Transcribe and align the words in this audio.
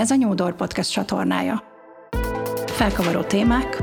Ez 0.00 0.10
a 0.10 0.14
Nyúdor 0.14 0.56
Podcast 0.56 0.92
csatornája. 0.92 1.62
Felkavaró 2.66 3.22
témák 3.22 3.82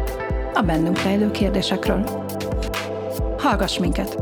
a 0.54 0.61
bennünk 0.61 1.01
rejlő 1.01 1.31
kérdésekről. 1.31 2.25
Hallgass 3.38 3.79
minket! 3.79 4.15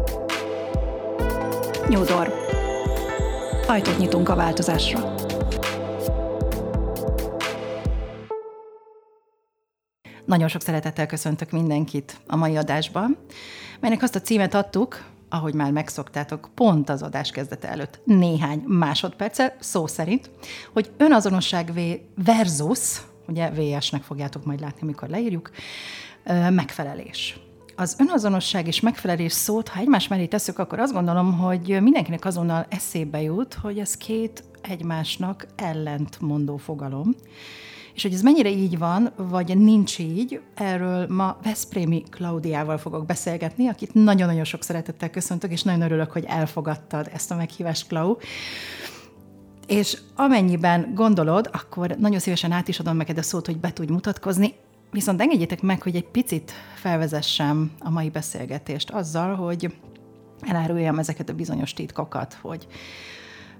Nyúdor. 1.88 2.34
Ajtót 3.68 3.98
nyitunk 3.98 4.30
a 4.30 4.36
változásra. 4.36 5.16
Nagyon 10.25 10.48
sok 10.48 10.62
szeretettel 10.62 11.05
köszöntök 11.05 11.52
mindenkit 11.52 12.18
a 12.27 12.36
mai 12.36 12.55
adásban, 12.55 13.18
melynek 13.80 14.02
azt 14.02 14.16
a 14.16 14.21
címet 14.21 14.54
adtuk, 14.54 15.04
ahogy 15.36 15.54
már 15.54 15.71
megszoktátok, 15.71 16.49
pont 16.54 16.89
az 16.89 17.02
adás 17.02 17.31
kezdete 17.31 17.70
előtt 17.70 17.99
néhány 18.04 18.63
másodperccel, 18.67 19.55
szó 19.59 19.88
szerint, 19.88 20.30
hogy 20.73 20.91
önazonosság 20.98 21.71
versus, 22.26 23.02
ugye 23.27 23.49
VS-nek 23.49 24.03
fogjátok 24.03 24.45
majd 24.45 24.59
látni, 24.59 24.81
amikor 24.81 25.09
leírjuk, 25.09 25.52
megfelelés. 26.49 27.40
Az 27.76 27.95
önazonosság 27.99 28.67
és 28.67 28.79
megfelelés 28.79 29.34
szót, 29.34 29.67
ha 29.67 29.79
egymás 29.79 30.07
mellé 30.07 30.26
tesszük, 30.26 30.59
akkor 30.59 30.79
azt 30.79 30.93
gondolom, 30.93 31.38
hogy 31.38 31.81
mindenkinek 31.81 32.26
azonnal 32.26 32.65
eszébe 32.70 33.21
jut, 33.21 33.54
hogy 33.54 33.79
ez 33.79 33.98
két 33.98 34.43
egymásnak 34.62 35.48
ellentmondó 35.55 36.57
fogalom. 36.57 37.15
És 37.95 38.02
hogy 38.02 38.13
ez 38.13 38.22
mennyire 38.22 38.49
így 38.49 38.77
van, 38.77 39.12
vagy 39.16 39.58
nincs 39.58 39.99
így, 39.99 40.41
erről 40.55 41.08
ma 41.08 41.38
Veszprémi 41.44 42.04
Klaudiával 42.09 42.77
fogok 42.77 43.05
beszélgetni, 43.05 43.68
akit 43.68 43.94
nagyon-nagyon 43.94 44.44
sok 44.44 44.63
szeretettel 44.63 45.09
köszöntök, 45.09 45.52
és 45.52 45.62
nagyon 45.62 45.81
örülök, 45.81 46.12
hogy 46.12 46.23
elfogadtad 46.27 47.09
ezt 47.13 47.31
a 47.31 47.35
meghívást, 47.35 47.88
Klau. 47.88 48.16
És 49.68 49.98
amennyiben 50.16 50.91
gondolod, 50.94 51.49
akkor 51.51 51.96
nagyon 51.99 52.20
szívesen 52.20 52.51
át 52.51 52.68
is 52.68 52.79
adom 52.79 52.98
neked 52.98 53.18
a 53.18 53.21
szót, 53.21 53.46
hogy 53.46 53.57
be 53.57 53.73
tudj 53.73 53.91
mutatkozni. 53.91 54.54
Viszont 54.91 55.21
engedjétek 55.21 55.62
meg, 55.62 55.82
hogy 55.82 55.96
egy 55.96 56.07
picit 56.07 56.51
felvezessem 56.76 57.71
a 57.79 57.90
mai 57.90 58.10
beszélgetést 58.10 58.90
azzal, 58.90 59.35
hogy 59.35 59.76
eláruljam 60.41 60.99
ezeket 60.99 61.29
a 61.29 61.34
bizonyos 61.34 61.73
titkokat, 61.73 62.38
hogy 62.41 62.68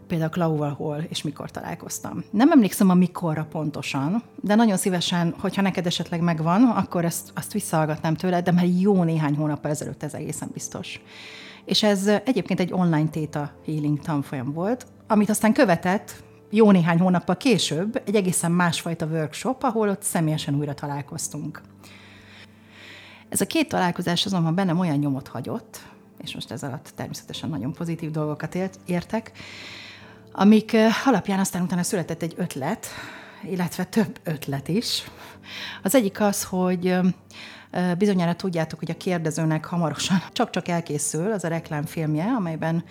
például 0.08 0.30
Klauval 0.30 0.74
hol 0.74 1.06
és 1.10 1.22
mikor 1.22 1.52
találkoztam. 1.52 2.24
Nem 2.32 2.52
emlékszem 2.52 2.90
a 2.90 2.94
mikorra 2.94 3.48
pontosan, 3.52 4.24
de 4.42 4.56
nagyon 4.56 4.78
szívesen, 4.78 5.36
hogyha 5.40 5.62
neked 5.62 5.86
esetleg 5.86 6.22
megvan, 6.22 6.64
akkor 6.64 7.06
ezt, 7.06 7.32
azt 7.34 7.54
visszahallgatnám 7.54 8.16
tőle, 8.16 8.42
de 8.42 8.52
már 8.52 8.66
jó 8.80 9.04
néhány 9.04 9.36
hónappal 9.36 9.72
ezelőtt 9.72 10.04
ez 10.04 10.14
egészen 10.14 10.50
biztos. 10.54 11.02
És 11.66 11.84
ez 11.84 12.08
egyébként 12.08 12.60
egy 12.60 12.74
online 12.74 13.10
Theta 13.10 13.52
Healing 13.66 14.00
tanfolyam 14.00 14.54
volt, 14.54 14.88
amit 15.08 15.30
aztán 15.30 15.54
követett 15.54 16.24
jó 16.50 16.72
néhány 16.72 17.00
hónappal 17.00 17.38
később 17.38 18.02
egy 18.06 18.16
egészen 18.16 18.52
másfajta 18.52 19.06
workshop, 19.06 19.64
ahol 19.64 19.90
ott 19.90 20.02
személyesen 20.02 20.56
újra 20.56 20.74
találkoztunk. 20.74 21.62
Ez 23.30 23.42
a 23.42 23.46
két 23.46 23.70
találkozás 23.70 24.26
azonban 24.26 24.56
bennem 24.56 24.80
olyan 24.80 24.98
nyomot 24.98 25.28
hagyott, 25.28 25.80
és 26.24 26.34
most 26.34 26.52
ez 26.52 26.64
alatt 26.64 26.92
természetesen 26.96 27.50
nagyon 27.50 27.74
pozitív 27.74 28.12
dolgokat 28.12 28.56
ért, 28.56 28.80
értek, 28.86 29.32
amik 30.36 30.76
alapján 31.06 31.40
aztán 31.40 31.62
utána 31.62 31.84
született 31.84 32.22
egy 32.22 32.34
ötlet, 32.38 32.88
illetve 33.44 33.84
több 33.84 34.20
ötlet 34.24 34.68
is. 34.68 35.04
Az 35.84 35.96
egyik 35.96 36.22
az, 36.22 36.44
hogy 36.44 36.98
bizonyára 37.98 38.36
tudjátok, 38.36 38.80
hogy 38.80 38.92
a 38.92 38.98
kérdezőnek 38.98 39.66
hamarosan 39.66 40.18
csak-csak 40.32 40.68
elkészül 40.68 41.32
az 41.32 41.44
a 41.44 41.48
reklámfilmje, 41.48 42.26
amelyben 42.26 42.84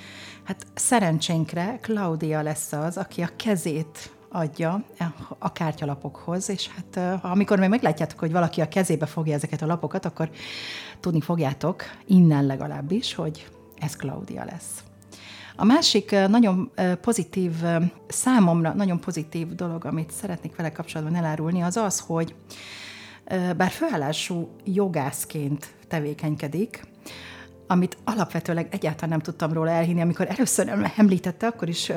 hát 0.44 0.66
szerencsénkre 0.74 1.78
Claudia 1.80 2.42
lesz 2.42 2.72
az, 2.72 2.96
aki 2.96 3.22
a 3.22 3.30
kezét 3.36 4.12
adja 4.30 4.84
a 5.38 5.52
kártyalapokhoz, 5.52 6.48
és 6.48 6.68
hát 6.68 7.22
amikor 7.22 7.58
még 7.58 7.68
meglátjátok, 7.68 8.18
hogy 8.18 8.32
valaki 8.32 8.60
a 8.60 8.68
kezébe 8.68 9.06
fogja 9.06 9.34
ezeket 9.34 9.62
a 9.62 9.66
lapokat, 9.66 10.04
akkor 10.04 10.30
tudni 11.00 11.20
fogjátok, 11.20 11.82
innen 12.06 12.46
legalábbis, 12.46 13.14
hogy 13.14 13.46
ez 13.78 13.96
Claudia 13.96 14.44
lesz. 14.44 14.84
A 15.56 15.64
másik 15.64 16.10
nagyon 16.28 16.70
pozitív, 17.00 17.52
számomra 18.08 18.72
nagyon 18.72 19.00
pozitív 19.00 19.48
dolog, 19.48 19.84
amit 19.84 20.10
szeretnék 20.10 20.56
vele 20.56 20.72
kapcsolatban 20.72 21.16
elárulni, 21.16 21.62
az 21.62 21.76
az, 21.76 22.00
hogy 22.00 22.34
bár 23.56 23.70
főállású 23.70 24.48
jogászként 24.64 25.74
tevékenykedik, 25.88 26.82
amit 27.66 27.96
alapvetőleg 28.04 28.68
egyáltalán 28.70 29.10
nem 29.10 29.20
tudtam 29.20 29.52
róla 29.52 29.70
elhinni, 29.70 30.00
amikor 30.00 30.26
először 30.30 30.92
említette, 30.96 31.46
akkor 31.46 31.68
is 31.68 31.92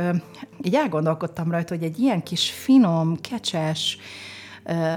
így 0.61 0.75
elgondolkodtam 0.75 1.51
rajta, 1.51 1.73
hogy 1.73 1.83
egy 1.83 1.99
ilyen 1.99 2.23
kis 2.23 2.51
finom, 2.51 3.15
kecses, 3.21 3.97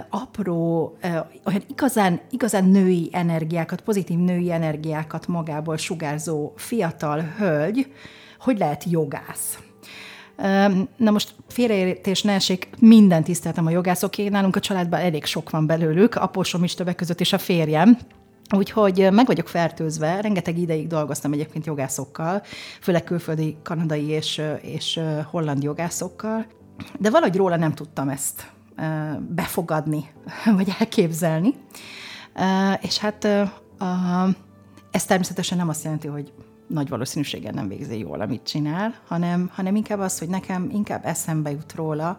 apró, 0.08 0.96
olyan 1.44 1.62
igazán, 1.68 2.20
igazán 2.30 2.64
női 2.64 3.08
energiákat, 3.12 3.80
pozitív 3.80 4.18
női 4.18 4.52
energiákat 4.52 5.26
magából 5.26 5.76
sugárzó 5.76 6.52
fiatal 6.56 7.20
hölgy, 7.20 7.92
hogy 8.40 8.58
lehet 8.58 8.84
jogász. 8.84 9.58
Na 10.96 11.10
most 11.10 11.34
félreértés 11.48 12.22
ne 12.22 12.32
esik, 12.32 12.68
minden 12.78 13.24
tiszteltem 13.24 13.66
a 13.66 13.70
jogászoké, 13.70 14.28
nálunk 14.28 14.56
a 14.56 14.60
családban 14.60 15.00
elég 15.00 15.24
sok 15.24 15.50
van 15.50 15.66
belőlük, 15.66 16.14
apósom 16.14 16.64
is 16.64 16.74
többek 16.74 16.94
között, 16.94 17.20
és 17.20 17.32
a 17.32 17.38
férjem, 17.38 17.98
Úgyhogy 18.56 19.08
meg 19.12 19.26
vagyok 19.26 19.48
fertőzve, 19.48 20.20
rengeteg 20.20 20.58
ideig 20.58 20.86
dolgoztam 20.86 21.32
egyébként 21.32 21.66
jogászokkal, 21.66 22.42
főleg 22.80 23.04
külföldi, 23.04 23.56
kanadai 23.62 24.06
és, 24.06 24.42
és 24.60 25.00
holland 25.24 25.62
jogászokkal, 25.62 26.46
de 26.98 27.10
valahogy 27.10 27.36
róla 27.36 27.56
nem 27.56 27.72
tudtam 27.72 28.08
ezt 28.08 28.52
befogadni, 29.28 30.10
vagy 30.56 30.74
elképzelni. 30.78 31.54
És 32.80 32.98
hát 32.98 33.24
ez 34.90 35.04
természetesen 35.04 35.58
nem 35.58 35.68
azt 35.68 35.84
jelenti, 35.84 36.08
hogy 36.08 36.32
nagy 36.70 36.88
valószínűséggel 36.88 37.52
nem 37.52 37.68
végzi 37.68 37.98
jól, 37.98 38.20
amit 38.20 38.42
csinál, 38.42 38.94
hanem, 39.06 39.50
hanem 39.52 39.76
inkább 39.76 39.98
az, 39.98 40.18
hogy 40.18 40.28
nekem 40.28 40.70
inkább 40.72 41.04
eszembe 41.04 41.50
jut 41.50 41.74
róla, 41.74 42.18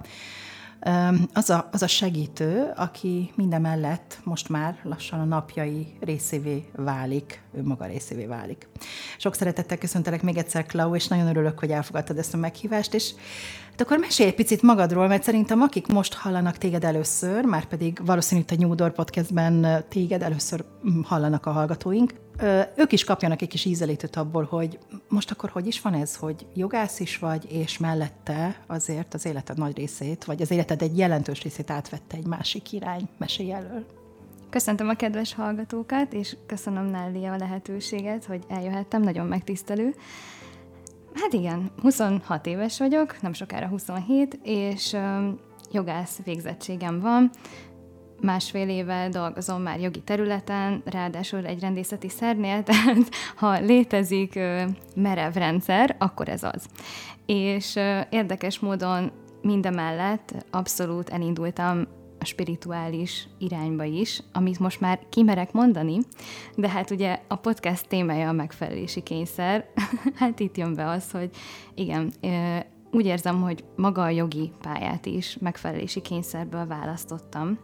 az 1.34 1.50
a, 1.50 1.70
az 1.72 1.82
a 1.82 1.88
segítő, 1.88 2.72
aki 2.76 3.32
mindemellett 3.36 4.20
most 4.24 4.50
már 4.50 4.80
lassan 4.84 5.20
a 5.20 5.24
napjai 5.24 5.88
részévé 6.00 6.66
válik, 6.76 7.42
ő 7.54 7.64
maga 7.64 7.86
részévé 7.86 8.26
válik. 8.26 8.68
Sok 9.18 9.36
szeretettel 9.36 9.78
köszöntelek 9.78 10.22
még 10.22 10.38
egyszer, 10.38 10.66
Klau, 10.66 10.96
és 10.96 11.08
nagyon 11.08 11.28
örülök, 11.28 11.60
hogy 11.60 11.72
elfogadtad 11.72 12.18
ezt 12.18 12.34
a 12.34 12.38
meghívást, 12.38 12.94
és 12.94 13.14
Hát 13.72 13.82
akkor 13.82 13.98
mesélj 13.98 14.30
egy 14.30 14.36
picit 14.36 14.62
magadról, 14.62 15.08
mert 15.08 15.24
szerintem 15.24 15.62
akik 15.62 15.88
most 15.88 16.14
hallanak 16.14 16.58
téged 16.58 16.84
először, 16.84 17.46
már 17.46 17.66
pedig 17.66 18.02
valószínűleg 18.06 18.50
a 18.52 18.56
New 18.62 18.76
Door 18.76 18.92
podcastben 18.92 19.84
téged 19.90 20.22
először 20.22 20.64
hallanak 21.04 21.46
a 21.46 21.52
hallgatóink, 21.52 22.14
ők 22.76 22.92
is 22.92 23.04
kapjanak 23.04 23.42
egy 23.42 23.48
kis 23.48 23.66
ízelítőt 23.66 24.16
abból, 24.16 24.44
hogy 24.44 24.80
most 25.10 25.32
akkor 25.32 25.50
hogy 25.50 25.68
is 25.68 25.82
van 25.82 25.94
ez, 25.94 26.16
hogy 26.16 26.46
jogász 26.54 27.00
is 27.00 27.18
vagy, 27.18 27.52
és 27.52 27.78
mellette 27.78 28.64
azért 28.68 29.14
az 29.14 29.26
életed 29.26 29.58
nagy 29.58 29.78
részét, 29.78 30.24
vagy 30.24 30.42
az 30.42 30.52
életed 30.52 30.82
egy 30.82 30.98
jelentős 30.98 31.42
részét 31.42 31.72
átvette 31.72 32.18
egy 32.18 32.28
másik 32.28 32.72
irány. 32.72 33.10
Mesélj 33.18 33.52
elől. 33.54 33.86
Köszöntöm 34.50 34.90
a 34.90 34.94
kedves 34.94 35.34
hallgatókat, 35.34 36.14
és 36.14 36.38
köszönöm 36.48 36.86
Nelly 36.86 37.26
a 37.26 37.38
lehetőséget, 37.38 38.26
hogy 38.26 38.44
eljöhettem, 38.48 39.02
nagyon 39.02 39.26
megtisztelő. 39.26 39.96
Hát 41.14 41.34
igen, 41.34 41.72
26 41.82 42.46
éves 42.46 42.78
vagyok, 42.80 43.22
nem 43.22 43.34
sokára 43.34 43.68
27, 43.68 44.40
és 44.44 44.98
jogász 45.72 46.20
végzettségem 46.24 47.00
van. 47.00 47.30
Másfél 48.22 48.70
éve 48.70 49.10
dolgozom 49.10 49.62
már 49.62 49.80
jogi 49.80 50.00
területen, 50.00 50.82
ráadásul 50.86 51.46
egy 51.46 51.60
rendészeti 51.60 52.10
szernél, 52.10 52.64
tehát 52.70 53.10
ha 53.36 53.60
létezik 53.60 54.40
merev 54.96 55.34
rendszer, 55.34 55.96
akkor 56.00 56.30
ez 56.30 56.44
az. 56.44 56.66
És 57.26 57.80
érdekes 58.10 58.60
módon 58.60 59.12
mindemellett 59.42 60.46
abszolút 60.52 61.10
elindultam 61.10 61.88
a 62.20 62.26
spirituális 62.26 63.28
irányba 63.38 63.84
is, 63.84 64.22
amit 64.34 64.60
most 64.60 64.80
már 64.80 65.00
kimerek 65.10 65.52
mondani, 65.52 65.98
de 66.56 66.70
hát 66.70 66.92
ugye 66.92 67.20
a 67.28 67.36
podcast 67.36 67.88
témája 67.88 68.28
a 68.30 68.32
megfelelési 68.32 69.02
kényszer. 69.02 69.66
hát 70.20 70.40
itt 70.40 70.58
jön 70.58 70.74
be 70.74 70.90
az, 70.90 71.12
hogy 71.12 71.30
igen, 71.76 72.14
úgy 72.92 73.06
érzem, 73.06 73.42
hogy 73.42 73.64
maga 73.76 74.02
a 74.02 74.10
jogi 74.10 74.52
pályát 74.62 75.06
is 75.06 75.38
megfelelési 75.40 76.02
kényszerből 76.02 76.66
választottam. 76.66 77.60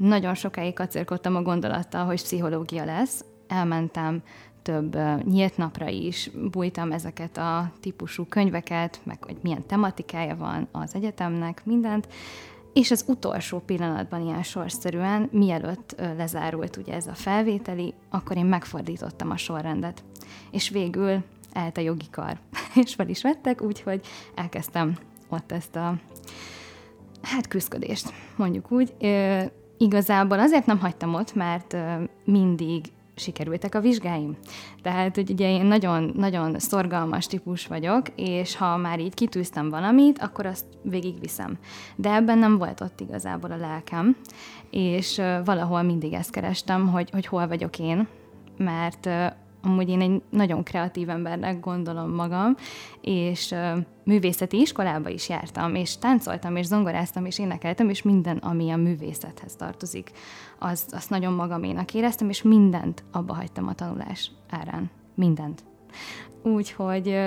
Nagyon 0.00 0.34
sokáig 0.34 0.74
kacérkodtam 0.74 1.36
a 1.36 1.42
gondolattal, 1.42 2.04
hogy 2.04 2.22
pszichológia 2.22 2.84
lesz. 2.84 3.24
Elmentem 3.48 4.22
több 4.62 4.98
nyílt 5.24 5.56
napra 5.56 5.88
is, 5.88 6.30
bújtam 6.50 6.92
ezeket 6.92 7.36
a 7.36 7.72
típusú 7.80 8.24
könyveket, 8.24 9.00
meg 9.02 9.24
hogy 9.24 9.36
milyen 9.40 9.66
tematikája 9.66 10.36
van 10.36 10.68
az 10.72 10.94
egyetemnek, 10.94 11.62
mindent, 11.64 12.08
és 12.72 12.90
az 12.90 13.04
utolsó 13.08 13.58
pillanatban 13.58 14.22
ilyen 14.22 14.42
sorszerűen, 14.42 15.28
mielőtt 15.32 15.94
lezárult 16.16 16.76
ugye 16.76 16.94
ez 16.94 17.06
a 17.06 17.14
felvételi, 17.14 17.94
akkor 18.10 18.36
én 18.36 18.46
megfordítottam 18.46 19.30
a 19.30 19.36
sorrendet. 19.36 20.04
És 20.50 20.68
végül 20.68 21.22
ellt 21.52 21.76
a 21.76 21.80
jogi 21.80 22.08
kar, 22.10 22.38
és 22.84 22.94
fel 22.94 23.08
is 23.08 23.22
vettek, 23.22 23.62
úgyhogy 23.62 24.00
elkezdtem 24.34 24.98
ott 25.28 25.52
ezt 25.52 25.76
a 25.76 25.94
hát 27.22 27.48
küzdködést, 27.48 28.12
mondjuk 28.36 28.72
úgy. 28.72 28.94
Igazából 29.82 30.38
azért 30.38 30.66
nem 30.66 30.78
hagytam 30.78 31.14
ott, 31.14 31.34
mert 31.34 31.76
mindig 32.24 32.84
sikerültek 33.14 33.74
a 33.74 33.80
vizsgáim. 33.80 34.36
Tehát, 34.82 35.14
hogy 35.14 35.30
ugye 35.30 35.50
én 35.50 35.64
nagyon, 35.64 36.12
nagyon 36.16 36.58
szorgalmas 36.58 37.26
típus 37.26 37.66
vagyok, 37.66 38.06
és 38.16 38.56
ha 38.56 38.76
már 38.76 39.00
így 39.00 39.14
kitűztem 39.14 39.68
valamit, 39.68 40.18
akkor 40.18 40.46
azt 40.46 40.64
végigviszem. 40.82 41.58
De 41.96 42.12
ebben 42.14 42.38
nem 42.38 42.58
volt 42.58 42.80
ott 42.80 43.00
igazából 43.00 43.50
a 43.50 43.56
lelkem, 43.56 44.16
és 44.70 45.20
valahol 45.44 45.82
mindig 45.82 46.12
ezt 46.12 46.30
kerestem, 46.30 46.88
hogy, 46.88 47.10
hogy 47.10 47.26
hol 47.26 47.48
vagyok 47.48 47.78
én, 47.78 48.08
mert 48.56 49.08
amúgy 49.62 49.88
én 49.88 50.00
egy 50.00 50.22
nagyon 50.30 50.62
kreatív 50.62 51.08
embernek 51.08 51.60
gondolom 51.60 52.10
magam, 52.10 52.56
és 53.00 53.54
művészeti 54.04 54.60
iskolába 54.60 55.08
is 55.08 55.28
jártam, 55.28 55.74
és 55.74 55.98
táncoltam, 55.98 56.56
és 56.56 56.66
zongoráztam, 56.66 57.24
és 57.24 57.38
énekeltem, 57.38 57.88
és 57.88 58.02
minden, 58.02 58.36
ami 58.36 58.70
a 58.70 58.76
művészethez 58.76 59.56
tartozik, 59.56 60.10
az, 60.58 60.86
azt 60.90 61.10
nagyon 61.10 61.32
magaménak 61.32 61.94
éreztem, 61.94 62.28
és 62.28 62.42
mindent 62.42 63.04
abba 63.12 63.34
hagytam 63.34 63.68
a 63.68 63.74
tanulás 63.74 64.30
árán. 64.50 64.90
Mindent. 65.14 65.62
Úgyhogy 66.42 67.18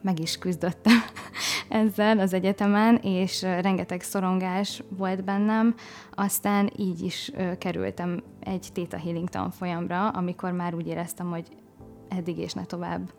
meg 0.00 0.20
is 0.20 0.38
küzdöttem 0.38 0.98
ezzel 1.68 2.18
az 2.18 2.32
egyetemen, 2.32 2.96
és 2.96 3.42
rengeteg 3.42 4.02
szorongás 4.02 4.82
volt 4.88 5.24
bennem. 5.24 5.74
Aztán 6.14 6.70
így 6.76 7.02
is 7.02 7.32
kerültem 7.58 8.22
egy 8.40 8.68
Theta 8.72 8.98
Healing 8.98 9.28
tanfolyamra, 9.28 10.08
amikor 10.08 10.52
már 10.52 10.74
úgy 10.74 10.86
éreztem, 10.86 11.30
hogy 11.30 11.46
eddig 12.08 12.38
és 12.38 12.52
ne 12.52 12.64
tovább. 12.64 13.12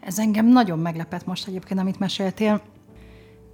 Ez 0.00 0.18
engem 0.18 0.46
nagyon 0.46 0.78
meglepett 0.78 1.26
most 1.26 1.48
egyébként, 1.48 1.80
amit 1.80 1.98
meséltél. 1.98 2.62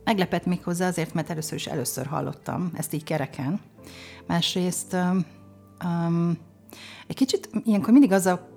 Meglepett 0.05 0.47
még 0.47 0.63
hozzá 0.65 0.87
azért, 0.87 1.15
mert 1.15 1.31
először 1.31 1.55
is 1.55 1.67
először 1.67 2.07
hallottam, 2.07 2.71
ezt 2.75 2.93
így 2.93 3.05
kereken. 3.05 3.61
Másrészt 4.27 4.97
um, 5.85 6.39
egy 7.07 7.17
kicsit 7.17 7.51
ilyenkor 7.65 7.93
mindig 7.93 8.13
az, 8.13 8.27
a, 8.27 8.49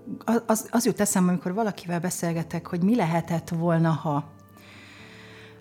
az, 0.45 0.67
az 0.71 0.85
jut 0.85 0.99
eszembe, 0.99 1.31
amikor 1.31 1.53
valakivel 1.53 1.99
beszélgetek, 1.99 2.67
hogy 2.67 2.81
mi 2.81 2.95
lehetett 2.95 3.49
volna, 3.49 3.89
ha. 3.89 4.29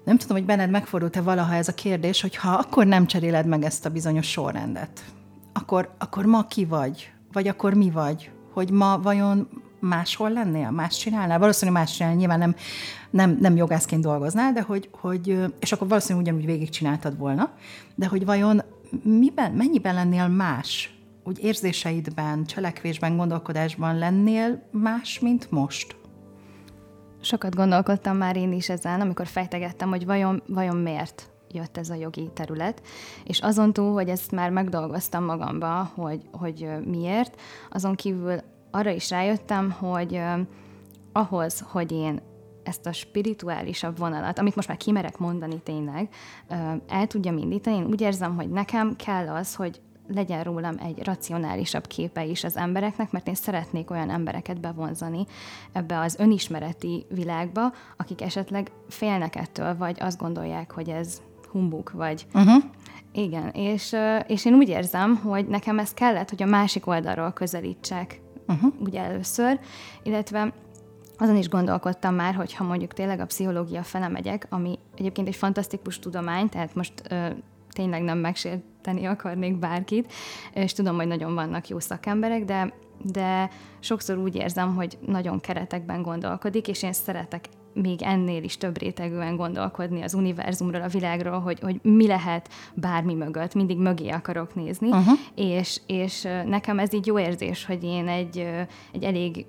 Nem 0.04 0.18
tudom, 0.18 0.36
hogy 0.36 0.46
benned 0.46 0.70
megfordult-e 0.70 1.20
valaha 1.20 1.54
ez 1.54 1.68
a 1.68 1.74
kérdés, 1.74 2.20
hogy 2.20 2.36
ha 2.36 2.50
akkor 2.50 2.86
nem 2.86 3.06
cseréled 3.06 3.46
meg 3.46 3.62
ezt 3.62 3.86
a 3.86 3.90
bizonyos 3.90 4.30
sorrendet, 4.30 5.04
akkor, 5.52 5.94
akkor 5.98 6.24
ma 6.24 6.46
ki 6.46 6.64
vagy? 6.64 7.12
Vagy 7.32 7.48
akkor 7.48 7.74
mi 7.74 7.90
vagy? 7.90 8.30
Hogy 8.52 8.70
ma 8.70 8.98
vajon 8.98 9.48
máshol 9.80 10.30
lennél? 10.30 10.70
Más 10.70 10.96
csinálnál? 10.96 11.38
Valószínűleg 11.38 11.80
más 11.80 11.92
csinálnál, 11.92 12.18
nyilván 12.18 12.38
nem, 12.38 12.54
nem, 13.10 13.38
nem 13.40 13.56
jogászként 13.56 14.02
dolgoznál, 14.02 14.52
de 14.52 14.62
hogy, 14.62 14.88
hogy, 14.92 15.38
és 15.60 15.72
akkor 15.72 15.88
valószínűleg 15.88 16.26
ugyanúgy 16.26 16.46
végigcsináltad 16.46 17.18
volna, 17.18 17.50
de 17.94 18.06
hogy 18.06 18.24
vajon 18.24 18.62
miben, 19.02 19.52
mennyiben 19.52 19.94
lennél 19.94 20.28
más 20.28 20.99
úgy 21.30 21.44
érzéseidben, 21.44 22.44
cselekvésben, 22.44 23.16
gondolkodásban 23.16 23.98
lennél 23.98 24.62
más, 24.70 25.18
mint 25.18 25.50
most? 25.50 25.96
Sokat 27.20 27.54
gondolkodtam 27.54 28.16
már 28.16 28.36
én 28.36 28.52
is 28.52 28.68
ezen, 28.68 29.00
amikor 29.00 29.26
fejtegettem, 29.26 29.88
hogy 29.88 30.06
vajon, 30.06 30.42
vajon 30.46 30.76
miért 30.76 31.30
jött 31.48 31.76
ez 31.76 31.90
a 31.90 31.94
jogi 31.94 32.30
terület, 32.34 32.82
és 33.24 33.40
azon 33.40 33.72
túl, 33.72 33.92
hogy 33.92 34.08
ezt 34.08 34.30
már 34.30 34.50
megdolgoztam 34.50 35.24
magamba, 35.24 35.90
hogy, 35.94 36.22
hogy 36.32 36.68
miért, 36.84 37.40
azon 37.70 37.94
kívül 37.94 38.36
arra 38.70 38.90
is 38.90 39.10
rájöttem, 39.10 39.70
hogy 39.70 40.20
ahhoz, 41.12 41.64
hogy 41.68 41.92
én 41.92 42.20
ezt 42.62 42.86
a 42.86 42.92
spirituálisabb 42.92 43.98
vonalat, 43.98 44.38
amit 44.38 44.54
most 44.54 44.68
már 44.68 44.76
kimerek 44.76 45.18
mondani 45.18 45.60
tényleg, 45.60 46.08
el 46.88 47.06
tudjam 47.06 47.36
indítani, 47.36 47.76
én 47.76 47.84
úgy 47.84 48.00
érzem, 48.00 48.36
hogy 48.36 48.50
nekem 48.50 48.96
kell 48.96 49.28
az, 49.28 49.54
hogy 49.54 49.80
legyen 50.14 50.42
rólam 50.42 50.74
egy 50.78 51.04
racionálisabb 51.04 51.86
képe 51.86 52.24
is 52.24 52.44
az 52.44 52.56
embereknek, 52.56 53.10
mert 53.10 53.28
én 53.28 53.34
szeretnék 53.34 53.90
olyan 53.90 54.10
embereket 54.10 54.60
bevonzani 54.60 55.26
ebbe 55.72 55.98
az 55.98 56.16
önismereti 56.18 57.06
világba, 57.08 57.72
akik 57.96 58.22
esetleg 58.22 58.70
félnek 58.88 59.36
ettől, 59.36 59.76
vagy 59.76 59.96
azt 60.00 60.18
gondolják, 60.18 60.72
hogy 60.72 60.88
ez 60.88 61.20
humbuk, 61.50 61.90
vagy... 61.90 62.26
Uh-huh. 62.34 62.62
Igen, 63.12 63.48
és, 63.48 63.96
és 64.26 64.44
én 64.44 64.54
úgy 64.54 64.68
érzem, 64.68 65.16
hogy 65.16 65.46
nekem 65.46 65.78
ez 65.78 65.94
kellett, 65.94 66.30
hogy 66.30 66.42
a 66.42 66.46
másik 66.46 66.86
oldalról 66.86 67.32
közelítsek, 67.32 68.20
uh-huh. 68.46 68.72
ugye 68.78 69.00
először, 69.00 69.60
illetve 70.02 70.52
azon 71.18 71.36
is 71.36 71.48
gondolkodtam 71.48 72.14
már, 72.14 72.34
hogy 72.34 72.54
ha 72.54 72.64
mondjuk 72.64 72.92
tényleg 72.92 73.20
a 73.20 73.26
pszichológia 73.26 73.82
fele 73.82 74.08
megyek, 74.08 74.46
ami 74.50 74.78
egyébként 74.96 75.28
egy 75.28 75.36
fantasztikus 75.36 75.98
tudomány, 75.98 76.48
tehát 76.48 76.74
most 76.74 76.92
ö, 77.08 77.26
tényleg 77.72 78.02
nem 78.02 78.18
megsérteni 78.18 79.04
akarnék 79.04 79.58
bárkit, 79.58 80.12
és 80.54 80.72
tudom, 80.72 80.96
hogy 80.96 81.06
nagyon 81.06 81.34
vannak 81.34 81.68
jó 81.68 81.78
szakemberek, 81.78 82.44
de, 82.44 82.72
de 83.02 83.50
sokszor 83.80 84.18
úgy 84.18 84.34
érzem, 84.34 84.74
hogy 84.74 84.98
nagyon 85.06 85.40
keretekben 85.40 86.02
gondolkodik, 86.02 86.68
és 86.68 86.82
én 86.82 86.92
szeretek 86.92 87.44
még 87.74 88.02
ennél 88.02 88.42
is 88.42 88.56
több 88.56 88.78
rétegűen 88.78 89.36
gondolkodni 89.36 90.02
az 90.02 90.14
univerzumról, 90.14 90.82
a 90.82 90.88
világról, 90.88 91.40
hogy, 91.40 91.60
hogy 91.60 91.80
mi 91.82 92.06
lehet 92.06 92.48
bármi 92.74 93.14
mögött, 93.14 93.54
mindig 93.54 93.78
mögé 93.78 94.08
akarok 94.08 94.54
nézni, 94.54 94.88
uh-huh. 94.88 95.18
és, 95.34 95.80
és 95.86 96.22
nekem 96.46 96.78
ez 96.78 96.92
így 96.92 97.06
jó 97.06 97.18
érzés, 97.18 97.64
hogy 97.64 97.84
én 97.84 98.08
egy, 98.08 98.38
egy 98.92 99.02
elég 99.04 99.46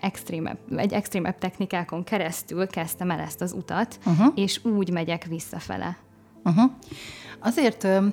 extrémebb, 0.00 0.58
egy 0.76 0.92
extrémebb 0.92 1.38
technikákon 1.38 2.04
keresztül 2.04 2.66
kezdtem 2.66 3.10
el 3.10 3.20
ezt 3.20 3.40
az 3.40 3.52
utat, 3.52 3.98
uh-huh. 4.06 4.32
és 4.34 4.64
úgy 4.64 4.90
megyek 4.90 5.24
visszafele. 5.24 5.96
Uh-huh. 6.44 6.70
Azért 7.38 7.84
ö, 7.84 8.06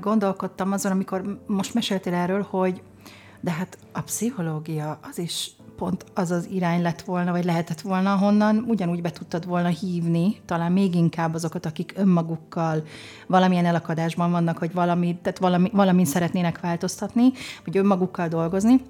gondolkodtam 0.00 0.72
azon, 0.72 0.92
amikor 0.92 1.40
most 1.46 1.74
meséltél 1.74 2.14
erről, 2.14 2.46
hogy 2.50 2.82
de 3.40 3.50
hát 3.50 3.78
a 3.92 4.00
pszichológia 4.00 4.98
az 5.02 5.18
is 5.18 5.50
pont 5.76 6.04
az 6.14 6.30
az 6.30 6.48
irány 6.50 6.82
lett 6.82 7.02
volna, 7.02 7.30
vagy 7.30 7.44
lehetett 7.44 7.80
volna, 7.80 8.16
honnan 8.16 8.64
ugyanúgy 8.68 9.02
be 9.02 9.10
tudtad 9.10 9.46
volna 9.46 9.68
hívni, 9.68 10.36
talán 10.44 10.72
még 10.72 10.94
inkább 10.94 11.34
azokat, 11.34 11.66
akik 11.66 11.92
önmagukkal 11.96 12.82
valamilyen 13.26 13.64
elakadásban 13.64 14.30
vannak, 14.30 14.58
hogy 14.58 14.72
valami, 14.72 15.18
tehát 15.22 15.38
valami, 15.38 15.70
valamint 15.72 16.08
szeretnének 16.08 16.60
változtatni, 16.60 17.32
vagy 17.64 17.76
önmagukkal 17.76 18.28
dolgozni 18.28 18.80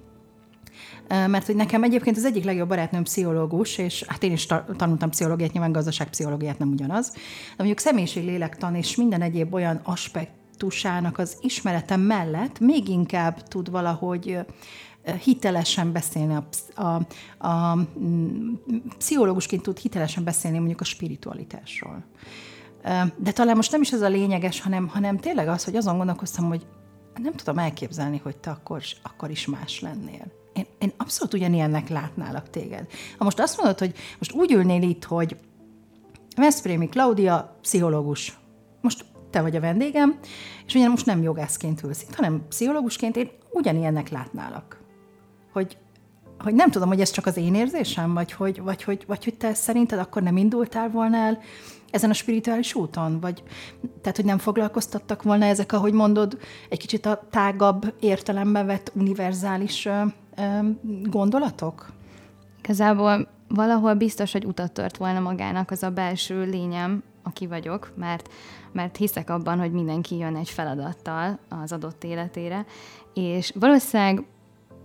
mert 1.07 1.45
hogy 1.45 1.55
nekem 1.55 1.83
egyébként 1.83 2.17
az 2.17 2.25
egyik 2.25 2.43
legjobb 2.43 2.67
barátnőm 2.67 3.03
pszichológus, 3.03 3.77
és 3.77 4.03
hát 4.07 4.23
én 4.23 4.31
is 4.31 4.45
tanultam 4.75 5.09
pszichológiát, 5.09 5.51
nyilván 5.51 5.71
gazdaságpszichológiát 5.71 6.59
nem 6.59 6.71
ugyanaz, 6.71 7.11
de 7.11 7.19
mondjuk 7.57 7.79
személyiséglélektan 7.79 8.75
és 8.75 8.95
minden 8.95 9.21
egyéb 9.21 9.53
olyan 9.53 9.79
aspektusának 9.83 11.17
az 11.17 11.37
ismerete 11.41 11.95
mellett 11.95 12.59
még 12.59 12.87
inkább 12.87 13.43
tud 13.43 13.71
valahogy 13.71 14.39
hitelesen 15.23 15.91
beszélni, 15.91 16.35
a, 16.35 16.47
a, 16.81 17.07
a 17.47 17.77
pszichológusként 18.97 19.61
tud 19.61 19.77
hitelesen 19.77 20.23
beszélni 20.23 20.57
mondjuk 20.57 20.81
a 20.81 20.83
spiritualitásról. 20.83 22.05
De 23.17 23.31
talán 23.31 23.55
most 23.55 23.71
nem 23.71 23.81
is 23.81 23.91
ez 23.91 24.01
a 24.01 24.07
lényeges, 24.07 24.61
hanem, 24.61 24.87
hanem 24.87 25.17
tényleg 25.17 25.47
az, 25.47 25.63
hogy 25.63 25.75
azon 25.75 25.97
gondolkoztam, 25.97 26.47
hogy 26.47 26.65
nem 27.15 27.33
tudom 27.33 27.57
elképzelni, 27.57 28.19
hogy 28.23 28.37
te 28.37 28.49
akkor, 28.49 28.81
akkor 29.03 29.29
is 29.29 29.45
más 29.45 29.79
lennél 29.79 30.31
én, 30.57 30.65
én 30.79 30.93
abszolút 30.97 31.33
ugyanilyennek 31.33 31.89
látnálak 31.89 32.49
téged. 32.49 32.87
Ha 33.17 33.23
most 33.23 33.39
azt 33.39 33.57
mondod, 33.57 33.79
hogy 33.79 33.93
most 34.17 34.33
úgy 34.33 34.51
ülnél 34.51 34.81
itt, 34.81 35.03
hogy 35.03 35.37
Veszprémi 36.35 36.87
Claudia, 36.87 37.57
pszichológus. 37.61 38.37
Most 38.81 39.05
te 39.29 39.41
vagy 39.41 39.55
a 39.55 39.59
vendégem, 39.59 40.19
és 40.65 40.73
ugye 40.73 40.87
most 40.87 41.05
nem 41.05 41.21
jogászként 41.21 41.83
ülsz 41.83 42.01
itt, 42.01 42.15
hanem 42.15 42.45
pszichológusként 42.49 43.15
én 43.15 43.29
ugyanilyennek 43.51 44.09
látnálak. 44.09 44.81
Hogy, 45.53 45.77
hogy 46.39 46.53
nem 46.53 46.71
tudom, 46.71 46.87
hogy 46.87 47.01
ez 47.01 47.11
csak 47.11 47.25
az 47.25 47.37
én 47.37 47.55
érzésem, 47.55 48.13
vagy 48.13 48.31
hogy, 48.31 48.61
vagy, 48.61 48.83
hogy, 48.83 49.03
vagy 49.07 49.23
hogy 49.23 49.37
te 49.37 49.53
szerinted 49.53 49.99
akkor 49.99 50.21
nem 50.21 50.37
indultál 50.37 50.89
volna 50.89 51.17
el 51.17 51.39
ezen 51.91 52.09
a 52.09 52.13
spirituális 52.13 52.75
úton? 52.75 53.19
Vagy, 53.19 53.43
tehát, 54.01 54.15
hogy 54.15 54.25
nem 54.25 54.37
foglalkoztattak 54.37 55.23
volna 55.23 55.45
ezek, 55.45 55.71
ahogy 55.71 55.93
mondod, 55.93 56.37
egy 56.69 56.79
kicsit 56.79 57.05
a 57.05 57.27
tágabb 57.31 57.93
értelemben 57.99 58.65
vett 58.65 58.91
univerzális 58.95 59.87
gondolatok? 61.03 61.85
Igazából 62.59 63.27
valahol 63.47 63.93
biztos, 63.93 64.31
hogy 64.31 64.45
utat 64.45 64.71
tört 64.71 64.97
volna 64.97 65.19
magának 65.19 65.71
az 65.71 65.83
a 65.83 65.91
belső 65.91 66.43
lényem, 66.43 67.03
aki 67.23 67.47
vagyok, 67.47 67.91
mert, 67.95 68.29
mert 68.71 68.97
hiszek 68.97 69.29
abban, 69.29 69.59
hogy 69.59 69.71
mindenki 69.71 70.17
jön 70.17 70.35
egy 70.35 70.49
feladattal 70.49 71.39
az 71.49 71.71
adott 71.71 72.03
életére, 72.03 72.65
és 73.13 73.53
valószínűleg 73.59 74.25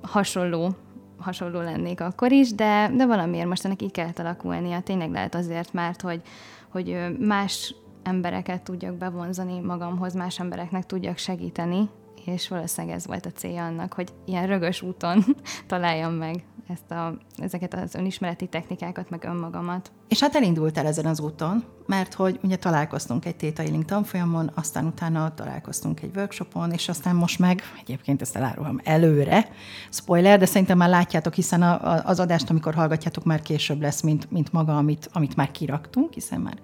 hasonló 0.02 0.74
hasonló 1.22 1.60
lennék 1.60 2.00
akkor 2.00 2.32
is, 2.32 2.54
de, 2.54 2.90
de 2.96 3.06
valamiért 3.06 3.46
most 3.46 3.64
ennek 3.64 3.82
így 3.82 3.90
kellett 3.90 4.18
alakulnia. 4.18 4.80
Tényleg 4.80 5.10
lehet 5.10 5.34
azért, 5.34 5.72
mert 5.72 6.00
hogy, 6.00 6.22
hogy 6.68 7.16
más 7.18 7.74
embereket 8.02 8.62
tudjak 8.62 8.94
bevonzani 8.94 9.60
magamhoz, 9.60 10.14
más 10.14 10.40
embereknek 10.40 10.86
tudjak 10.86 11.18
segíteni, 11.18 11.88
és 12.24 12.48
valószínűleg 12.48 12.96
ez 12.96 13.06
volt 13.06 13.26
a 13.26 13.32
célja 13.32 13.64
annak, 13.64 13.92
hogy 13.92 14.08
ilyen 14.24 14.46
rögös 14.46 14.82
úton 14.82 15.24
találjam 15.66 16.12
meg 16.12 16.44
ezt 16.68 16.90
a, 16.90 17.14
ezeket 17.36 17.74
az 17.74 17.94
önismereti 17.94 18.46
technikákat, 18.46 19.10
meg 19.10 19.24
önmagamat. 19.24 19.90
És 20.08 20.20
hát 20.20 20.34
elindultál 20.34 20.86
ezen 20.86 21.06
az 21.06 21.20
úton, 21.20 21.64
mert 21.86 22.14
hogy 22.14 22.38
ugye 22.42 22.56
találkoztunk 22.56 23.24
egy 23.24 23.36
Theta 23.36 23.62
Healing 23.62 23.84
tanfolyamon, 23.84 24.50
aztán 24.54 24.86
utána 24.86 25.34
találkoztunk 25.34 26.00
egy 26.00 26.16
workshopon, 26.16 26.70
és 26.70 26.88
aztán 26.88 27.16
most 27.16 27.38
meg, 27.38 27.62
egyébként 27.80 28.20
ezt 28.20 28.36
elárulom 28.36 28.80
előre, 28.84 29.48
spoiler, 29.90 30.38
de 30.38 30.46
szerintem 30.46 30.76
már 30.76 30.88
látjátok, 30.88 31.34
hiszen 31.34 31.62
a, 31.62 31.92
a, 31.92 32.02
az 32.04 32.20
adást, 32.20 32.50
amikor 32.50 32.74
hallgatjátok, 32.74 33.24
már 33.24 33.42
később 33.42 33.80
lesz, 33.80 34.00
mint, 34.00 34.30
mint 34.30 34.52
maga, 34.52 34.76
amit, 34.76 35.08
amit 35.12 35.36
már 35.36 35.50
kiraktunk, 35.50 36.12
hiszen 36.12 36.40
már, 36.40 36.58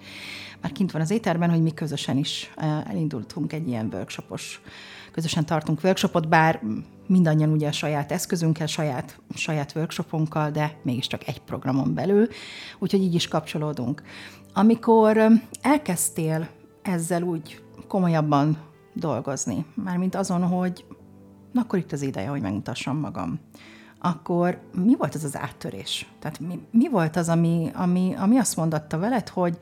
már 0.60 0.72
kint 0.72 0.92
van 0.92 1.02
az 1.02 1.10
éterben, 1.10 1.50
hogy 1.50 1.62
mi 1.62 1.74
közösen 1.74 2.16
is 2.16 2.52
eh, 2.56 2.90
elindultunk 2.90 3.52
egy 3.52 3.68
ilyen 3.68 3.88
workshopos 3.92 4.60
közösen 5.18 5.46
tartunk 5.46 5.80
workshopot, 5.82 6.28
bár 6.28 6.60
mindannyian 7.06 7.50
ugye 7.50 7.68
a 7.68 7.72
saját 7.72 8.12
eszközünkkel, 8.12 8.66
saját, 8.66 9.20
saját 9.34 9.72
workshopunkkal, 9.74 10.50
de 10.50 10.76
mégiscsak 10.82 11.28
egy 11.28 11.40
programon 11.40 11.94
belül, 11.94 12.28
úgyhogy 12.78 13.02
így 13.02 13.14
is 13.14 13.28
kapcsolódunk. 13.28 14.02
Amikor 14.52 15.28
elkezdtél 15.62 16.48
ezzel 16.82 17.22
úgy 17.22 17.62
komolyabban 17.88 18.58
dolgozni, 18.94 19.64
mármint 19.74 20.14
azon, 20.14 20.42
hogy 20.42 20.84
na 21.52 21.60
akkor 21.60 21.78
itt 21.78 21.92
az 21.92 22.02
ideje, 22.02 22.28
hogy 22.28 22.40
megmutassam 22.40 22.98
magam, 22.98 23.40
akkor 23.98 24.60
mi 24.84 24.96
volt 24.96 25.14
az 25.14 25.24
az 25.24 25.36
áttörés? 25.36 26.06
Tehát 26.18 26.40
mi, 26.40 26.60
mi 26.70 26.88
volt 26.88 27.16
az, 27.16 27.28
ami, 27.28 27.70
ami, 27.74 28.14
ami 28.18 28.38
azt 28.38 28.56
mondatta 28.56 28.98
veled, 28.98 29.28
hogy 29.28 29.58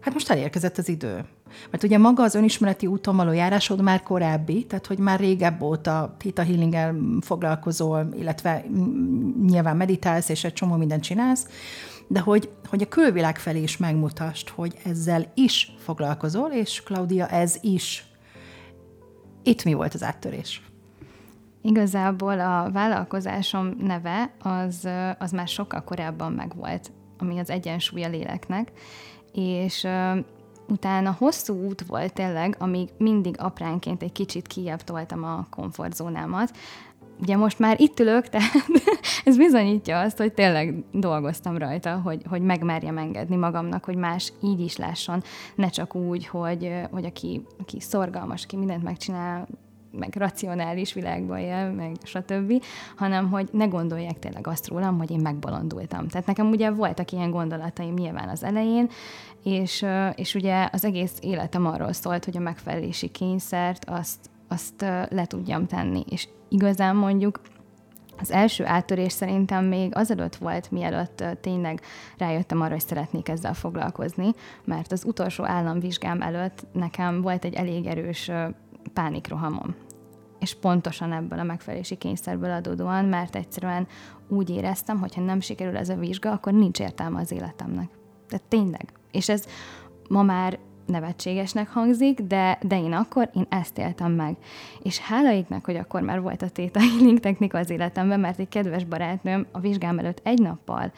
hát 0.00 0.12
most 0.12 0.30
elérkezett 0.30 0.78
az 0.78 0.88
idő, 0.88 1.24
mert 1.70 1.82
ugye 1.82 1.98
maga 1.98 2.22
az 2.22 2.34
önismereti 2.34 2.86
úton 2.86 3.16
való 3.16 3.32
járásod 3.32 3.80
már 3.80 4.02
korábbi, 4.02 4.66
tehát 4.66 4.86
hogy 4.86 4.98
már 4.98 5.20
régebb 5.20 5.62
óta 5.62 6.14
Theta 6.18 6.42
healing 6.42 6.76
foglalkozol, 7.20 8.08
illetve 8.18 8.64
nyilván 9.46 9.76
meditálsz, 9.76 10.28
és 10.28 10.44
egy 10.44 10.52
csomó 10.52 10.76
mindent 10.76 11.02
csinálsz, 11.02 11.46
de 12.06 12.20
hogy, 12.20 12.50
hogy 12.68 12.82
a 12.82 12.88
külvilág 12.88 13.38
felé 13.38 13.62
is 13.62 13.76
megmutasd, 13.76 14.48
hogy 14.48 14.74
ezzel 14.84 15.32
is 15.34 15.74
foglalkozol, 15.78 16.50
és 16.50 16.82
Claudia, 16.82 17.26
ez 17.26 17.56
is. 17.60 18.06
Itt 19.42 19.64
mi 19.64 19.72
volt 19.72 19.94
az 19.94 20.02
áttörés? 20.02 20.62
Igazából 21.62 22.40
a 22.40 22.70
vállalkozásom 22.72 23.76
neve 23.80 24.32
az, 24.38 24.88
az 25.18 25.30
már 25.30 25.48
sokkal 25.48 25.84
korábban 25.84 26.32
megvolt, 26.32 26.90
ami 27.18 27.38
az 27.38 27.50
egyensúly 27.50 28.04
a 28.04 28.08
léleknek, 28.08 28.72
és 29.38 29.86
utána 30.68 31.16
hosszú 31.18 31.54
út 31.66 31.82
volt 31.86 32.12
tényleg, 32.12 32.56
amíg 32.58 32.88
mindig 32.96 33.34
apránként 33.38 34.02
egy 34.02 34.12
kicsit 34.12 34.46
kijebb 34.46 34.82
toltam 34.82 35.24
a 35.24 35.46
komfortzónámat. 35.50 36.56
Ugye 37.20 37.36
most 37.36 37.58
már 37.58 37.80
itt 37.80 38.00
ülök, 38.00 38.28
tehát 38.28 38.52
ez 39.24 39.36
bizonyítja 39.36 40.00
azt, 40.00 40.18
hogy 40.18 40.32
tényleg 40.32 40.74
dolgoztam 40.92 41.56
rajta, 41.56 42.00
hogy, 42.04 42.22
hogy 42.28 42.42
megmerjem 42.42 42.98
engedni 42.98 43.36
magamnak, 43.36 43.84
hogy 43.84 43.96
más 43.96 44.32
így 44.42 44.60
is 44.60 44.76
lásson, 44.76 45.22
ne 45.54 45.68
csak 45.68 45.94
úgy, 45.94 46.26
hogy, 46.26 46.72
hogy 46.90 47.04
aki, 47.04 47.42
aki 47.60 47.80
szorgalmas, 47.80 48.44
aki 48.44 48.56
mindent 48.56 48.82
megcsinál, 48.82 49.48
meg 49.90 50.14
racionális 50.16 50.92
világban 50.92 51.38
él, 51.38 51.70
meg 51.70 51.96
stb., 52.02 52.62
hanem 52.96 53.30
hogy 53.30 53.48
ne 53.52 53.66
gondolják 53.66 54.18
tényleg 54.18 54.46
azt 54.46 54.68
rólam, 54.68 54.98
hogy 54.98 55.10
én 55.10 55.20
megbolondultam. 55.20 56.08
Tehát 56.08 56.26
nekem 56.26 56.48
ugye 56.50 56.70
voltak 56.70 57.12
ilyen 57.12 57.30
gondolataim 57.30 57.94
nyilván 57.94 58.28
az 58.28 58.42
elején, 58.44 58.88
és, 59.42 59.86
és 60.14 60.34
ugye 60.34 60.68
az 60.72 60.84
egész 60.84 61.18
életem 61.20 61.66
arról 61.66 61.92
szólt, 61.92 62.24
hogy 62.24 62.36
a 62.36 62.40
megfelelési 62.40 63.08
kényszert 63.08 63.84
azt, 63.84 64.30
azt 64.48 64.80
le 65.10 65.26
tudjam 65.26 65.66
tenni. 65.66 66.04
És 66.08 66.28
igazán 66.48 66.96
mondjuk 66.96 67.40
az 68.20 68.30
első 68.30 68.66
áttörés 68.66 69.12
szerintem 69.12 69.64
még 69.64 69.96
azelőtt 69.96 70.36
volt, 70.36 70.70
mielőtt 70.70 71.24
tényleg 71.40 71.80
rájöttem 72.18 72.60
arra, 72.60 72.72
hogy 72.72 72.86
szeretnék 72.86 73.28
ezzel 73.28 73.54
foglalkozni, 73.54 74.30
mert 74.64 74.92
az 74.92 75.04
utolsó 75.04 75.44
államvizsgám 75.44 76.22
előtt 76.22 76.66
nekem 76.72 77.20
volt 77.20 77.44
egy 77.44 77.54
elég 77.54 77.86
erős 77.86 78.30
pánikrohamom. 78.92 79.74
És 80.40 80.54
pontosan 80.54 81.12
ebből 81.12 81.38
a 81.38 81.42
megfelelési 81.42 81.96
kényszerből 81.96 82.50
adódóan, 82.50 83.04
mert 83.04 83.36
egyszerűen 83.36 83.86
úgy 84.28 84.50
éreztem, 84.50 84.98
hogy 84.98 85.14
ha 85.14 85.20
nem 85.20 85.40
sikerül 85.40 85.76
ez 85.76 85.88
a 85.88 85.96
vizsga, 85.96 86.30
akkor 86.32 86.52
nincs 86.52 86.80
értelme 86.80 87.20
az 87.20 87.32
életemnek. 87.32 87.90
De 88.28 88.38
tényleg. 88.48 88.92
És 89.10 89.28
ez 89.28 89.44
ma 90.08 90.22
már 90.22 90.58
nevetségesnek 90.86 91.68
hangzik, 91.68 92.20
de, 92.20 92.58
de 92.62 92.80
én 92.80 92.92
akkor, 92.92 93.30
én 93.34 93.46
ezt 93.48 93.78
éltem 93.78 94.12
meg. 94.12 94.36
És 94.82 94.98
hálaiknak, 94.98 95.64
hogy 95.64 95.76
akkor 95.76 96.00
már 96.02 96.20
volt 96.20 96.42
a 96.42 96.48
Theta 96.50 96.80
Healing 96.80 97.20
technika 97.20 97.58
az 97.58 97.70
életemben, 97.70 98.20
mert 98.20 98.38
egy 98.38 98.48
kedves 98.48 98.84
barátnőm 98.84 99.46
a 99.52 99.60
vizsgám 99.60 99.98
előtt 99.98 100.20
egy 100.22 100.42
nappal 100.42 100.92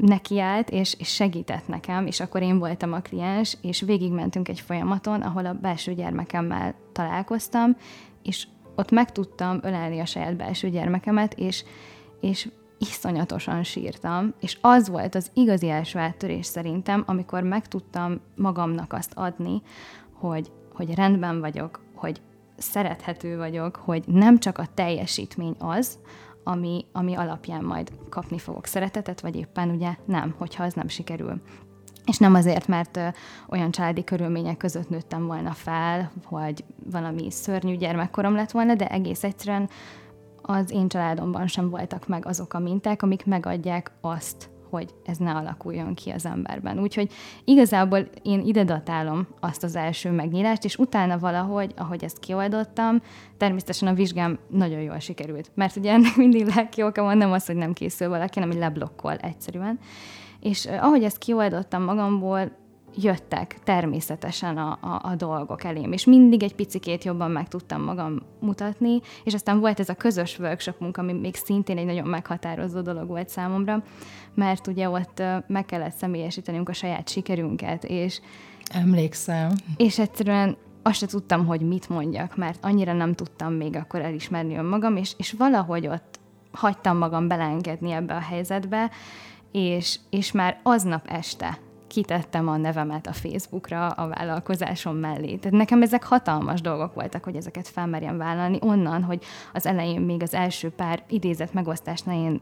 nekiállt, 0.00 0.70
és, 0.70 0.94
és 0.98 1.14
segített 1.14 1.68
nekem, 1.68 2.06
és 2.06 2.20
akkor 2.20 2.42
én 2.42 2.58
voltam 2.58 2.92
a 2.92 3.00
kliens, 3.00 3.56
és 3.62 3.80
végigmentünk 3.80 4.48
egy 4.48 4.60
folyamaton, 4.60 5.22
ahol 5.22 5.46
a 5.46 5.58
belső 5.60 5.94
gyermekemmel 5.94 6.74
találkoztam, 6.92 7.76
és 8.22 8.46
ott 8.76 8.90
meg 8.90 9.12
tudtam 9.12 9.58
ölelni 9.62 10.00
a 10.00 10.06
saját 10.06 10.36
belső 10.36 10.70
gyermekemet, 10.70 11.34
és, 11.34 11.64
és 12.20 12.48
iszonyatosan 12.78 13.62
sírtam, 13.62 14.34
és 14.40 14.58
az 14.60 14.88
volt 14.88 15.14
az 15.14 15.30
igazi 15.34 15.68
első 15.68 15.98
áttörés 15.98 16.46
szerintem, 16.46 17.02
amikor 17.06 17.42
meg 17.42 17.68
tudtam 17.68 18.20
magamnak 18.36 18.92
azt 18.92 19.12
adni, 19.14 19.62
hogy, 20.12 20.52
hogy 20.72 20.94
rendben 20.94 21.40
vagyok, 21.40 21.80
hogy 21.94 22.20
szerethető 22.56 23.36
vagyok, 23.36 23.76
hogy 23.76 24.04
nem 24.06 24.38
csak 24.38 24.58
a 24.58 24.66
teljesítmény 24.74 25.54
az, 25.58 25.98
ami, 26.44 26.84
ami 26.92 27.14
alapján 27.14 27.64
majd 27.64 27.92
kapni 28.08 28.38
fogok 28.38 28.66
szeretetet, 28.66 29.20
vagy 29.20 29.36
éppen 29.36 29.70
ugye 29.70 29.94
nem, 30.04 30.34
hogyha 30.38 30.64
az 30.64 30.74
nem 30.74 30.88
sikerül. 30.88 31.40
És 32.06 32.18
nem 32.18 32.34
azért, 32.34 32.68
mert 32.68 33.00
olyan 33.48 33.70
családi 33.70 34.04
körülmények 34.04 34.56
között 34.56 34.88
nőttem 34.88 35.26
volna 35.26 35.50
fel, 35.50 36.12
hogy 36.24 36.64
valami 36.90 37.30
szörnyű 37.30 37.76
gyermekkorom 37.76 38.34
lett 38.34 38.50
volna, 38.50 38.74
de 38.74 38.88
egész 38.88 39.24
egyszerűen 39.24 39.68
az 40.42 40.70
én 40.70 40.88
családomban 40.88 41.46
sem 41.46 41.70
voltak 41.70 42.08
meg 42.08 42.26
azok 42.26 42.54
a 42.54 42.58
minták, 42.58 43.02
amik 43.02 43.26
megadják 43.26 43.92
azt, 44.00 44.50
hogy 44.74 44.94
ez 45.04 45.16
ne 45.16 45.30
alakuljon 45.30 45.94
ki 45.94 46.10
az 46.10 46.26
emberben. 46.26 46.78
Úgyhogy 46.78 47.12
igazából 47.44 48.08
én 48.22 48.40
ide 48.40 48.64
datálom 48.64 49.26
azt 49.40 49.62
az 49.62 49.76
első 49.76 50.10
megnyílást, 50.10 50.64
és 50.64 50.76
utána 50.76 51.18
valahogy, 51.18 51.72
ahogy 51.76 52.04
ezt 52.04 52.18
kioldottam, 52.18 53.02
természetesen 53.36 53.88
a 53.88 53.94
vizsgám 53.94 54.38
nagyon 54.48 54.80
jól 54.80 54.98
sikerült. 54.98 55.50
Mert 55.54 55.76
ugye 55.76 55.92
ennek 55.92 56.16
mindig 56.16 56.46
lelki 56.54 56.82
oka 56.82 57.02
van, 57.02 57.16
nem 57.16 57.32
az, 57.32 57.46
hogy 57.46 57.56
nem 57.56 57.72
készül 57.72 58.08
valaki, 58.08 58.34
hanem 58.34 58.50
hogy 58.50 58.60
leblokkol 58.60 59.14
egyszerűen. 59.14 59.78
És 60.40 60.66
ahogy 60.66 61.04
ezt 61.04 61.18
kioldottam 61.18 61.82
magamból, 61.82 62.62
jöttek 62.96 63.56
természetesen 63.64 64.58
a, 64.58 64.78
a, 64.80 65.00
a 65.02 65.14
dolgok 65.14 65.64
elém, 65.64 65.92
és 65.92 66.04
mindig 66.04 66.42
egy 66.42 66.54
picikét 66.54 67.04
jobban 67.04 67.30
meg 67.30 67.48
tudtam 67.48 67.82
magam 67.82 68.22
mutatni, 68.40 69.00
és 69.24 69.34
aztán 69.34 69.60
volt 69.60 69.80
ez 69.80 69.88
a 69.88 69.94
közös 69.94 70.38
workshopunk, 70.38 70.96
ami 70.96 71.12
még 71.12 71.34
szintén 71.34 71.78
egy 71.78 71.84
nagyon 71.84 72.08
meghatározó 72.08 72.80
dolog 72.80 73.06
volt 73.06 73.28
számomra, 73.28 73.82
mert 74.34 74.66
ugye 74.66 74.88
ott 74.88 75.22
meg 75.46 75.64
kellett 75.64 75.94
személyesítenünk 75.94 76.68
a 76.68 76.72
saját 76.72 77.08
sikerünket, 77.08 77.84
és 77.84 78.20
Emlékszem. 78.72 79.50
És 79.76 79.98
egyszerűen 79.98 80.56
azt 80.82 80.98
se 80.98 81.06
tudtam, 81.06 81.46
hogy 81.46 81.60
mit 81.60 81.88
mondjak, 81.88 82.36
mert 82.36 82.64
annyira 82.64 82.92
nem 82.92 83.14
tudtam 83.14 83.52
még 83.52 83.76
akkor 83.76 84.00
elismerni 84.00 84.56
önmagam, 84.56 84.96
és, 84.96 85.12
és 85.16 85.32
valahogy 85.32 85.86
ott 85.86 86.20
hagytam 86.52 86.96
magam 86.96 87.28
beleengedni 87.28 87.90
ebbe 87.90 88.14
a 88.14 88.20
helyzetbe, 88.20 88.90
és, 89.52 89.98
és 90.10 90.32
már 90.32 90.60
aznap 90.62 91.06
este 91.06 91.58
kitettem 91.86 92.48
a 92.48 92.56
nevemet 92.56 93.06
a 93.06 93.12
Facebookra 93.12 93.86
a 93.86 94.08
vállalkozásom 94.08 94.96
mellé. 94.96 95.36
Tehát 95.36 95.58
nekem 95.58 95.82
ezek 95.82 96.04
hatalmas 96.04 96.60
dolgok 96.60 96.94
voltak, 96.94 97.24
hogy 97.24 97.36
ezeket 97.36 97.68
felmerjem 97.68 98.16
vállalni. 98.16 98.58
Onnan, 98.60 99.02
hogy 99.02 99.24
az 99.52 99.66
elején 99.66 100.00
még 100.00 100.22
az 100.22 100.34
első 100.34 100.70
pár 100.70 101.02
idézett 101.08 101.52
megosztásnál 101.52 102.16
én 102.16 102.40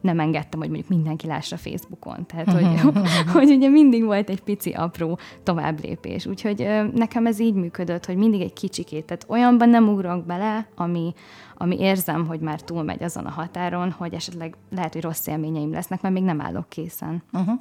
nem 0.00 0.20
engedtem, 0.20 0.58
hogy 0.58 0.68
mondjuk 0.68 0.88
mindenki 0.88 1.26
lássa 1.26 1.56
Facebookon. 1.56 2.26
Tehát, 2.26 2.52
hogy, 2.52 2.80
hogy 3.34 3.50
ugye 3.50 3.68
mindig 3.68 4.04
volt 4.04 4.30
egy 4.30 4.42
pici, 4.42 4.70
apró 4.70 5.18
továbblépés. 5.42 6.26
Úgyhogy 6.26 6.68
nekem 6.94 7.26
ez 7.26 7.40
így 7.40 7.54
működött, 7.54 8.06
hogy 8.06 8.16
mindig 8.16 8.40
egy 8.40 8.52
kicsikét. 8.52 9.04
Tehát 9.04 9.26
olyanban 9.28 9.68
nem 9.68 9.88
ugrok 9.88 10.26
bele, 10.26 10.68
ami, 10.74 11.14
ami 11.56 11.80
érzem, 11.80 12.26
hogy 12.26 12.40
már 12.40 12.60
túlmegy 12.60 13.02
azon 13.02 13.26
a 13.26 13.30
határon, 13.30 13.90
hogy 13.90 14.14
esetleg 14.14 14.56
lehet, 14.70 14.92
hogy 14.92 15.02
rossz 15.02 15.26
élményeim 15.26 15.72
lesznek, 15.72 16.00
mert 16.00 16.14
még 16.14 16.22
nem 16.22 16.40
állok 16.40 16.68
készen. 16.68 17.22
Uh-huh. 17.32 17.54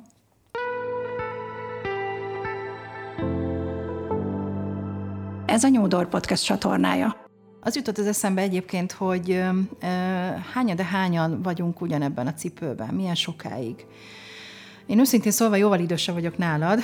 Ez 5.46 5.63
a 5.63 5.67
Nyúdor 5.67 6.10
Podcast 6.10 6.46
csatornája. 6.46 7.22
Az 7.65 7.75
jutott 7.75 7.98
az 7.98 8.08
eszembe 8.08 8.41
egyébként, 8.41 8.91
hogy 8.91 9.32
ö, 9.32 9.88
hányan, 10.53 10.75
de 10.75 10.84
hányan 10.84 11.41
vagyunk 11.41 11.82
ugyanebben 11.82 12.27
a 12.27 12.34
cipőben, 12.34 12.93
milyen 12.93 13.15
sokáig. 13.15 13.86
Én 14.86 15.00
őszintén 15.00 15.32
szólva 15.32 15.55
jóval 15.55 15.79
idősebb 15.79 16.15
vagyok 16.15 16.38
nálad, 16.38 16.79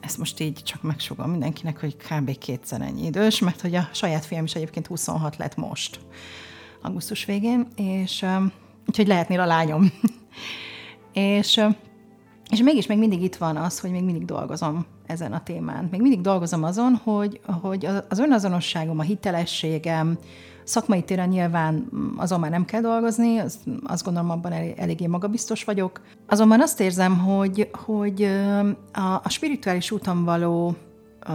ezt 0.00 0.18
most 0.18 0.40
így 0.40 0.62
csak 0.62 0.82
megsugom 0.82 1.30
mindenkinek, 1.30 1.80
hogy 1.80 1.96
kb. 1.96 2.38
kétszer 2.38 2.80
ennyi 2.80 3.06
idős, 3.06 3.38
mert 3.38 3.60
hogy 3.60 3.74
a 3.74 3.88
saját 3.92 4.24
fiam 4.24 4.44
is 4.44 4.54
egyébként 4.54 4.86
26 4.86 5.36
lett 5.36 5.56
most, 5.56 6.00
augusztus 6.82 7.24
végén, 7.24 7.66
és 7.76 8.26
úgyhogy 8.86 9.06
lehetnél 9.06 9.40
a 9.40 9.46
lányom. 9.46 9.92
és, 11.12 11.60
és 12.50 12.62
mégis 12.62 12.86
még 12.86 12.98
mindig 12.98 13.22
itt 13.22 13.36
van 13.36 13.56
az, 13.56 13.80
hogy 13.80 13.90
még 13.90 14.04
mindig 14.04 14.24
dolgozom 14.24 14.86
ezen 15.06 15.32
a 15.32 15.42
témán. 15.42 15.88
Még 15.90 16.00
mindig 16.00 16.20
dolgozom 16.20 16.64
azon, 16.64 17.00
hogy, 17.04 17.40
hogy 17.60 17.88
az 18.08 18.18
önazonosságom, 18.18 18.98
a 18.98 19.02
hitelességem, 19.02 20.18
szakmai 20.64 21.02
téren 21.02 21.28
nyilván 21.28 21.88
azon 22.16 22.40
már 22.40 22.50
nem 22.50 22.64
kell 22.64 22.80
dolgozni, 22.80 23.38
az, 23.38 23.58
azt 23.84 24.04
gondolom 24.04 24.30
abban 24.30 24.52
elég, 24.52 24.74
eléggé 24.76 25.06
magabiztos 25.06 25.64
vagyok. 25.64 26.00
Azonban 26.26 26.60
azt 26.60 26.80
érzem, 26.80 27.18
hogy, 27.18 27.70
hogy 27.72 28.22
a, 28.92 29.14
a 29.14 29.28
spirituális 29.28 29.90
úton 29.90 30.24
való 30.24 30.74
a, 31.20 31.32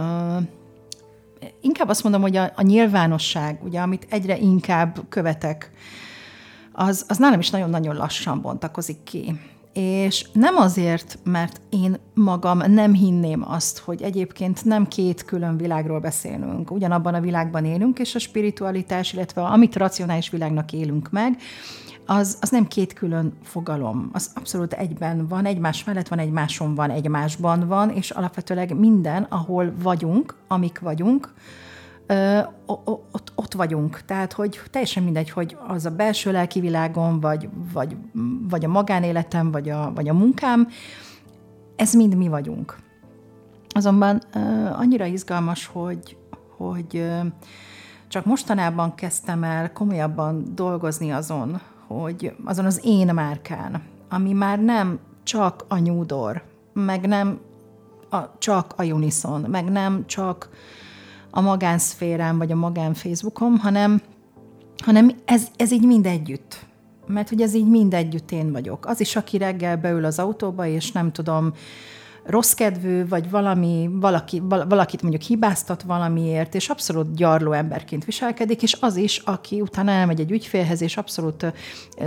inkább 1.60 1.88
azt 1.88 2.02
mondom, 2.02 2.20
hogy 2.20 2.36
a, 2.36 2.52
a 2.54 2.62
nyilvánosság, 2.62 3.58
ugye, 3.64 3.80
amit 3.80 4.06
egyre 4.10 4.38
inkább 4.38 4.98
követek, 5.08 5.70
az, 6.72 7.04
az 7.08 7.18
nálam 7.18 7.38
is 7.38 7.50
nagyon-nagyon 7.50 7.96
lassan 7.96 8.40
bontakozik 8.40 9.02
ki. 9.02 9.40
És 9.76 10.26
nem 10.32 10.56
azért, 10.56 11.18
mert 11.24 11.60
én 11.70 11.96
magam 12.14 12.72
nem 12.72 12.94
hinném 12.94 13.44
azt, 13.50 13.78
hogy 13.78 14.02
egyébként 14.02 14.64
nem 14.64 14.88
két 14.88 15.24
külön 15.24 15.56
világról 15.56 16.00
beszélünk. 16.00 16.70
Ugyanabban 16.70 17.14
a 17.14 17.20
világban 17.20 17.64
élünk, 17.64 17.98
és 17.98 18.14
a 18.14 18.18
spiritualitás, 18.18 19.12
illetve 19.12 19.42
amit 19.42 19.76
racionális 19.76 20.30
világnak 20.30 20.72
élünk 20.72 21.10
meg, 21.10 21.38
az, 22.06 22.38
az 22.40 22.50
nem 22.50 22.66
két 22.66 22.92
külön 22.92 23.32
fogalom, 23.42 24.08
az 24.12 24.30
abszolút 24.34 24.72
egyben 24.72 25.26
van, 25.28 25.44
egymás 25.44 25.84
mellett 25.84 26.08
van, 26.08 26.18
egymáson 26.18 26.74
van, 26.74 26.90
egymásban 26.90 27.68
van, 27.68 27.90
és 27.90 28.10
alapvetőleg 28.10 28.78
minden, 28.78 29.22
ahol 29.22 29.72
vagyunk, 29.82 30.34
amik 30.48 30.78
vagyunk, 30.78 31.32
ö, 32.06 32.38
ott, 32.66 33.32
ott 33.34 33.54
vagyunk. 33.54 34.00
Tehát, 34.00 34.32
hogy 34.32 34.60
teljesen 34.70 35.02
mindegy, 35.02 35.30
hogy 35.30 35.56
az 35.66 35.86
a 35.86 35.90
belső 35.90 36.32
lelki 36.32 36.60
világom, 36.60 37.20
vagy, 37.20 37.48
vagy, 37.72 37.96
vagy 38.48 38.64
a 38.64 38.68
magánéletem, 38.68 39.50
vagy 39.50 39.68
a, 39.68 39.92
vagy 39.94 40.08
a 40.08 40.14
munkám, 40.14 40.68
ez 41.76 41.94
mind 41.94 42.16
mi 42.16 42.28
vagyunk. 42.28 42.76
Azonban 43.68 44.22
ö, 44.34 44.38
annyira 44.72 45.04
izgalmas, 45.04 45.66
hogy, 45.66 46.16
hogy 46.56 46.96
ö, 46.96 47.18
csak 48.08 48.24
mostanában 48.24 48.94
kezdtem 48.94 49.44
el 49.44 49.72
komolyabban 49.72 50.44
dolgozni 50.54 51.10
azon, 51.12 51.60
hogy 51.86 52.36
azon 52.44 52.64
az 52.64 52.80
én 52.84 53.14
márkán, 53.14 53.82
ami 54.08 54.32
már 54.32 54.60
nem 54.60 54.98
csak 55.22 55.64
a 55.68 55.78
nyúdor, 55.78 56.42
meg 56.72 57.06
nem 57.06 57.40
a, 58.10 58.38
csak 58.38 58.74
a 58.76 58.84
Unison, 58.84 59.40
meg 59.40 59.64
nem 59.64 60.06
csak 60.06 60.48
a 61.36 61.40
magánszférán, 61.40 62.38
vagy 62.38 62.52
a 62.52 62.56
magán 62.56 62.94
Facebookom, 62.94 63.58
hanem, 63.58 64.02
hanem 64.84 65.10
ez, 65.24 65.46
ez 65.56 65.72
így 65.72 65.86
mind 65.86 66.06
együtt. 66.06 66.66
Mert 67.06 67.28
hogy 67.28 67.40
ez 67.40 67.54
így 67.54 67.66
mind 67.66 67.94
együtt 67.94 68.32
én 68.32 68.52
vagyok. 68.52 68.86
Az 68.86 69.00
is, 69.00 69.16
aki 69.16 69.38
reggel 69.38 69.76
beül 69.76 70.04
az 70.04 70.18
autóba, 70.18 70.66
és 70.66 70.92
nem 70.92 71.12
tudom, 71.12 71.52
rossz 72.26 72.52
kedvű, 72.52 73.08
vagy 73.08 73.30
valami, 73.30 73.90
valaki, 73.92 74.42
valakit 74.48 75.02
mondjuk 75.02 75.22
hibáztat 75.22 75.82
valamiért, 75.82 76.54
és 76.54 76.68
abszolút 76.68 77.14
gyarló 77.14 77.52
emberként 77.52 78.04
viselkedik, 78.04 78.62
és 78.62 78.76
az 78.80 78.96
is, 78.96 79.18
aki 79.18 79.60
utána 79.60 79.90
elmegy 79.90 80.20
egy 80.20 80.30
ügyfélhez, 80.30 80.80
és 80.80 80.96
abszolút 80.96 81.52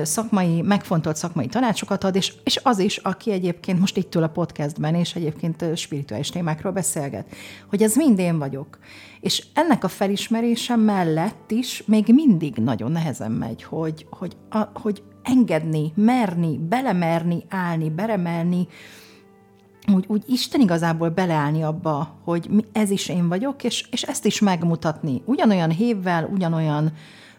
szakmai, 0.04 0.62
megfontolt 0.62 1.16
szakmai 1.16 1.48
tanácsokat 1.48 2.04
ad, 2.04 2.16
és, 2.16 2.34
és 2.44 2.60
az 2.64 2.80
is, 2.80 2.98
aki 2.98 3.32
egyébként 3.32 3.80
most 3.80 3.98
itt 3.98 4.16
ül 4.16 4.24
a 4.24 4.28
podcastben, 4.28 4.96
és 4.96 5.16
egyébként 5.16 5.78
spirituális 5.78 6.30
témákról 6.30 6.72
beszélget, 6.72 7.28
hogy 7.70 7.84
ez 7.84 7.96
mind 7.96 8.20
én 8.20 8.38
vagyok. 8.38 8.78
És 9.20 9.46
ennek 9.54 9.84
a 9.84 9.88
felismerése 9.88 10.76
mellett 10.76 11.52
is 11.52 11.84
még 11.86 12.06
mindig 12.14 12.56
nagyon 12.56 12.92
nehezen 12.92 13.32
megy, 13.32 13.64
hogy, 13.64 14.06
hogy, 14.10 14.38
a, 14.50 14.58
hogy 14.74 15.04
engedni, 15.24 15.92
merni, 15.96 16.58
belemerni, 16.58 17.44
állni, 17.50 17.90
beremelni, 17.90 18.68
úgy, 19.94 20.06
úgy 20.08 20.24
Isten 20.28 20.62
igazából 20.62 21.10
beleállni 21.10 21.64
abba, 21.64 22.16
hogy 22.24 22.66
ez 22.72 22.90
is 22.90 23.10
én 23.10 23.28
vagyok, 23.28 23.64
és, 23.64 23.88
és 23.92 24.02
ezt 24.04 24.26
is 24.26 24.40
megmutatni. 24.40 25.22
Ugyanolyan 25.26 25.70
hévvel, 25.70 26.30
ugyanolyan 26.34 26.92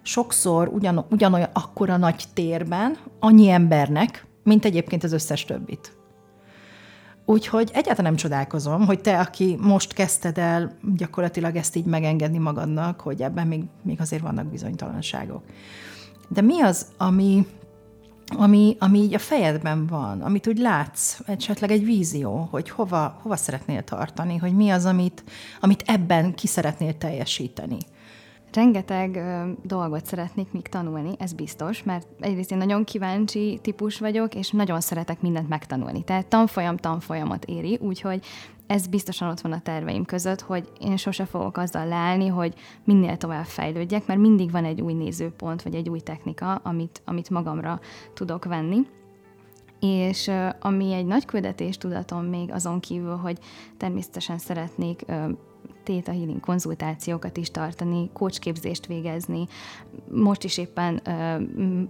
sokszor, 0.03 0.69
ugyan, 0.69 1.07
ugyanolyan 1.11 1.49
akkora 1.53 1.97
nagy 1.97 2.25
térben, 2.35 2.97
annyi 3.19 3.49
embernek, 3.49 4.27
mint 4.45 4.64
egyébként 4.64 5.05
az 5.05 5.12
összes 5.12 5.45
többit. 5.45 5.99
Úgyhogy 7.25 7.71
egyáltalán 7.73 8.11
nem 8.11 8.21
csodálkozom, 8.21 8.87
hogy 8.87 9.01
te, 9.01 9.19
aki 9.19 9.57
most 9.61 9.93
kezdted 9.93 10.38
el 10.38 10.77
gyakorlatilag 10.97 11.57
ezt 11.57 11.77
így 11.77 11.85
megengedni 11.85 12.38
magadnak, 12.38 13.01
hogy 13.01 13.23
ebben 13.23 13.47
még, 13.47 13.64
még 13.83 14.01
azért 14.01 14.23
vannak 14.23 14.47
bizonytalanságok. 14.47 15.43
De 16.29 16.41
mi 16.41 16.61
az, 16.61 16.87
ami, 16.97 17.47
ami, 18.37 18.77
ami 18.79 18.99
így 18.99 19.14
a 19.14 19.19
fejedben 19.19 19.87
van, 19.87 20.21
amit 20.21 20.47
úgy 20.47 20.59
látsz, 20.59 21.19
esetleg 21.27 21.71
egy 21.71 21.85
vízió, 21.85 22.49
hogy 22.51 22.71
hova, 22.71 23.19
hova 23.23 23.37
szeretnél 23.37 23.85
tartani, 23.85 24.37
hogy 24.37 24.55
mi 24.55 24.71
az, 24.71 24.85
amit, 24.85 25.25
amit 25.61 25.83
ebben 25.87 26.35
ki 26.35 26.47
szeretnél 26.47 26.99
teljesíteni. 26.99 27.79
Rengeteg 28.53 29.16
ö, 29.16 29.51
dolgot 29.62 30.07
szeretnék 30.07 30.53
még 30.53 30.69
tanulni, 30.69 31.14
ez 31.19 31.33
biztos, 31.33 31.83
mert 31.83 32.07
egyrészt 32.21 32.51
én 32.51 32.59
nagyon 32.59 32.85
kíváncsi 32.85 33.59
típus 33.62 33.99
vagyok, 33.99 34.35
és 34.35 34.51
nagyon 34.51 34.81
szeretek 34.81 35.21
mindent 35.21 35.49
megtanulni. 35.49 36.05
Tehát 36.05 36.27
tanfolyam 36.27 36.77
tanfolyamot 36.77 37.45
éri, 37.45 37.79
úgyhogy 37.83 38.25
ez 38.71 38.87
biztosan 38.87 39.29
ott 39.29 39.41
van 39.41 39.53
a 39.53 39.61
terveim 39.61 40.05
között, 40.05 40.41
hogy 40.41 40.69
én 40.81 40.97
sose 40.97 41.25
fogok 41.25 41.57
azzal 41.57 41.87
leállni, 41.87 42.27
hogy 42.27 42.55
minél 42.85 43.17
tovább 43.17 43.45
fejlődjek, 43.45 44.07
mert 44.07 44.21
mindig 44.21 44.51
van 44.51 44.65
egy 44.65 44.81
új 44.81 44.93
nézőpont, 44.93 45.63
vagy 45.63 45.75
egy 45.75 45.89
új 45.89 46.01
technika, 46.01 46.55
amit, 46.55 47.03
amit 47.05 47.31
magamra 47.31 47.81
tudok 48.15 48.45
venni. 48.45 48.87
És 49.81 50.31
ami 50.61 50.93
egy 50.93 51.07
nagy 51.07 51.25
küldetés 51.25 51.77
tudatom 51.77 52.25
még 52.25 52.53
azon 52.53 52.81
kívül, 52.81 53.17
hogy 53.17 53.39
természetesen 53.77 54.39
szeretnék 54.39 55.05
Theta 55.90 56.12
Healing 56.12 56.40
konzultációkat 56.40 57.37
is 57.37 57.50
tartani, 57.50 58.11
kócsképzést 58.12 58.87
végezni. 58.87 59.46
Most 60.11 60.44
is 60.44 60.59
éppen 60.59 61.00
ö, 61.05 61.37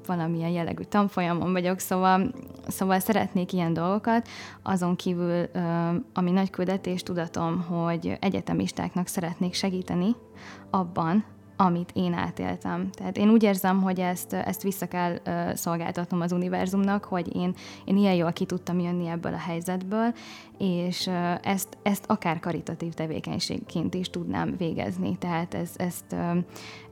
valamilyen 0.06 0.50
jellegű 0.50 0.82
tanfolyamon 0.82 1.52
vagyok, 1.52 1.78
szóval, 1.78 2.32
szóval 2.68 2.98
szeretnék 2.98 3.52
ilyen 3.52 3.72
dolgokat. 3.72 4.28
Azon 4.62 4.96
kívül, 4.96 5.48
ö, 5.52 5.60
ami 6.14 6.30
nagy 6.30 6.50
küldetés 6.50 7.02
tudatom, 7.02 7.60
hogy 7.60 8.16
egyetemistáknak 8.20 9.06
szeretnék 9.06 9.54
segíteni 9.54 10.16
abban, 10.70 11.24
amit 11.60 11.90
én 11.94 12.12
átéltem. 12.12 12.90
Tehát 12.90 13.16
én 13.16 13.30
úgy 13.30 13.42
érzem, 13.42 13.82
hogy 13.82 14.00
ezt, 14.00 14.32
ezt 14.32 14.62
vissza 14.62 14.86
kell 14.86 15.12
uh, 15.26 15.54
szolgáltatnom 15.54 16.20
az 16.20 16.32
univerzumnak, 16.32 17.04
hogy 17.04 17.36
én, 17.36 17.54
én 17.84 17.96
ilyen 17.96 18.14
jól 18.14 18.32
ki 18.32 18.44
tudtam 18.44 18.78
jönni 18.78 19.08
ebből 19.08 19.34
a 19.34 19.38
helyzetből, 19.38 20.14
és 20.60 21.10
ezt, 21.42 21.78
ezt 21.82 22.04
akár 22.06 22.40
karitatív 22.40 22.92
tevékenységként 22.92 23.94
is 23.94 24.10
tudnám 24.10 24.54
végezni. 24.56 25.16
Tehát 25.18 25.54
ez, 25.54 25.70
ezt, 25.76 26.16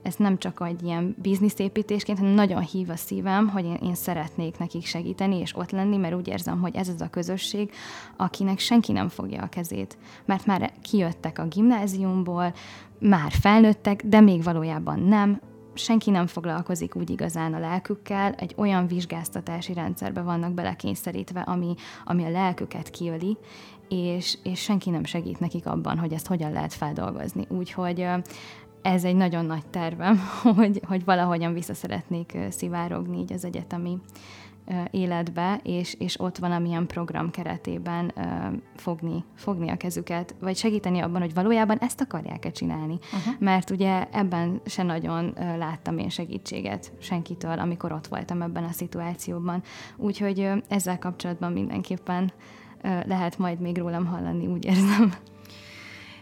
ezt 0.01 0.19
nem 0.19 0.37
csak 0.37 0.63
egy 0.67 0.83
ilyen 0.83 1.15
bizniszépítésként, 1.21 2.17
hanem 2.17 2.33
nagyon 2.33 2.61
hív 2.61 2.89
a 2.89 2.95
szívem, 2.95 3.47
hogy 3.47 3.65
én, 3.65 3.77
én 3.83 3.95
szeretnék 3.95 4.57
nekik 4.57 4.85
segíteni 4.85 5.39
és 5.39 5.55
ott 5.55 5.71
lenni, 5.71 5.97
mert 5.97 6.15
úgy 6.15 6.27
érzem, 6.27 6.61
hogy 6.61 6.75
ez 6.75 6.87
az 6.87 7.01
a 7.01 7.09
közösség, 7.09 7.71
akinek 8.17 8.59
senki 8.59 8.91
nem 8.91 9.07
fogja 9.07 9.41
a 9.41 9.49
kezét. 9.49 9.97
Mert 10.25 10.45
már 10.45 10.73
kijöttek 10.81 11.39
a 11.39 11.47
gimnáziumból, 11.47 12.53
már 12.99 13.31
felnőttek, 13.31 14.05
de 14.05 14.19
még 14.19 14.43
valójában 14.43 14.99
nem, 14.99 15.41
senki 15.83 16.09
nem 16.09 16.27
foglalkozik 16.27 16.95
úgy 16.95 17.09
igazán 17.09 17.53
a 17.53 17.59
lelkükkel, 17.59 18.33
egy 18.33 18.53
olyan 18.57 18.87
vizsgáztatási 18.87 19.73
rendszerbe 19.73 20.21
vannak 20.21 20.53
belekényszerítve, 20.53 21.41
ami, 21.41 21.75
ami 22.05 22.23
a 22.23 22.29
lelküket 22.29 22.89
kiöli, 22.89 23.37
és, 23.89 24.37
és 24.43 24.59
senki 24.61 24.89
nem 24.89 25.03
segít 25.03 25.39
nekik 25.39 25.65
abban, 25.65 25.97
hogy 25.97 26.13
ezt 26.13 26.27
hogyan 26.27 26.51
lehet 26.51 26.73
feldolgozni. 26.73 27.45
Úgyhogy 27.49 28.07
ez 28.81 29.03
egy 29.03 29.15
nagyon 29.15 29.45
nagy 29.45 29.65
tervem, 29.65 30.19
hogy, 30.55 30.81
hogy 30.87 31.05
valahogyan 31.05 31.53
vissza 31.53 31.73
szeretnék 31.73 32.37
szivárogni 32.49 33.17
így 33.19 33.33
az 33.33 33.45
egyetemi 33.45 33.97
életbe, 34.91 35.59
és, 35.63 35.93
és 35.93 36.19
ott 36.19 36.37
valamilyen 36.37 36.87
program 36.87 37.31
keretében 37.31 38.13
fogni, 38.75 39.23
fogni 39.35 39.69
a 39.69 39.77
kezüket, 39.77 40.35
vagy 40.39 40.55
segíteni 40.55 40.99
abban, 40.99 41.21
hogy 41.21 41.33
valójában 41.33 41.77
ezt 41.77 42.01
akarják-e 42.01 42.51
csinálni. 42.51 42.93
Uh-huh. 42.93 43.33
Mert 43.39 43.69
ugye 43.69 44.07
ebben 44.11 44.61
se 44.65 44.83
nagyon 44.83 45.33
láttam 45.57 45.97
én 45.97 46.09
segítséget 46.09 46.91
senkitől, 46.99 47.59
amikor 47.59 47.91
ott 47.91 48.07
voltam 48.07 48.41
ebben 48.41 48.63
a 48.63 48.71
szituációban. 48.71 49.63
Úgyhogy 49.97 50.51
ezzel 50.67 50.99
kapcsolatban 50.99 51.51
mindenképpen 51.51 52.31
lehet 53.05 53.37
majd 53.37 53.59
még 53.59 53.77
rólam 53.77 54.05
hallani, 54.05 54.47
úgy 54.47 54.65
érzem. 54.65 55.13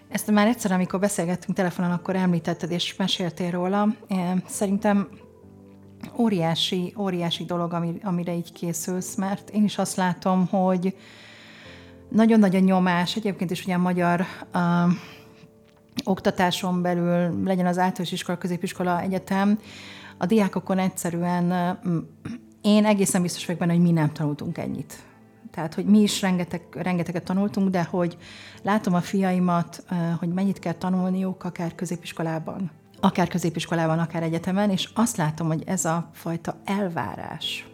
Ezt 0.07 0.31
már 0.31 0.47
egyszer, 0.47 0.71
amikor 0.71 0.99
beszélgettünk 0.99 1.57
telefonon, 1.57 1.91
akkor 1.91 2.15
említetted 2.15 2.71
és 2.71 2.95
meséltél 2.95 3.51
róla. 3.51 3.87
Szerintem 4.45 5.09
óriási, 6.17 6.93
óriási 6.97 7.45
dolog, 7.45 7.97
amire 8.03 8.35
így 8.35 8.51
készülsz, 8.51 9.15
mert 9.15 9.49
én 9.49 9.63
is 9.63 9.77
azt 9.77 9.95
látom, 9.95 10.47
hogy 10.47 10.95
nagyon 12.09 12.39
nagy 12.39 12.55
a 12.55 12.59
nyomás, 12.59 13.15
egyébként 13.15 13.51
is 13.51 13.63
ugye 13.63 13.73
a 13.73 13.77
magyar 13.77 14.25
uh, 14.53 14.91
oktatáson 16.03 16.81
belül, 16.81 17.43
legyen 17.43 17.65
az 17.65 17.77
általános 17.77 18.11
iskola, 18.11 18.37
középiskola, 18.37 19.01
egyetem, 19.01 19.59
a 20.17 20.25
diákokon 20.25 20.77
egyszerűen 20.77 21.77
én 22.61 22.85
egészen 22.85 23.21
biztos 23.21 23.45
vagyok 23.45 23.61
benne, 23.61 23.73
hogy 23.73 23.81
mi 23.81 23.91
nem 23.91 24.11
tanultunk 24.11 24.57
ennyit. 24.57 25.03
Tehát, 25.51 25.73
hogy 25.73 25.85
mi 25.85 25.99
is 25.99 26.21
rengeteg, 26.21 26.61
rengeteget 26.71 27.23
tanultunk, 27.23 27.69
de 27.69 27.83
hogy 27.83 28.17
látom 28.63 28.93
a 28.93 29.01
fiaimat, 29.01 29.83
hogy 30.19 30.29
mennyit 30.29 30.59
kell 30.59 30.73
tanulniuk, 30.73 31.43
akár 31.43 31.75
középiskolában, 31.75 32.71
akár 32.99 33.27
középiskolában, 33.27 33.99
akár 33.99 34.23
egyetemen, 34.23 34.69
és 34.69 34.89
azt 34.93 35.17
látom, 35.17 35.47
hogy 35.47 35.63
ez 35.65 35.85
a 35.85 36.09
fajta 36.13 36.61
elvárás, 36.65 37.67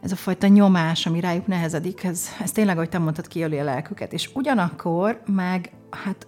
ez 0.00 0.12
a 0.12 0.16
fajta 0.16 0.46
nyomás, 0.46 1.06
ami 1.06 1.20
rájuk 1.20 1.46
nehezedik, 1.46 2.04
ez, 2.04 2.28
ez 2.42 2.52
tényleg, 2.52 2.76
ahogy 2.76 2.88
te 2.88 2.98
mondtad, 2.98 3.28
kiöli 3.28 3.58
a 3.58 3.64
lelküket. 3.64 4.12
És 4.12 4.30
ugyanakkor 4.34 5.22
meg, 5.26 5.70
hát 5.90 6.26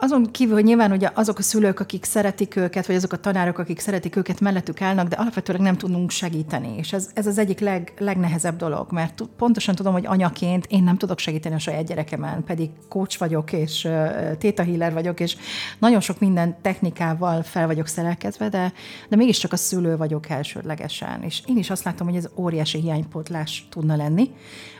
azon 0.00 0.30
kívül, 0.30 0.54
hogy 0.54 0.64
nyilván 0.64 0.92
ugye 0.92 1.10
azok 1.14 1.38
a 1.38 1.42
szülők, 1.42 1.80
akik 1.80 2.04
szeretik 2.04 2.56
őket, 2.56 2.86
vagy 2.86 2.96
azok 2.96 3.12
a 3.12 3.16
tanárok, 3.16 3.58
akik 3.58 3.78
szeretik 3.78 4.16
őket, 4.16 4.40
mellettük 4.40 4.80
állnak, 4.80 5.08
de 5.08 5.16
alapvetően 5.16 5.62
nem 5.62 5.76
tudunk 5.76 6.10
segíteni. 6.10 6.76
És 6.76 6.92
ez, 6.92 7.10
ez 7.14 7.26
az 7.26 7.38
egyik 7.38 7.60
leg, 7.60 7.92
legnehezebb 7.98 8.56
dolog, 8.56 8.92
mert 8.92 9.22
pontosan 9.36 9.74
tudom, 9.74 9.92
hogy 9.92 10.06
anyaként 10.06 10.66
én 10.68 10.82
nem 10.82 10.96
tudok 10.96 11.18
segíteni 11.18 11.54
a 11.54 11.58
saját 11.58 11.86
gyerekemen, 11.86 12.44
pedig 12.44 12.70
coach 12.88 13.18
vagyok, 13.18 13.52
és 13.52 13.84
uh, 13.84 13.92
theta 14.38 14.64
healer 14.64 14.92
vagyok, 14.92 15.20
és 15.20 15.36
nagyon 15.78 16.00
sok 16.00 16.20
minden 16.20 16.56
technikával 16.62 17.42
fel 17.42 17.66
vagyok 17.66 17.86
szerelkezve, 17.86 18.48
de, 18.48 18.72
de 19.08 19.16
mégiscsak 19.16 19.52
a 19.52 19.56
szülő 19.56 19.96
vagyok 19.96 20.28
elsődlegesen. 20.28 21.22
És 21.22 21.42
én 21.46 21.56
is 21.58 21.70
azt 21.70 21.84
látom, 21.84 22.06
hogy 22.06 22.16
ez 22.16 22.28
óriási 22.36 22.80
hiánypótlás 22.80 23.66
tudna 23.70 23.96
lenni, 23.96 24.30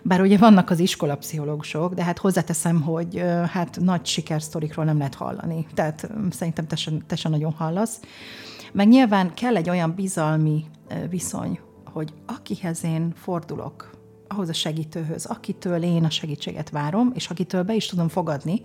bár 0.08 0.20
ugye 0.20 0.38
vannak 0.38 0.70
az 0.70 0.78
iskolapszichológusok, 0.78 1.94
de 1.94 2.04
hát 2.04 2.18
hozzáteszem, 2.18 2.82
hogy 2.82 3.22
hát 3.52 3.78
nagy 3.80 4.06
sikersztorikról 4.06 4.84
nem 4.84 4.98
lehet 4.98 5.14
hallani. 5.14 5.66
Tehát 5.74 6.10
szerintem 6.30 6.66
te 6.66 6.76
sem, 6.76 7.02
te 7.06 7.16
sem 7.16 7.30
nagyon 7.30 7.52
hallasz. 7.52 8.00
Meg 8.72 8.88
nyilván 8.88 9.34
kell 9.34 9.56
egy 9.56 9.70
olyan 9.70 9.94
bizalmi 9.94 10.64
viszony, 11.10 11.58
hogy 11.84 12.12
akihez 12.26 12.84
én 12.84 13.12
fordulok, 13.16 13.90
ahhoz 14.28 14.48
a 14.48 14.52
segítőhöz, 14.52 15.24
akitől 15.26 15.82
én 15.82 16.04
a 16.04 16.10
segítséget 16.10 16.70
várom, 16.70 17.12
és 17.14 17.28
akitől 17.30 17.62
be 17.62 17.74
is 17.74 17.86
tudom 17.86 18.08
fogadni, 18.08 18.62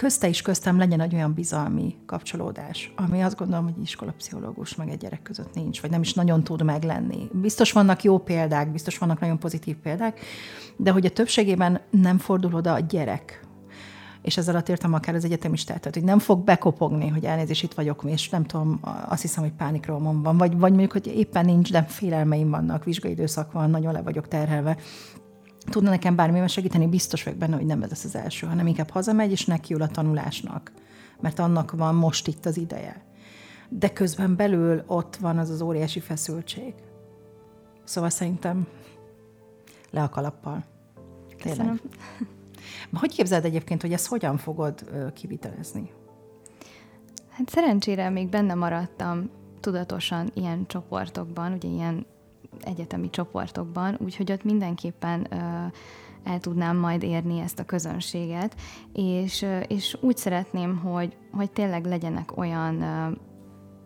közte 0.00 0.28
is 0.28 0.42
köztem 0.42 0.78
legyen 0.78 1.00
egy 1.00 1.14
olyan 1.14 1.34
bizalmi 1.34 1.96
kapcsolódás, 2.06 2.92
ami 2.96 3.22
azt 3.22 3.36
gondolom, 3.36 3.64
hogy 3.64 3.82
iskolapszichológus 3.82 4.74
meg 4.74 4.88
egy 4.88 4.98
gyerek 4.98 5.22
között 5.22 5.54
nincs, 5.54 5.80
vagy 5.80 5.90
nem 5.90 6.00
is 6.00 6.14
nagyon 6.14 6.44
tud 6.44 6.62
meglenni. 6.62 7.28
Biztos 7.32 7.72
vannak 7.72 8.02
jó 8.02 8.18
példák, 8.18 8.72
biztos 8.72 8.98
vannak 8.98 9.20
nagyon 9.20 9.38
pozitív 9.38 9.76
példák, 9.76 10.20
de 10.76 10.90
hogy 10.90 11.06
a 11.06 11.10
többségében 11.10 11.80
nem 11.90 12.18
fordul 12.18 12.54
oda 12.54 12.72
a 12.72 12.78
gyerek 12.78 13.48
és 14.22 14.36
ezzel 14.36 14.54
alatt 14.54 14.68
értem 14.68 14.94
akár 14.94 15.14
az 15.14 15.24
egyetemistát, 15.24 15.78
tehát 15.78 15.94
hogy 15.94 16.04
nem 16.04 16.18
fog 16.18 16.44
bekopogni, 16.44 17.08
hogy 17.08 17.24
elnézést 17.24 17.62
itt 17.62 17.74
vagyok, 17.74 18.02
és 18.06 18.28
nem 18.28 18.44
tudom, 18.44 18.80
azt 19.08 19.22
hiszem, 19.22 19.42
hogy 19.42 19.52
pánikromom 19.52 20.22
van, 20.22 20.36
vagy, 20.36 20.58
vagy 20.58 20.70
mondjuk, 20.70 20.92
hogy 20.92 21.06
éppen 21.06 21.44
nincs, 21.44 21.72
de 21.72 21.82
félelmeim 21.82 22.50
vannak, 22.50 22.84
vizsgai 22.84 23.10
időszak 23.10 23.52
van, 23.52 23.70
nagyon 23.70 23.92
le 23.92 24.02
vagyok 24.02 24.28
terhelve. 24.28 24.76
Tudna 25.68 25.90
nekem 25.90 26.16
bármivel 26.16 26.46
segíteni, 26.46 26.86
biztos 26.86 27.22
vagyok 27.22 27.38
benne, 27.38 27.56
hogy 27.56 27.66
nem 27.66 27.82
ez 27.82 27.88
lesz 27.88 28.04
az 28.04 28.14
első, 28.14 28.46
hanem 28.46 28.66
inkább 28.66 28.90
hazamegy, 28.90 29.30
és 29.30 29.44
nekiül 29.44 29.82
a 29.82 29.88
tanulásnak, 29.88 30.72
mert 31.20 31.38
annak 31.38 31.70
van 31.70 31.94
most 31.94 32.26
itt 32.26 32.46
az 32.46 32.56
ideje. 32.56 33.04
De 33.68 33.92
közben 33.92 34.36
belül 34.36 34.82
ott 34.86 35.16
van 35.16 35.38
az 35.38 35.50
az 35.50 35.60
óriási 35.60 36.00
feszültség. 36.00 36.74
Szóval 37.84 38.10
szerintem 38.10 38.66
le 39.90 40.02
a 40.02 40.08
kalappal. 40.08 40.64
Tényleg. 41.42 41.56
Köszönöm. 41.56 41.80
Hogy 43.00 43.14
képzeld 43.14 43.44
egyébként, 43.44 43.80
hogy 43.80 43.92
ezt 43.92 44.06
hogyan 44.06 44.36
fogod 44.36 44.84
kivitelezni? 45.14 45.90
Hát 47.28 47.48
szerencsére 47.48 48.10
még 48.10 48.28
benne 48.28 48.54
maradtam 48.54 49.30
tudatosan 49.60 50.30
ilyen 50.34 50.66
csoportokban, 50.66 51.52
ugye 51.52 51.68
ilyen 51.68 52.06
egyetemi 52.60 53.10
csoportokban, 53.10 53.96
úgyhogy 53.98 54.32
ott 54.32 54.44
mindenképpen 54.44 55.26
el 56.24 56.40
tudnám 56.40 56.76
majd 56.76 57.02
érni 57.02 57.40
ezt 57.40 57.58
a 57.58 57.64
közönséget, 57.64 58.54
és, 58.92 59.46
és 59.68 59.96
úgy 60.00 60.16
szeretném, 60.16 60.76
hogy, 60.76 61.16
hogy 61.32 61.50
tényleg 61.50 61.84
legyenek 61.84 62.36
olyan 62.36 62.84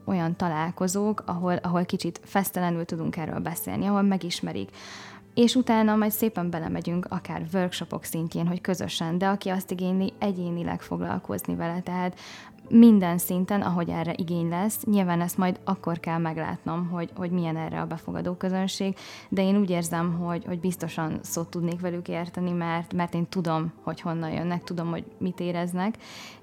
olyan 0.07 0.37
találkozók, 0.37 1.23
ahol, 1.27 1.57
ahol 1.57 1.85
kicsit 1.85 2.21
fesztelenül 2.25 2.85
tudunk 2.85 3.17
erről 3.17 3.39
beszélni, 3.39 3.87
ahol 3.87 4.03
megismerik. 4.03 4.71
És 5.35 5.55
utána 5.55 5.97
majd 5.97 6.11
szépen 6.11 6.51
belemegyünk 6.51 7.07
akár 7.11 7.47
workshopok 7.53 8.05
szintjén, 8.05 8.47
hogy 8.47 8.61
közösen, 8.61 9.19
de 9.19 9.27
aki 9.27 9.49
azt 9.49 9.71
igényli, 9.71 10.13
egyénileg 10.19 10.83
foglalkozni 10.83 11.55
vele, 11.55 11.81
tehát 11.81 12.19
minden 12.69 13.19
szinten, 13.19 13.63
ahogy 13.63 13.89
erre 13.89 14.15
igény 14.17 14.49
lesz, 14.49 14.85
nyilván 14.85 15.21
ezt 15.21 15.39
majd 15.39 15.61
akkor 15.65 16.01
kell 16.01 16.19
meglátnom, 16.19 16.89
hogy, 16.89 17.11
hogy 17.17 17.31
milyen 17.31 17.57
erre 17.57 17.81
a 17.81 17.87
befogadó 17.87 18.35
közönség, 18.35 18.97
de 19.29 19.43
én 19.43 19.57
úgy 19.57 19.71
érzem, 19.71 20.13
hogy, 20.19 20.45
hogy 20.45 20.61
biztosan 20.61 21.19
szót 21.23 21.49
tudnék 21.49 21.81
velük 21.81 22.09
érteni, 22.09 22.51
mert, 22.51 22.95
mert 22.95 23.15
én 23.15 23.29
tudom, 23.29 23.73
hogy 23.83 24.01
honnan 24.01 24.31
jönnek, 24.31 24.65
tudom, 24.65 24.91
hogy 24.91 25.05
mit 25.19 25.41
éreznek, 25.41 25.95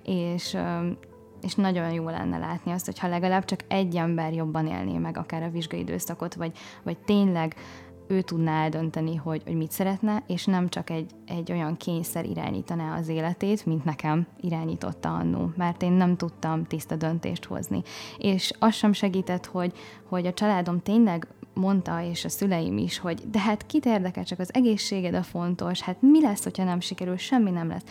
és, 0.03 0.57
és 1.41 1.55
nagyon 1.55 1.91
jó 1.91 2.09
lenne 2.09 2.37
látni 2.37 2.71
azt, 2.71 2.85
hogyha 2.85 3.07
legalább 3.07 3.45
csak 3.45 3.59
egy 3.67 3.95
ember 3.95 4.33
jobban 4.33 4.67
élné 4.67 4.97
meg 4.97 5.17
akár 5.17 5.43
a 5.43 5.49
vizsgai 5.49 5.79
időszakot, 5.79 6.33
vagy, 6.33 6.51
vagy 6.83 6.97
tényleg 6.97 7.55
ő 8.11 8.21
tudná 8.21 8.63
eldönteni, 8.63 9.15
hogy, 9.15 9.41
hogy 9.45 9.55
mit 9.55 9.71
szeretne, 9.71 10.23
és 10.27 10.45
nem 10.45 10.69
csak 10.69 10.89
egy, 10.89 11.11
egy 11.25 11.51
olyan 11.51 11.77
kényszer 11.77 12.25
irányítaná 12.25 12.97
az 12.97 13.07
életét, 13.07 13.65
mint 13.65 13.83
nekem 13.83 14.27
irányította 14.41 15.15
annó, 15.15 15.51
mert 15.55 15.81
én 15.81 15.91
nem 15.91 16.17
tudtam 16.17 16.65
tiszta 16.65 16.95
döntést 16.95 17.45
hozni. 17.45 17.81
És 18.17 18.51
az 18.59 18.73
sem 18.73 18.93
segített, 18.93 19.45
hogy, 19.45 19.73
hogy 20.09 20.25
a 20.25 20.33
családom 20.33 20.81
tényleg 20.81 21.27
mondta, 21.53 22.01
és 22.03 22.25
a 22.25 22.29
szüleim 22.29 22.77
is, 22.77 22.99
hogy 22.99 23.29
de 23.31 23.39
hát 23.39 23.65
kit 23.65 23.85
érdekel, 23.85 24.23
csak 24.23 24.39
az 24.39 24.53
egészséged 24.53 25.13
a 25.13 25.23
fontos, 25.23 25.81
hát 25.81 26.01
mi 26.01 26.21
lesz, 26.21 26.43
hogyha 26.43 26.63
nem 26.63 26.79
sikerül, 26.79 27.17
semmi 27.17 27.51
nem 27.51 27.67
lesz 27.67 27.83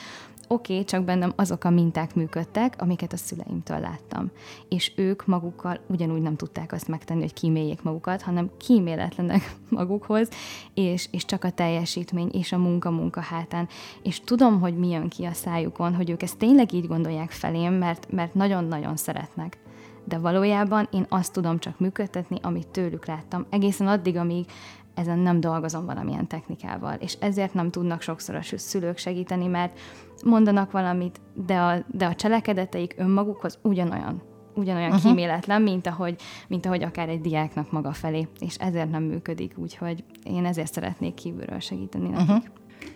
oké, 0.52 0.72
okay, 0.72 0.84
csak 0.84 1.04
bennem 1.04 1.32
azok 1.36 1.64
a 1.64 1.70
minták 1.70 2.14
működtek, 2.14 2.74
amiket 2.78 3.12
a 3.12 3.16
szüleimtől 3.16 3.78
láttam. 3.78 4.30
És 4.68 4.92
ők 4.96 5.26
magukkal 5.26 5.80
ugyanúgy 5.86 6.22
nem 6.22 6.36
tudták 6.36 6.72
azt 6.72 6.88
megtenni, 6.88 7.20
hogy 7.20 7.32
kíméljék 7.32 7.82
magukat, 7.82 8.22
hanem 8.22 8.50
kíméletlenek 8.56 9.54
magukhoz, 9.68 10.28
és, 10.74 11.08
és 11.10 11.24
csak 11.24 11.44
a 11.44 11.50
teljesítmény 11.50 12.30
és 12.32 12.52
a 12.52 12.58
munka-munka 12.58 13.20
hátán. 13.20 13.68
És 14.02 14.20
tudom, 14.20 14.60
hogy 14.60 14.78
mi 14.78 14.88
jön 14.88 15.08
ki 15.08 15.24
a 15.24 15.32
szájukon, 15.32 15.94
hogy 15.94 16.10
ők 16.10 16.22
ezt 16.22 16.38
tényleg 16.38 16.72
így 16.72 16.86
gondolják 16.86 17.30
felém, 17.30 17.72
mert, 17.72 18.12
mert 18.12 18.34
nagyon-nagyon 18.34 18.96
szeretnek 18.96 19.58
de 20.04 20.18
valójában 20.18 20.88
én 20.92 21.06
azt 21.08 21.32
tudom 21.32 21.58
csak 21.58 21.78
működtetni, 21.78 22.38
amit 22.42 22.68
tőlük 22.68 23.06
láttam, 23.06 23.46
egészen 23.50 23.86
addig, 23.86 24.16
amíg 24.16 24.46
ezen 24.94 25.18
nem 25.18 25.40
dolgozom 25.40 25.86
valamilyen 25.86 26.26
technikával, 26.26 26.94
és 26.94 27.16
ezért 27.20 27.54
nem 27.54 27.70
tudnak 27.70 28.00
sokszor 28.00 28.34
a 28.34 28.42
szülők 28.42 28.98
segíteni, 28.98 29.46
mert 29.46 29.78
mondanak 30.24 30.70
valamit, 30.70 31.20
de 31.34 31.56
a, 31.56 31.84
de 31.86 32.06
a 32.06 32.14
cselekedeteik 32.14 32.94
önmagukhoz 32.98 33.58
ugyanolyan 33.62 34.22
ugyanolyan 34.54 34.90
uh-huh. 34.92 35.10
kíméletlen, 35.10 35.62
mint 35.62 35.86
ahogy, 35.86 36.16
mint 36.48 36.66
ahogy 36.66 36.82
akár 36.82 37.08
egy 37.08 37.20
diáknak 37.20 37.72
maga 37.72 37.92
felé, 37.92 38.28
és 38.38 38.54
ezért 38.54 38.90
nem 38.90 39.02
működik, 39.02 39.52
úgyhogy 39.56 40.04
én 40.24 40.44
ezért 40.44 40.72
szeretnék 40.72 41.14
kívülről 41.14 41.60
segíteni 41.60 42.08
nekik. 42.08 42.28
Uh-huh. 42.28 42.44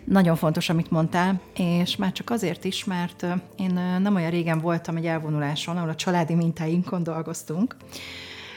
Nagyon 0.03 0.35
fontos, 0.35 0.69
amit 0.69 0.91
mondtál, 0.91 1.39
és 1.55 1.95
már 1.95 2.11
csak 2.11 2.29
azért 2.29 2.63
is, 2.63 2.83
mert 2.83 3.25
én 3.57 3.73
nem 4.01 4.15
olyan 4.15 4.29
régen 4.29 4.59
voltam 4.59 4.95
egy 4.95 5.05
elvonuláson, 5.05 5.77
ahol 5.77 5.89
a 5.89 5.95
családi 5.95 6.33
mintáinkon 6.33 7.03
dolgoztunk, 7.03 7.75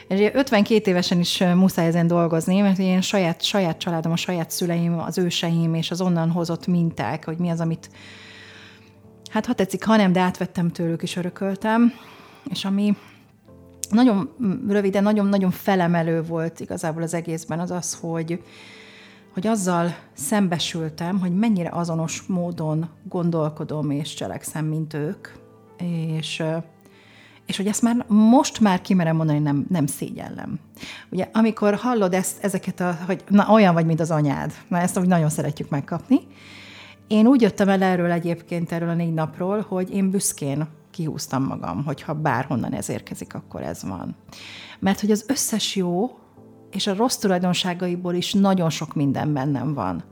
és 0.07 0.29
52 0.33 0.89
évesen 0.89 1.19
is 1.19 1.39
muszáj 1.39 1.85
ezen 1.87 2.07
dolgozni, 2.07 2.59
mert 2.59 2.77
én 2.77 3.01
saját, 3.01 3.43
saját 3.43 3.77
családom, 3.77 4.11
a 4.11 4.15
saját 4.15 4.51
szüleim, 4.51 4.99
az 4.99 5.17
őseim 5.17 5.73
és 5.73 5.91
az 5.91 6.01
onnan 6.01 6.31
hozott 6.31 6.67
minták, 6.67 7.25
hogy 7.25 7.37
mi 7.37 7.49
az, 7.49 7.59
amit 7.59 7.89
hát 9.29 9.45
ha 9.45 9.53
tetszik, 9.53 9.83
ha 9.83 9.95
nem, 9.95 10.11
de 10.11 10.19
átvettem 10.19 10.69
tőlük 10.69 11.01
és 11.01 11.15
örököltem, 11.15 11.93
és 12.49 12.65
ami 12.65 12.97
nagyon 13.89 14.29
röviden, 14.67 15.03
nagyon-nagyon 15.03 15.51
felemelő 15.51 16.23
volt 16.23 16.59
igazából 16.59 17.01
az 17.01 17.13
egészben, 17.13 17.59
az 17.59 17.71
az, 17.71 17.97
hogy, 18.01 18.43
hogy 19.33 19.47
azzal 19.47 19.95
szembesültem, 20.13 21.19
hogy 21.19 21.35
mennyire 21.35 21.69
azonos 21.71 22.21
módon 22.27 22.89
gondolkodom 23.03 23.91
és 23.91 24.13
cselekszem, 24.13 24.65
mint 24.65 24.93
ők, 24.93 25.27
és 26.17 26.43
és 27.45 27.57
hogy 27.57 27.67
ezt 27.67 27.81
már 27.81 28.05
most 28.07 28.59
már 28.59 28.81
kimerem 28.81 29.15
mondani, 29.15 29.39
nem, 29.39 29.65
nem 29.69 29.85
szégyellem. 29.85 30.59
Ugye, 31.09 31.29
amikor 31.33 31.75
hallod 31.75 32.13
ezt, 32.13 32.43
ezeket, 32.43 32.79
a, 32.79 32.97
hogy 33.05 33.23
na, 33.27 33.47
olyan 33.51 33.73
vagy, 33.73 33.85
mint 33.85 33.99
az 33.99 34.11
anyád, 34.11 34.53
na 34.67 34.77
ezt 34.77 34.97
úgy 34.97 35.07
nagyon 35.07 35.29
szeretjük 35.29 35.69
megkapni. 35.69 36.19
Én 37.09 37.27
úgy 37.27 37.41
jöttem 37.41 37.69
el 37.69 37.83
erről 37.83 38.11
egyébként, 38.11 38.71
erről 38.71 38.89
a 38.89 38.93
négy 38.93 39.13
napról, 39.13 39.65
hogy 39.67 39.91
én 39.91 40.09
büszkén 40.09 40.67
kihúztam 40.91 41.43
magam, 41.43 41.83
hogyha 41.85 42.13
bárhonnan 42.13 42.73
ez 42.73 42.89
érkezik, 42.89 43.33
akkor 43.33 43.61
ez 43.61 43.83
van. 43.83 44.15
Mert 44.79 44.99
hogy 44.99 45.11
az 45.11 45.25
összes 45.27 45.75
jó, 45.75 46.17
és 46.71 46.87
a 46.87 46.95
rossz 46.95 47.15
tulajdonságaiból 47.15 48.13
is 48.13 48.33
nagyon 48.33 48.69
sok 48.69 48.93
minden 48.93 49.33
bennem 49.33 49.73
van. 49.73 50.03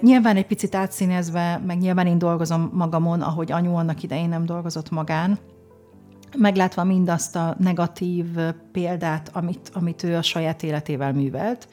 Nyilván 0.00 0.36
egy 0.36 0.46
picit 0.46 0.74
átszínezve, 0.74 1.62
meg 1.66 1.78
nyilván 1.78 2.06
én 2.06 2.18
dolgozom 2.18 2.70
magamon, 2.72 3.20
ahogy 3.20 3.52
anyu 3.52 3.74
annak 3.74 4.02
idején 4.02 4.28
nem 4.28 4.44
dolgozott 4.44 4.90
magán, 4.90 5.38
meglátva 6.36 6.84
mindazt 6.84 7.36
a 7.36 7.56
negatív 7.58 8.26
példát, 8.72 9.30
amit, 9.32 9.70
amit 9.74 10.02
ő 10.02 10.16
a 10.16 10.22
saját 10.22 10.62
életével 10.62 11.12
művelt. 11.12 11.68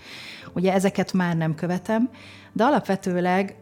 Ugye 0.54 0.74
ezeket 0.74 1.14
már 1.14 1.38
nem 1.38 1.56
követem, 1.56 2.10
de 2.54 2.64
alapvetőleg 2.64 3.56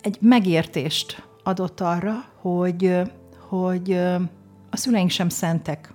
egy 0.00 0.18
megértést 0.20 1.22
adott 1.42 1.80
arra, 1.80 2.24
hogy, 2.40 3.00
hogy 3.48 3.92
a 4.70 4.76
szüleink 4.76 5.10
sem 5.10 5.28
szentek. 5.28 5.94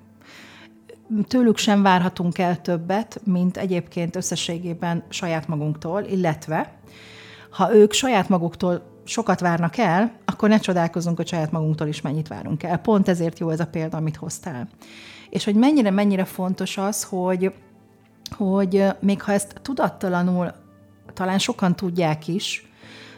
Tőlük 1.27 1.57
sem 1.57 1.81
várhatunk 1.81 2.37
el 2.37 2.61
többet, 2.61 3.21
mint 3.23 3.57
egyébként 3.57 4.15
összességében 4.15 5.03
saját 5.09 5.47
magunktól, 5.47 6.01
illetve 6.01 6.73
ha 7.49 7.75
ők 7.75 7.93
saját 7.93 8.29
maguktól 8.29 8.81
sokat 9.03 9.39
várnak 9.39 9.77
el, 9.77 10.11
akkor 10.25 10.49
ne 10.49 10.57
csodálkozunk, 10.59 11.17
hogy 11.17 11.27
saját 11.27 11.51
magunktól 11.51 11.87
is 11.87 12.01
mennyit 12.01 12.27
várunk 12.27 12.63
el. 12.63 12.77
Pont 12.77 13.07
ezért 13.07 13.39
jó 13.39 13.49
ez 13.49 13.59
a 13.59 13.67
példa, 13.67 13.97
amit 13.97 14.15
hoztál. 14.15 14.67
És 15.29 15.43
hogy 15.43 15.55
mennyire-mennyire 15.55 16.25
fontos 16.25 16.77
az, 16.77 17.03
hogy, 17.03 17.53
hogy 18.37 18.85
még 18.99 19.21
ha 19.21 19.31
ezt 19.31 19.59
tudattalanul 19.61 20.51
talán 21.13 21.39
sokan 21.39 21.75
tudják 21.75 22.27
is, 22.27 22.67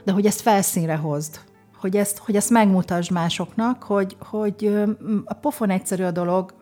de 0.04 0.12
hogy 0.12 0.26
ezt 0.26 0.42
felszínre 0.42 0.96
hozd, 0.96 1.40
hogy 1.78 1.98
ezt, 1.98 2.18
hogy 2.18 2.36
ezt 2.36 2.50
megmutasd 2.50 3.12
másoknak, 3.12 3.84
hogy, 3.84 4.18
hogy 4.20 4.84
a 5.26 5.34
pofon 5.34 5.70
egyszerű 5.70 6.04
a 6.04 6.12
dolog, 6.12 6.54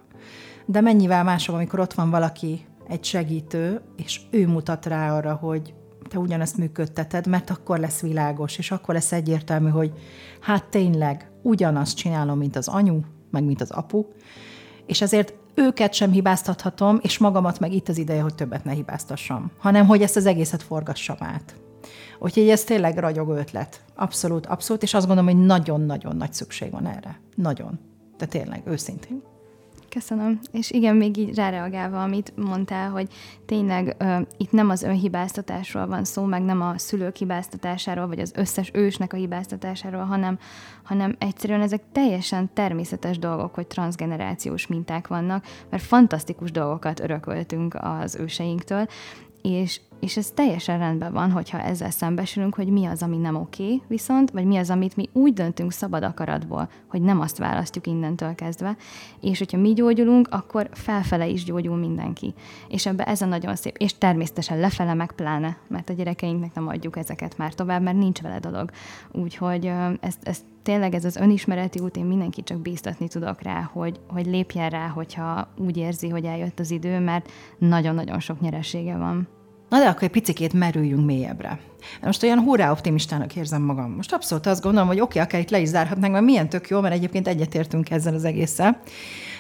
de 0.65 0.81
mennyivel 0.81 1.23
másabb, 1.23 1.55
amikor 1.55 1.79
ott 1.79 1.93
van 1.93 2.09
valaki, 2.09 2.65
egy 2.87 3.03
segítő, 3.03 3.81
és 3.95 4.21
ő 4.31 4.47
mutat 4.47 4.85
rá 4.85 5.15
arra, 5.15 5.33
hogy 5.33 5.73
te 6.09 6.17
ugyanezt 6.19 6.57
működteted, 6.57 7.27
mert 7.27 7.49
akkor 7.49 7.79
lesz 7.79 8.01
világos, 8.01 8.57
és 8.57 8.71
akkor 8.71 8.93
lesz 8.93 9.11
egyértelmű, 9.11 9.69
hogy 9.69 9.91
hát 10.39 10.65
tényleg 10.65 11.31
ugyanazt 11.41 11.97
csinálom, 11.97 12.37
mint 12.37 12.55
az 12.55 12.67
anyu, 12.67 12.99
meg 13.31 13.43
mint 13.43 13.61
az 13.61 13.71
apu, 13.71 14.05
és 14.85 15.01
ezért 15.01 15.33
őket 15.53 15.93
sem 15.93 16.11
hibáztathatom, 16.11 16.99
és 17.01 17.17
magamat 17.17 17.59
meg 17.59 17.73
itt 17.73 17.89
az 17.89 17.97
ideje, 17.97 18.21
hogy 18.21 18.35
többet 18.35 18.63
ne 18.63 18.71
hibáztassam, 18.71 19.51
hanem 19.57 19.85
hogy 19.85 20.01
ezt 20.01 20.15
az 20.15 20.25
egészet 20.25 20.63
forgassam 20.63 21.17
át. 21.19 21.55
Úgyhogy 22.19 22.49
ez 22.49 22.63
tényleg 22.63 22.97
ragyogó 22.97 23.33
ötlet. 23.33 23.81
Abszolút, 23.95 24.45
abszolút, 24.45 24.83
és 24.83 24.93
azt 24.93 25.07
gondolom, 25.07 25.35
hogy 25.35 25.45
nagyon-nagyon 25.45 26.15
nagy 26.15 26.33
szükség 26.33 26.71
van 26.71 26.87
erre. 26.87 27.19
Nagyon. 27.35 27.79
De 28.17 28.25
tényleg, 28.25 28.61
őszintén. 28.65 29.21
Köszönöm. 29.89 30.39
És 30.51 30.71
igen, 30.71 30.95
még 30.95 31.17
így 31.17 31.35
ráreagálva, 31.35 32.03
amit 32.03 32.33
mondtál, 32.35 32.89
hogy 32.89 33.07
tényleg 33.45 33.95
uh, 33.99 34.21
itt 34.37 34.51
nem 34.51 34.69
az 34.69 34.83
önhibáztatásról 34.83 35.87
van 35.87 36.03
szó, 36.03 36.23
meg 36.23 36.41
nem 36.41 36.61
a 36.61 36.77
szülők 36.77 37.15
hibáztatásáról, 37.15 38.07
vagy 38.07 38.19
az 38.19 38.31
összes 38.35 38.69
ősnek 38.73 39.13
a 39.13 39.17
hibáztatásáról, 39.17 40.03
hanem, 40.03 40.39
hanem 40.83 41.15
egyszerűen 41.19 41.61
ezek 41.61 41.81
teljesen 41.91 42.49
természetes 42.53 43.19
dolgok, 43.19 43.55
hogy 43.55 43.67
transgenerációs 43.67 44.67
minták 44.67 45.07
vannak, 45.07 45.45
mert 45.69 45.83
fantasztikus 45.83 46.51
dolgokat 46.51 46.99
örököltünk 46.99 47.75
az 47.79 48.15
őseinktől, 48.15 48.87
és, 49.41 49.81
és 49.99 50.17
ez 50.17 50.31
teljesen 50.31 50.79
rendben 50.79 51.13
van, 51.13 51.31
hogyha 51.31 51.61
ezzel 51.61 51.89
szembesülünk, 51.89 52.55
hogy 52.55 52.67
mi 52.67 52.85
az, 52.85 53.03
ami 53.03 53.17
nem 53.17 53.35
oké, 53.35 53.81
viszont, 53.87 54.31
vagy 54.31 54.45
mi 54.45 54.57
az, 54.57 54.69
amit 54.69 54.95
mi 54.95 55.09
úgy 55.13 55.33
döntünk 55.33 55.71
szabad 55.71 56.03
akaratból, 56.03 56.69
hogy 56.87 57.01
nem 57.01 57.19
azt 57.19 57.37
választjuk 57.37 57.87
innentől 57.87 58.35
kezdve, 58.35 58.75
és 59.21 59.37
hogyha 59.37 59.57
mi 59.57 59.73
gyógyulunk, 59.73 60.27
akkor 60.31 60.69
felfele 60.71 61.27
is 61.27 61.43
gyógyul 61.43 61.77
mindenki. 61.77 62.33
És 62.69 62.85
ebbe 62.85 63.03
ez 63.03 63.21
a 63.21 63.25
nagyon 63.25 63.55
szép, 63.55 63.75
és 63.77 63.97
természetesen 63.97 64.59
lefele 64.59 64.93
meg 64.93 65.11
pláne, 65.11 65.57
mert 65.67 65.89
a 65.89 65.93
gyerekeinknek 65.93 66.53
nem 66.53 66.67
adjuk 66.67 66.97
ezeket 66.97 67.37
már 67.37 67.53
tovább, 67.53 67.81
mert 67.81 67.97
nincs 67.97 68.21
vele 68.21 68.39
dolog. 68.39 68.69
Úgyhogy 69.11 69.71
ezt, 69.99 70.19
ezt 70.23 70.43
tényleg 70.63 70.93
ez 70.93 71.05
az 71.05 71.15
önismereti 71.15 71.79
út, 71.79 71.97
én 71.97 72.05
mindenki 72.05 72.43
csak 72.43 72.57
bíztatni 72.57 73.07
tudok 73.07 73.41
rá, 73.41 73.69
hogy, 73.73 73.99
hogy 74.07 74.25
lépjen 74.25 74.69
rá, 74.69 74.87
hogyha 74.87 75.47
úgy 75.57 75.77
érzi, 75.77 76.09
hogy 76.09 76.25
eljött 76.25 76.59
az 76.59 76.71
idő, 76.71 76.99
mert 76.99 77.31
nagyon-nagyon 77.57 78.19
sok 78.19 78.39
nyeresége 78.39 78.97
van. 78.97 79.27
Na 79.69 79.79
de 79.79 79.87
akkor 79.87 80.03
egy 80.03 80.09
picikét 80.09 80.53
merüljünk 80.53 81.05
mélyebbre. 81.05 81.59
Most 82.01 82.23
olyan 82.23 82.39
hurrá 82.39 82.71
optimistának 82.71 83.35
érzem 83.35 83.61
magam. 83.61 83.91
Most 83.91 84.13
abszolút 84.13 84.45
azt 84.45 84.61
gondolom, 84.61 84.87
hogy 84.87 84.99
oké, 84.99 85.19
okay, 85.19 85.21
akár 85.21 85.41
itt 85.41 85.49
le 85.49 85.59
is 85.59 85.67
zárhatnánk, 85.67 86.13
mert 86.13 86.25
milyen 86.25 86.49
tök 86.49 86.69
jó, 86.69 86.81
mert 86.81 86.93
egyébként 86.93 87.27
egyetértünk 87.27 87.89
ezzel 87.89 88.13
az 88.13 88.23
egésszel. 88.23 88.79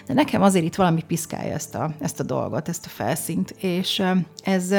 De 0.07 0.13
nekem 0.13 0.41
azért 0.41 0.65
itt 0.65 0.75
valami 0.75 1.03
piszkálja 1.07 1.53
ezt 1.53 1.75
a, 1.75 1.91
ezt 1.99 2.19
a 2.19 2.23
dolgot, 2.23 2.69
ezt 2.69 2.85
a 2.85 2.89
felszínt, 2.89 3.55
és 3.59 4.03
ez, 4.43 4.71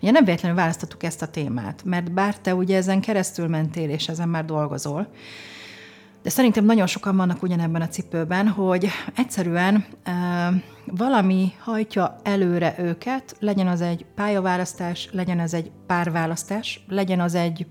ugye 0.00 0.10
nem 0.10 0.24
véletlenül 0.24 0.56
választottuk 0.56 1.02
ezt 1.02 1.22
a 1.22 1.26
témát, 1.26 1.82
mert 1.84 2.12
bár 2.12 2.38
te 2.38 2.54
ugye 2.54 2.76
ezen 2.76 3.00
keresztül 3.00 3.48
mentél, 3.48 3.90
és 3.90 4.08
ezen 4.08 4.28
már 4.28 4.44
dolgozol, 4.44 5.08
de 6.24 6.30
szerintem 6.30 6.64
nagyon 6.64 6.86
sokan 6.86 7.16
vannak 7.16 7.42
ugyanebben 7.42 7.82
a 7.82 7.88
cipőben, 7.88 8.48
hogy 8.48 8.88
egyszerűen 9.16 9.84
e, 10.02 10.12
valami 10.86 11.52
hajtja 11.58 12.16
előre 12.22 12.74
őket, 12.78 13.36
legyen 13.38 13.66
az 13.66 13.80
egy 13.80 14.04
pályaválasztás, 14.14 15.08
legyen 15.12 15.40
az 15.40 15.54
egy 15.54 15.70
párválasztás, 15.86 16.84
legyen 16.88 17.20
az 17.20 17.34
egy, 17.34 17.66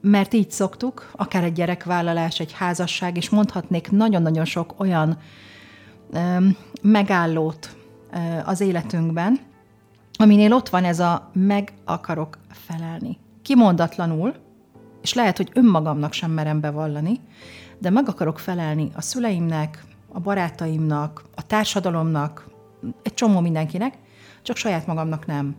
mert 0.00 0.32
így 0.34 0.50
szoktuk, 0.50 1.10
akár 1.16 1.44
egy 1.44 1.52
gyerekvállalás, 1.52 2.40
egy 2.40 2.52
házasság, 2.52 3.16
és 3.16 3.28
mondhatnék 3.28 3.90
nagyon-nagyon 3.90 4.44
sok 4.44 4.74
olyan 4.76 5.18
e, 6.12 6.40
megállót 6.82 7.76
e, 8.10 8.42
az 8.46 8.60
életünkben, 8.60 9.38
aminél 10.12 10.52
ott 10.52 10.68
van 10.68 10.84
ez 10.84 11.00
a 11.00 11.30
meg 11.32 11.72
akarok 11.84 12.38
felelni. 12.50 13.18
Kimondatlanul, 13.42 14.34
és 15.02 15.14
lehet, 15.14 15.36
hogy 15.36 15.50
önmagamnak 15.54 16.12
sem 16.12 16.30
merem 16.30 16.60
bevallani, 16.60 17.20
de 17.78 17.90
meg 17.90 18.08
akarok 18.08 18.38
felelni 18.38 18.90
a 18.94 19.00
szüleimnek, 19.00 19.84
a 20.08 20.20
barátaimnak, 20.20 21.22
a 21.34 21.46
társadalomnak, 21.46 22.46
egy 23.02 23.14
csomó 23.14 23.40
mindenkinek, 23.40 23.94
csak 24.42 24.56
saját 24.56 24.86
magamnak 24.86 25.26
nem. 25.26 25.56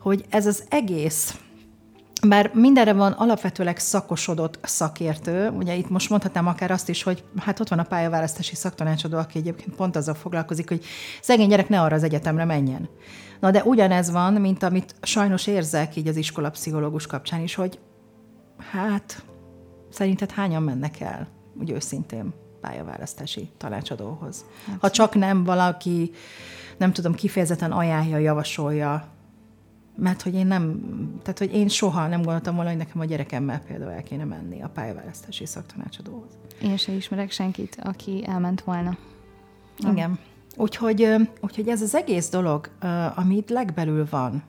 Hogy 0.00 0.24
ez 0.28 0.46
az 0.46 0.64
egész, 0.68 1.38
bár 2.28 2.50
mindenre 2.54 2.92
van 2.92 3.12
alapvetőleg 3.12 3.78
szakosodott 3.78 4.58
szakértő, 4.62 5.48
ugye 5.48 5.74
itt 5.74 5.88
most 5.88 6.10
mondhatnám 6.10 6.46
akár 6.46 6.70
azt 6.70 6.88
is, 6.88 7.02
hogy 7.02 7.24
hát 7.36 7.60
ott 7.60 7.68
van 7.68 7.78
a 7.78 7.82
pályaválasztási 7.82 8.54
szaktanácsadó, 8.54 9.18
aki 9.18 9.38
egyébként 9.38 9.76
pont 9.76 9.96
azzal 9.96 10.14
foglalkozik, 10.14 10.68
hogy 10.68 10.84
szegény 11.20 11.48
gyerek 11.48 11.68
ne 11.68 11.80
arra 11.80 11.94
az 11.94 12.02
egyetemre 12.02 12.44
menjen. 12.44 12.88
Na 13.40 13.50
de 13.50 13.62
ugyanez 13.64 14.10
van, 14.10 14.32
mint 14.32 14.62
amit 14.62 14.94
sajnos 15.02 15.46
érzek 15.46 15.96
így 15.96 16.08
az 16.08 16.16
iskolapszichológus 16.16 17.06
kapcsán 17.06 17.40
is, 17.40 17.54
hogy 17.54 17.78
Hát, 18.70 19.24
szerinted 19.88 20.30
hányan 20.30 20.62
mennek 20.62 21.00
el, 21.00 21.28
úgy 21.60 21.70
őszintén, 21.70 22.32
pályaválasztási 22.60 23.50
tanácsadóhoz? 23.56 24.44
Hát, 24.66 24.80
ha 24.80 24.90
csak 24.90 25.14
nem 25.14 25.44
valaki, 25.44 26.10
nem 26.78 26.92
tudom, 26.92 27.14
kifejezetten 27.14 27.72
ajánlja, 27.72 28.18
javasolja, 28.18 29.08
mert 29.96 30.22
hogy 30.22 30.34
én 30.34 30.46
nem, 30.46 30.80
tehát 31.22 31.38
hogy 31.38 31.54
én 31.54 31.68
soha 31.68 32.06
nem 32.06 32.22
gondoltam 32.22 32.54
volna, 32.54 32.70
hogy 32.70 32.78
nekem 32.78 33.00
a 33.00 33.04
gyerekemmel 33.04 33.60
például 33.60 33.90
el 33.90 34.02
kéne 34.02 34.24
menni 34.24 34.62
a 34.62 34.68
pályaválasztási 34.68 35.46
szaktanácsadóhoz. 35.46 36.38
Én 36.62 36.76
sem 36.76 36.96
ismerek 36.96 37.30
senkit, 37.30 37.78
aki 37.82 38.24
elment 38.26 38.60
volna. 38.60 38.96
Igen. 39.90 40.18
Úgyhogy, 40.56 41.14
úgyhogy 41.40 41.68
ez 41.68 41.82
az 41.82 41.94
egész 41.94 42.28
dolog, 42.28 42.70
ami 43.14 43.36
itt 43.36 43.48
legbelül 43.48 44.06
van, 44.10 44.42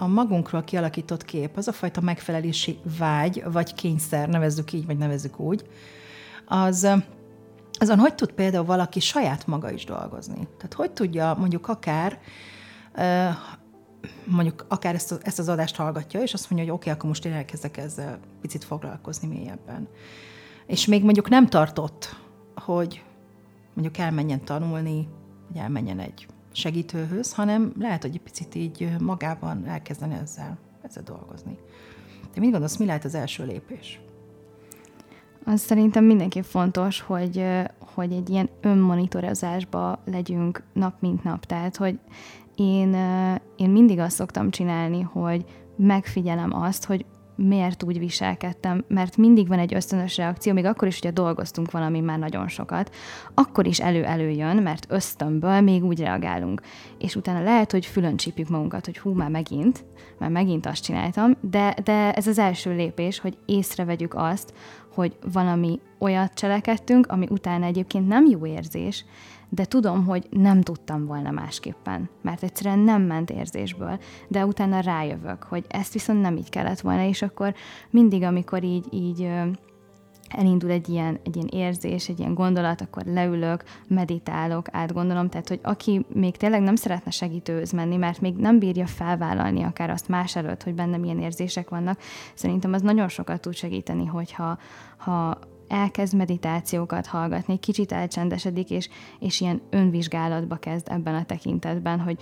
a 0.00 0.06
magunkról 0.06 0.62
kialakított 0.64 1.24
kép, 1.24 1.56
az 1.56 1.68
a 1.68 1.72
fajta 1.72 2.00
megfelelési 2.00 2.78
vágy, 2.98 3.42
vagy 3.52 3.74
kényszer, 3.74 4.28
nevezzük 4.28 4.72
így, 4.72 4.86
vagy 4.86 4.96
nevezzük 4.96 5.40
úgy, 5.40 5.66
az, 6.46 6.88
azon 7.72 7.98
hogy 7.98 8.14
tud 8.14 8.32
például 8.32 8.64
valaki 8.64 9.00
saját 9.00 9.46
maga 9.46 9.70
is 9.70 9.84
dolgozni? 9.84 10.48
Tehát 10.56 10.74
hogy 10.74 10.90
tudja 10.90 11.34
mondjuk 11.38 11.68
akár, 11.68 12.18
mondjuk 14.24 14.64
akár 14.68 14.94
ezt, 14.94 15.20
ezt 15.22 15.38
az 15.38 15.48
adást 15.48 15.76
hallgatja, 15.76 16.20
és 16.20 16.32
azt 16.32 16.50
mondja, 16.50 16.68
hogy 16.68 16.78
oké, 16.78 16.88
okay, 16.88 16.98
akkor 16.98 17.08
most 17.08 17.24
én 17.24 17.32
elkezdek 17.32 17.76
ezzel 17.76 18.18
picit 18.40 18.64
foglalkozni 18.64 19.28
mélyebben. 19.28 19.88
És 20.66 20.86
még 20.86 21.04
mondjuk 21.04 21.28
nem 21.28 21.46
tartott, 21.46 22.16
hogy 22.54 23.04
mondjuk 23.74 23.98
elmenjen 23.98 24.44
tanulni, 24.44 25.08
hogy 25.46 25.56
elmenjen 25.56 25.98
egy 25.98 26.26
segítőhöz, 26.52 27.34
hanem 27.34 27.72
lehet, 27.78 28.02
hogy 28.02 28.14
egy 28.14 28.20
picit 28.20 28.54
így 28.54 28.88
magában 29.00 29.66
elkezdeni 29.66 30.14
ezzel, 30.14 30.58
ezzel 30.82 31.02
dolgozni. 31.02 31.58
De 32.34 32.40
mit 32.40 32.50
gondolsz, 32.50 32.76
mi 32.76 32.86
lehet 32.86 33.04
az 33.04 33.14
első 33.14 33.44
lépés? 33.44 34.00
Az 35.44 35.60
szerintem 35.60 36.04
mindenképp 36.04 36.42
fontos, 36.42 37.00
hogy, 37.00 37.44
hogy 37.94 38.12
egy 38.12 38.30
ilyen 38.30 38.48
önmonitorozásba 38.60 40.02
legyünk 40.04 40.62
nap 40.72 41.00
mint 41.00 41.24
nap. 41.24 41.46
Tehát, 41.46 41.76
hogy 41.76 41.98
én, 42.54 42.94
én 43.56 43.70
mindig 43.70 43.98
azt 43.98 44.16
szoktam 44.16 44.50
csinálni, 44.50 45.00
hogy 45.00 45.44
megfigyelem 45.76 46.54
azt, 46.54 46.84
hogy 46.84 47.04
miért 47.48 47.82
úgy 47.82 47.98
viselkedtem, 47.98 48.84
mert 48.88 49.16
mindig 49.16 49.48
van 49.48 49.58
egy 49.58 49.74
ösztönös 49.74 50.16
reakció, 50.16 50.52
még 50.52 50.64
akkor 50.64 50.88
is, 50.88 51.00
hogyha 51.00 51.22
dolgoztunk 51.22 51.70
valami 51.70 52.00
már 52.00 52.18
nagyon 52.18 52.48
sokat, 52.48 52.94
akkor 53.34 53.66
is 53.66 53.80
elő-előjön, 53.80 54.56
mert 54.56 54.86
ösztönből 54.88 55.60
még 55.60 55.84
úgy 55.84 56.00
reagálunk. 56.00 56.62
És 56.98 57.16
utána 57.16 57.42
lehet, 57.42 57.72
hogy 57.72 57.86
fülön 57.86 58.16
csípjük 58.16 58.48
magunkat, 58.48 58.84
hogy 58.84 58.98
hú, 58.98 59.12
már 59.12 59.30
megint, 59.30 59.84
már 60.18 60.30
megint 60.30 60.66
azt 60.66 60.82
csináltam, 60.82 61.36
de, 61.40 61.74
de 61.84 62.12
ez 62.12 62.26
az 62.26 62.38
első 62.38 62.74
lépés, 62.74 63.18
hogy 63.18 63.36
észrevegyük 63.46 64.14
azt, 64.14 64.54
hogy 64.94 65.16
valami 65.32 65.80
olyat 65.98 66.34
cselekedtünk, 66.34 67.06
ami 67.06 67.26
utána 67.30 67.66
egyébként 67.66 68.08
nem 68.08 68.26
jó 68.26 68.46
érzés, 68.46 69.04
de 69.50 69.64
tudom, 69.64 70.04
hogy 70.04 70.26
nem 70.30 70.60
tudtam 70.60 71.06
volna 71.06 71.30
másképpen, 71.30 72.08
mert 72.22 72.42
egyszerűen 72.42 72.78
nem 72.78 73.02
ment 73.02 73.30
érzésből, 73.30 73.98
de 74.28 74.46
utána 74.46 74.80
rájövök, 74.80 75.42
hogy 75.42 75.64
ezt 75.68 75.92
viszont 75.92 76.20
nem 76.20 76.36
így 76.36 76.48
kellett 76.48 76.80
volna, 76.80 77.04
és 77.04 77.22
akkor 77.22 77.54
mindig, 77.90 78.22
amikor 78.22 78.62
így, 78.62 78.86
így 78.90 79.28
elindul 80.28 80.70
egy 80.70 80.88
ilyen, 80.88 81.18
egy 81.24 81.36
ilyen 81.36 81.48
érzés, 81.50 82.08
egy 82.08 82.18
ilyen 82.18 82.34
gondolat, 82.34 82.80
akkor 82.80 83.04
leülök, 83.04 83.64
meditálok, 83.88 84.66
átgondolom, 84.72 85.28
tehát 85.28 85.48
hogy 85.48 85.60
aki 85.62 86.04
még 86.12 86.36
tényleg 86.36 86.62
nem 86.62 86.76
szeretne 86.76 87.10
segítőhöz 87.10 87.70
menni, 87.72 87.96
mert 87.96 88.20
még 88.20 88.36
nem 88.36 88.58
bírja 88.58 88.86
felvállalni 88.86 89.62
akár 89.62 89.90
azt 89.90 90.08
más 90.08 90.36
előtt, 90.36 90.62
hogy 90.62 90.74
benne 90.74 90.96
milyen 90.96 91.20
érzések 91.20 91.68
vannak, 91.68 92.00
szerintem 92.34 92.72
az 92.72 92.82
nagyon 92.82 93.08
sokat 93.08 93.40
tud 93.40 93.54
segíteni, 93.54 94.06
hogyha 94.06 94.58
ha 94.96 95.38
elkezd 95.70 96.16
meditációkat 96.16 97.06
hallgatni, 97.06 97.58
kicsit 97.58 97.92
elcsendesedik, 97.92 98.70
és, 98.70 98.88
és 99.18 99.40
ilyen 99.40 99.60
önvizsgálatba 99.70 100.56
kezd 100.56 100.86
ebben 100.90 101.14
a 101.14 101.24
tekintetben, 101.24 102.00
hogy 102.00 102.18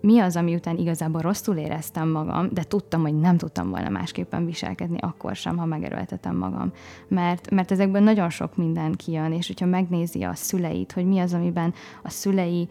mi 0.00 0.18
az, 0.18 0.36
ami 0.36 0.54
után 0.54 0.76
igazából 0.76 1.20
rosszul 1.20 1.56
éreztem 1.56 2.08
magam, 2.08 2.48
de 2.52 2.62
tudtam, 2.62 3.00
hogy 3.02 3.14
nem 3.14 3.36
tudtam 3.36 3.70
volna 3.70 3.88
másképpen 3.88 4.46
viselkedni 4.46 4.98
akkor 5.00 5.36
sem, 5.36 5.56
ha 5.56 5.64
megerőltetem 5.64 6.36
magam. 6.36 6.72
Mert, 7.08 7.50
mert 7.50 7.70
ezekből 7.70 8.02
nagyon 8.02 8.30
sok 8.30 8.56
minden 8.56 8.92
kijön, 8.92 9.32
és 9.32 9.46
hogyha 9.46 9.66
megnézi 9.66 10.22
a 10.22 10.34
szüleit, 10.34 10.92
hogy 10.92 11.06
mi 11.06 11.18
az, 11.18 11.34
amiben 11.34 11.74
a 12.02 12.10
szülei 12.10 12.68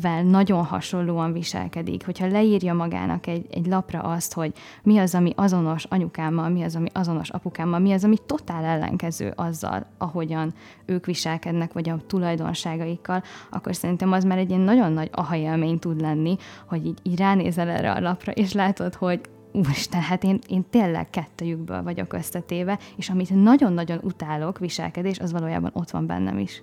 vel 0.00 0.22
nagyon 0.22 0.64
hasonlóan 0.64 1.32
viselkedik, 1.32 2.04
hogyha 2.04 2.26
leírja 2.26 2.74
magának 2.74 3.26
egy, 3.26 3.46
egy 3.50 3.66
lapra 3.66 4.00
azt, 4.00 4.32
hogy 4.32 4.52
mi 4.82 4.98
az, 4.98 5.14
ami 5.14 5.32
azonos 5.36 5.84
anyukámmal, 5.84 6.48
mi 6.48 6.62
az, 6.62 6.76
ami 6.76 6.88
azonos 6.92 7.30
apukámmal, 7.30 7.78
mi 7.78 7.92
az, 7.92 8.04
ami 8.04 8.16
totál 8.26 8.64
ellenkező 8.64 9.32
azzal, 9.36 9.86
ahogyan 9.98 10.54
ők 10.86 11.06
viselkednek, 11.06 11.72
vagy 11.72 11.88
a 11.88 12.00
tulajdonságaikkal, 12.06 13.22
akkor 13.50 13.76
szerintem 13.76 14.12
az 14.12 14.24
már 14.24 14.38
egy 14.38 14.48
ilyen 14.48 14.60
nagyon 14.60 14.92
nagy 14.92 15.08
aha 15.12 15.36
élmény 15.36 15.78
tud 15.78 16.00
lenni, 16.00 16.36
hogy 16.66 16.86
így, 16.86 16.98
így 17.02 17.18
ránézel 17.18 17.68
erre 17.68 17.92
a 17.92 18.00
lapra, 18.00 18.32
és 18.32 18.52
látod, 18.52 18.94
hogy 18.94 19.20
úristen, 19.52 20.00
hát 20.00 20.24
én, 20.24 20.38
én 20.48 20.64
tényleg 20.70 21.10
kettőjükből 21.10 21.82
vagyok 21.82 22.12
összetéve, 22.12 22.78
és 22.96 23.08
amit 23.08 23.42
nagyon-nagyon 23.42 24.00
utálok 24.02 24.58
viselkedés, 24.58 25.18
az 25.18 25.32
valójában 25.32 25.70
ott 25.74 25.90
van 25.90 26.06
bennem 26.06 26.38
is. 26.38 26.62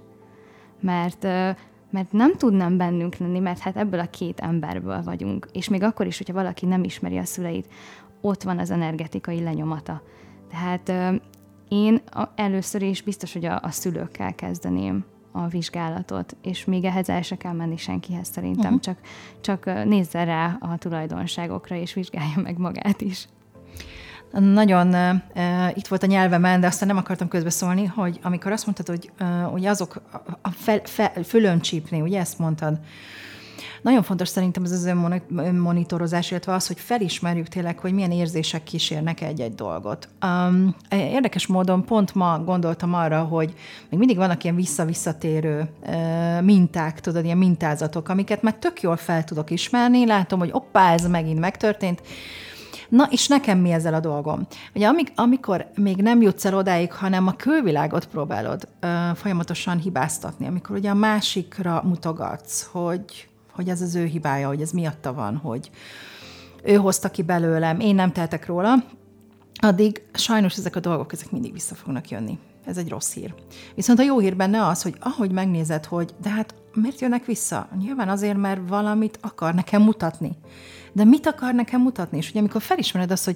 Mert 0.79 1.27
mert 1.89 2.11
nem 2.11 2.35
tudnám 2.37 2.77
bennünk 2.77 3.15
lenni, 3.17 3.39
mert 3.39 3.59
hát 3.59 3.77
ebből 3.77 3.99
a 3.99 4.09
két 4.09 4.39
emberből 4.39 5.03
vagyunk. 5.03 5.47
És 5.51 5.69
még 5.69 5.83
akkor 5.83 6.05
is, 6.05 6.17
hogyha 6.17 6.33
valaki 6.33 6.65
nem 6.65 6.83
ismeri 6.83 7.17
a 7.17 7.25
szüleit, 7.25 7.67
ott 8.21 8.43
van 8.43 8.59
az 8.59 8.71
energetikai 8.71 9.43
lenyomata. 9.43 10.01
Tehát 10.49 11.19
én 11.67 12.01
először 12.35 12.81
is 12.81 13.01
biztos, 13.01 13.33
hogy 13.33 13.45
a, 13.45 13.59
a 13.61 13.71
szülőkkel 13.71 14.35
kezdeném 14.35 15.05
a 15.31 15.47
vizsgálatot, 15.47 16.35
és 16.41 16.65
még 16.65 16.83
ehhez 16.83 17.09
el 17.09 17.21
se 17.21 17.35
kell 17.35 17.53
menni 17.53 17.77
senkihez 17.77 18.27
szerintem, 18.27 18.73
uh-huh. 18.73 18.79
csak, 18.79 18.99
csak 19.41 19.85
nézze 19.85 20.23
rá 20.23 20.57
a 20.59 20.77
tulajdonságokra, 20.77 21.75
és 21.75 21.93
vizsgálja 21.93 22.41
meg 22.41 22.57
magát 22.57 23.01
is 23.01 23.27
nagyon 24.31 24.87
uh, 25.35 25.77
itt 25.77 25.87
volt 25.87 26.03
a 26.03 26.07
nyelvemen, 26.07 26.59
de 26.59 26.67
aztán 26.67 26.87
nem 26.87 26.97
akartam 26.97 27.27
közbeszólni, 27.27 27.85
hogy 27.85 28.19
amikor 28.23 28.51
azt 28.51 28.65
mondtad, 28.65 28.87
hogy 28.87 29.11
uh, 29.19 29.53
ugye 29.53 29.69
azok 29.69 30.01
a 30.41 30.49
fel, 30.49 30.81
fel, 30.83 31.11
fölön 31.23 31.59
csípni, 31.59 32.01
ugye 32.01 32.19
ezt 32.19 32.39
mondtad, 32.39 32.79
nagyon 33.81 34.03
fontos 34.03 34.27
szerintem 34.27 34.63
ez 34.63 34.71
az 34.71 34.93
önmonitorozás, 35.35 36.31
illetve 36.31 36.53
az, 36.53 36.67
hogy 36.67 36.79
felismerjük 36.79 37.47
tényleg, 37.47 37.79
hogy 37.79 37.93
milyen 37.93 38.11
érzések 38.11 38.63
kísérnek 38.63 39.21
egy-egy 39.21 39.55
dolgot. 39.55 40.09
Um, 40.25 40.75
érdekes 40.89 41.47
módon 41.47 41.85
pont 41.85 42.15
ma 42.15 42.43
gondoltam 42.43 42.93
arra, 42.93 43.23
hogy 43.23 43.53
még 43.89 43.99
mindig 43.99 44.17
vannak 44.17 44.43
ilyen 44.43 44.55
vissza-visszatérő 44.55 45.69
uh, 45.85 46.41
minták, 46.41 46.99
tudod, 46.99 47.25
ilyen 47.25 47.37
mintázatok, 47.37 48.09
amiket 48.09 48.41
már 48.41 48.53
tök 48.53 48.81
jól 48.81 48.97
fel 48.97 49.23
tudok 49.23 49.51
ismerni, 49.51 50.05
látom, 50.05 50.39
hogy 50.39 50.49
oppá, 50.51 50.93
ez 50.93 51.07
megint 51.07 51.39
megtörtént, 51.39 52.01
Na, 52.89 53.07
és 53.11 53.27
nekem 53.27 53.59
mi 53.59 53.71
ezzel 53.71 53.93
a 53.93 53.99
dolgom? 53.99 54.47
Ugye 54.75 54.87
amik, 54.87 55.11
amikor 55.15 55.67
még 55.75 56.01
nem 56.01 56.21
jutsz 56.21 56.45
el 56.45 56.55
odáig, 56.55 56.93
hanem 56.93 57.27
a 57.27 57.35
külvilágot 57.35 58.05
próbálod 58.05 58.67
ö, 58.79 58.87
folyamatosan 59.15 59.77
hibáztatni, 59.77 60.47
amikor 60.47 60.75
ugye 60.75 60.89
a 60.89 60.93
másikra 60.93 61.81
mutogatsz, 61.85 62.69
hogy, 62.71 63.27
hogy 63.51 63.69
ez 63.69 63.81
az 63.81 63.95
ő 63.95 64.05
hibája, 64.05 64.47
hogy 64.47 64.61
ez 64.61 64.71
miatta 64.71 65.13
van, 65.13 65.35
hogy 65.35 65.69
ő 66.63 66.75
hozta 66.75 67.09
ki 67.09 67.21
belőlem, 67.21 67.79
én 67.79 67.95
nem 67.95 68.11
tehetek 68.11 68.45
róla, 68.45 68.75
addig 69.55 70.01
sajnos 70.13 70.57
ezek 70.57 70.75
a 70.75 70.79
dolgok, 70.79 71.13
ezek 71.13 71.31
mindig 71.31 71.53
vissza 71.53 71.75
fognak 71.75 72.09
jönni. 72.09 72.39
Ez 72.65 72.77
egy 72.77 72.89
rossz 72.89 73.13
hír. 73.13 73.33
Viszont 73.75 73.99
a 73.99 74.03
jó 74.03 74.19
hír 74.19 74.35
benne 74.35 74.65
az, 74.65 74.81
hogy 74.81 74.95
ahogy 74.99 75.31
megnézed, 75.31 75.85
hogy 75.85 76.13
de 76.21 76.29
hát 76.29 76.55
miért 76.73 76.99
jönnek 77.01 77.25
vissza? 77.25 77.69
Nyilván 77.79 78.09
azért, 78.09 78.37
mert 78.37 78.61
valamit 78.67 79.19
akar 79.21 79.53
nekem 79.53 79.81
mutatni 79.81 80.37
de 80.97 81.03
mit 81.03 81.27
akar 81.27 81.53
nekem 81.53 81.81
mutatni? 81.81 82.17
És 82.17 82.29
ugye 82.29 82.39
amikor 82.39 82.61
felismered 82.61 83.11
azt, 83.11 83.25
hogy 83.25 83.35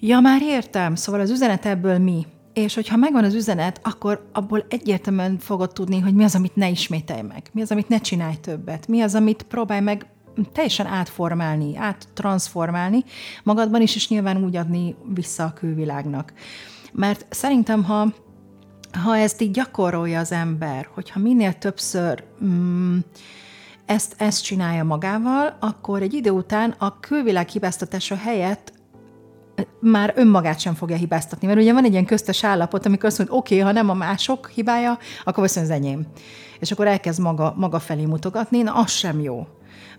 ja, 0.00 0.20
már 0.20 0.42
értem, 0.42 0.94
szóval 0.94 1.20
az 1.20 1.30
üzenet 1.30 1.66
ebből 1.66 1.98
mi? 1.98 2.26
És 2.52 2.74
hogyha 2.74 2.96
megvan 2.96 3.24
az 3.24 3.34
üzenet, 3.34 3.80
akkor 3.82 4.28
abból 4.32 4.66
egyértelműen 4.68 5.38
fogod 5.38 5.72
tudni, 5.72 5.98
hogy 5.98 6.14
mi 6.14 6.24
az, 6.24 6.34
amit 6.34 6.56
ne 6.56 6.68
ismételj 6.68 7.22
meg, 7.22 7.42
mi 7.52 7.62
az, 7.62 7.70
amit 7.70 7.88
ne 7.88 7.98
csinálj 7.98 8.34
többet, 8.34 8.88
mi 8.88 9.00
az, 9.00 9.14
amit 9.14 9.42
próbálj 9.42 9.80
meg 9.80 10.06
teljesen 10.52 10.86
átformálni, 10.86 11.76
áttransformálni 11.76 13.04
magadban 13.42 13.80
is, 13.80 13.94
és 13.94 14.08
nyilván 14.08 14.44
úgy 14.44 14.56
adni 14.56 14.94
vissza 15.14 15.44
a 15.44 15.52
külvilágnak. 15.52 16.32
Mert 16.92 17.26
szerintem, 17.30 17.84
ha, 17.84 18.12
ha 18.92 19.16
ezt 19.16 19.40
így 19.40 19.50
gyakorolja 19.50 20.20
az 20.20 20.32
ember, 20.32 20.88
hogyha 20.94 21.20
minél 21.20 21.52
többször 21.52 22.24
mm, 22.44 22.98
ezt, 23.86 24.14
ezt 24.18 24.42
csinálja 24.44 24.84
magával, 24.84 25.56
akkor 25.60 26.02
egy 26.02 26.14
idő 26.14 26.30
után 26.30 26.74
a 26.78 27.00
külvilág 27.00 27.48
hibáztatása 27.48 28.16
helyett 28.16 28.72
már 29.80 30.12
önmagát 30.16 30.58
sem 30.58 30.74
fogja 30.74 30.96
hibáztatni. 30.96 31.46
Mert 31.46 31.58
ugye 31.58 31.72
van 31.72 31.84
egy 31.84 31.92
ilyen 31.92 32.04
köztes 32.04 32.44
állapot, 32.44 32.86
amikor 32.86 33.04
azt 33.04 33.18
mondja, 33.18 33.36
oké, 33.36 33.54
okay, 33.54 33.66
ha 33.66 33.72
nem 33.72 33.90
a 33.90 33.94
mások 33.94 34.48
hibája, 34.48 34.98
akkor 35.24 35.42
viszont 35.42 35.66
az 35.66 35.72
enyém. 35.72 36.06
És 36.58 36.70
akkor 36.70 36.86
elkezd 36.86 37.20
maga, 37.20 37.54
maga 37.56 37.78
felé 37.78 38.04
mutogatni, 38.04 38.62
na 38.62 38.72
az 38.72 38.90
sem 38.90 39.20
jó 39.20 39.46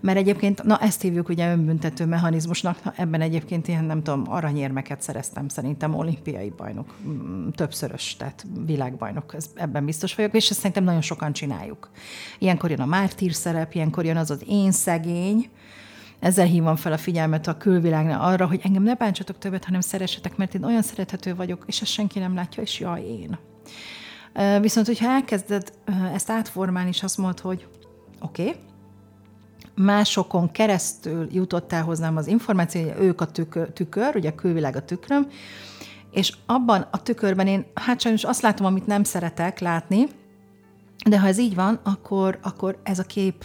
mert 0.00 0.18
egyébként, 0.18 0.62
na 0.62 0.78
ezt 0.78 1.02
hívjuk 1.02 1.28
ugye 1.28 1.50
önbüntető 1.50 2.06
mechanizmusnak, 2.06 2.84
na, 2.84 2.92
ebben 2.96 3.20
egyébként 3.20 3.68
ilyen, 3.68 3.84
nem 3.84 4.02
tudom, 4.02 4.24
aranyérmeket 4.28 5.02
szereztem 5.02 5.48
szerintem 5.48 5.94
olimpiai 5.94 6.52
bajnok, 6.56 6.94
mm, 7.06 7.48
többszörös, 7.48 8.16
tehát 8.16 8.46
világbajnok, 8.66 9.34
ez, 9.34 9.50
ebben 9.54 9.84
biztos 9.84 10.14
vagyok, 10.14 10.34
és 10.34 10.50
ezt 10.50 10.58
szerintem 10.58 10.84
nagyon 10.84 11.00
sokan 11.00 11.32
csináljuk. 11.32 11.90
Ilyenkor 12.38 12.70
jön 12.70 12.80
a 12.80 12.86
mártír 12.86 13.32
szerep, 13.32 13.74
ilyenkor 13.74 14.04
jön 14.04 14.16
az 14.16 14.30
az 14.30 14.42
én 14.46 14.72
szegény, 14.72 15.48
ezzel 16.20 16.46
hívom 16.46 16.76
fel 16.76 16.92
a 16.92 16.98
figyelmet 16.98 17.46
a 17.46 17.56
külvilágnál 17.56 18.20
arra, 18.20 18.46
hogy 18.46 18.60
engem 18.62 18.82
ne 18.82 18.94
bántsatok 18.94 19.38
többet, 19.38 19.64
hanem 19.64 19.80
szeressetek, 19.80 20.36
mert 20.36 20.54
én 20.54 20.64
olyan 20.64 20.82
szerethető 20.82 21.34
vagyok, 21.34 21.64
és 21.66 21.80
ezt 21.80 21.92
senki 21.92 22.18
nem 22.18 22.34
látja, 22.34 22.62
és 22.62 22.80
jaj, 22.80 23.02
én. 23.02 23.38
Viszont, 24.60 24.86
hogyha 24.86 25.10
elkezded 25.10 25.72
ezt 26.14 26.30
átformálni, 26.30 26.88
és 26.88 27.02
azt 27.02 27.18
mondod, 27.18 27.40
hogy 27.40 27.66
oké, 28.20 28.42
okay, 28.42 28.56
másokon 29.82 30.50
keresztül 30.50 31.28
jutott 31.32 31.72
el 31.72 31.82
hozzám 31.82 32.16
az 32.16 32.26
információ, 32.26 32.82
hogy 32.82 33.04
ők 33.04 33.20
a 33.20 33.26
tükör, 33.26 33.70
tükör 33.72 34.16
ugye 34.16 34.28
a 34.28 34.34
külvilág 34.34 34.76
a 34.76 34.84
tükröm, 34.84 35.26
és 36.10 36.32
abban 36.46 36.86
a 36.90 37.02
tükörben 37.02 37.46
én, 37.46 37.66
hát 37.74 38.00
sajnos 38.00 38.24
azt 38.24 38.42
látom, 38.42 38.66
amit 38.66 38.86
nem 38.86 39.04
szeretek 39.04 39.58
látni, 39.58 40.06
de 41.08 41.20
ha 41.20 41.26
ez 41.26 41.38
így 41.38 41.54
van, 41.54 41.80
akkor, 41.82 42.38
akkor 42.42 42.80
ez 42.82 42.98
a 42.98 43.02
kép, 43.02 43.44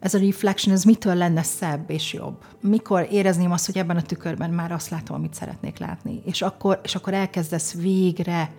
ez 0.00 0.14
a 0.14 0.18
reflection, 0.18 0.74
ez 0.74 0.84
mitől 0.84 1.14
lenne 1.14 1.42
szebb 1.42 1.90
és 1.90 2.12
jobb? 2.12 2.44
Mikor 2.60 3.08
érezném 3.10 3.52
azt, 3.52 3.66
hogy 3.66 3.78
ebben 3.78 3.96
a 3.96 4.02
tükörben 4.02 4.50
már 4.50 4.72
azt 4.72 4.90
látom, 4.90 5.16
amit 5.16 5.34
szeretnék 5.34 5.78
látni? 5.78 6.22
És 6.24 6.42
akkor, 6.42 6.80
és 6.82 6.94
akkor 6.94 7.14
elkezdesz 7.14 7.74
végre 7.74 8.50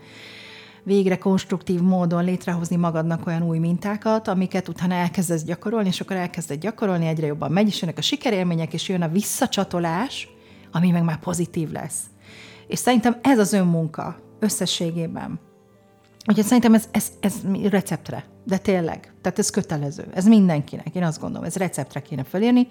végre 0.88 1.18
konstruktív 1.18 1.82
módon 1.82 2.24
létrehozni 2.24 2.76
magadnak 2.76 3.28
olyan 3.28 3.44
új 3.44 3.58
mintákat, 3.58 4.28
amiket 4.28 4.68
utána 4.68 4.94
elkezdesz 4.94 5.44
gyakorolni, 5.44 5.88
és 5.88 6.02
akkor 6.02 6.16
elkezded 6.16 6.60
gyakorolni, 6.60 7.08
egyre 7.08 7.28
jobban 7.28 7.52
megy, 7.52 7.68
és 7.68 7.82
jönnek 7.82 7.98
a 7.98 8.02
sikerélmények, 8.02 8.74
és 8.74 8.90
jön 8.90 9.02
a 9.02 9.08
visszacsatolás, 9.08 10.28
ami 10.72 10.90
meg 10.90 11.04
már 11.04 11.20
pozitív 11.20 11.72
lesz. 11.72 12.00
És 12.68 12.80
szerintem 12.80 13.18
ez 13.22 13.40
az 13.40 13.54
önmunka 13.54 14.20
összességében. 14.40 15.40
Úgyhogy 16.28 16.46
szerintem 16.46 16.74
ez, 16.74 16.88
ez, 16.92 17.12
ez 17.20 17.34
receptre, 17.70 18.26
de 18.44 18.58
tényleg, 18.58 19.14
tehát 19.22 19.40
ez 19.40 19.50
kötelező, 19.50 20.08
ez 20.14 20.26
mindenkinek, 20.26 20.96
én 20.96 21.04
azt 21.04 21.20
gondolom, 21.20 21.46
ez 21.46 21.56
receptre 21.56 22.02
kéne 22.02 22.24
felírni, 22.24 22.68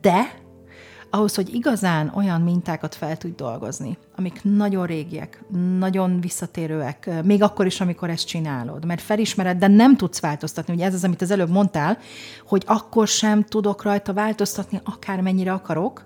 de 0.00 0.34
ahhoz, 1.14 1.34
hogy 1.34 1.54
igazán 1.54 2.12
olyan 2.14 2.40
mintákat 2.40 2.94
fel 2.94 3.16
tudj 3.16 3.34
dolgozni, 3.34 3.98
amik 4.16 4.40
nagyon 4.42 4.86
régiek, 4.86 5.44
nagyon 5.78 6.20
visszatérőek, 6.20 7.10
még 7.24 7.42
akkor 7.42 7.66
is, 7.66 7.80
amikor 7.80 8.10
ezt 8.10 8.26
csinálod, 8.26 8.84
mert 8.84 9.00
felismered, 9.00 9.58
de 9.58 9.66
nem 9.66 9.96
tudsz 9.96 10.20
változtatni. 10.20 10.74
Ugye 10.74 10.84
ez 10.84 10.94
az, 10.94 11.04
amit 11.04 11.22
az 11.22 11.30
előbb 11.30 11.50
mondtál, 11.50 11.98
hogy 12.46 12.62
akkor 12.66 13.08
sem 13.08 13.42
tudok 13.42 13.82
rajta 13.82 14.12
változtatni, 14.12 14.80
akármennyire 14.84 15.52
akarok, 15.52 16.04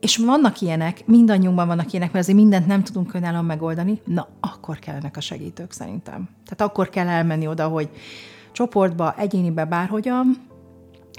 és 0.00 0.16
vannak 0.16 0.60
ilyenek, 0.60 1.06
mindannyiunkban 1.06 1.66
vannak 1.66 1.92
ilyenek, 1.92 2.12
mert 2.12 2.24
azért 2.24 2.38
mindent 2.38 2.66
nem 2.66 2.82
tudunk 2.82 3.14
önállóan 3.14 3.44
megoldani, 3.44 4.00
na, 4.04 4.28
akkor 4.40 4.78
kellenek 4.78 5.16
a 5.16 5.20
segítők 5.20 5.72
szerintem. 5.72 6.28
Tehát 6.44 6.72
akkor 6.72 6.88
kell 6.88 7.08
elmenni 7.08 7.46
oda, 7.46 7.68
hogy 7.68 7.90
csoportba, 8.52 9.14
egyénibe, 9.18 9.64
bárhogyan, 9.64 10.48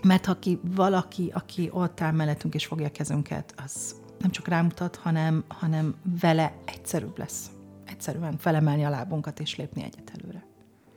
mert 0.04 0.26
ha 0.26 0.40
ki 0.40 0.60
valaki, 0.64 1.32
aki 1.34 1.70
ott 1.74 2.02
áll 2.02 2.12
mellettünk 2.12 2.54
és 2.54 2.66
fogja 2.66 2.88
a 2.88 2.92
kezünket, 2.92 3.54
az 3.66 3.96
nem 4.20 4.32
csak 4.32 4.48
rámutat, 4.48 4.96
hanem, 4.96 5.44
hanem 5.48 5.96
vele 6.20 6.54
egyszerűbb 6.66 7.18
lesz. 7.18 7.52
Egyszerűen 7.86 8.38
felemelni 8.38 8.86
a 8.86 8.90
lábunkat 8.90 9.40
és 9.40 9.56
lépni 9.56 9.84
egyet 9.84 10.12
előre. 10.20 10.46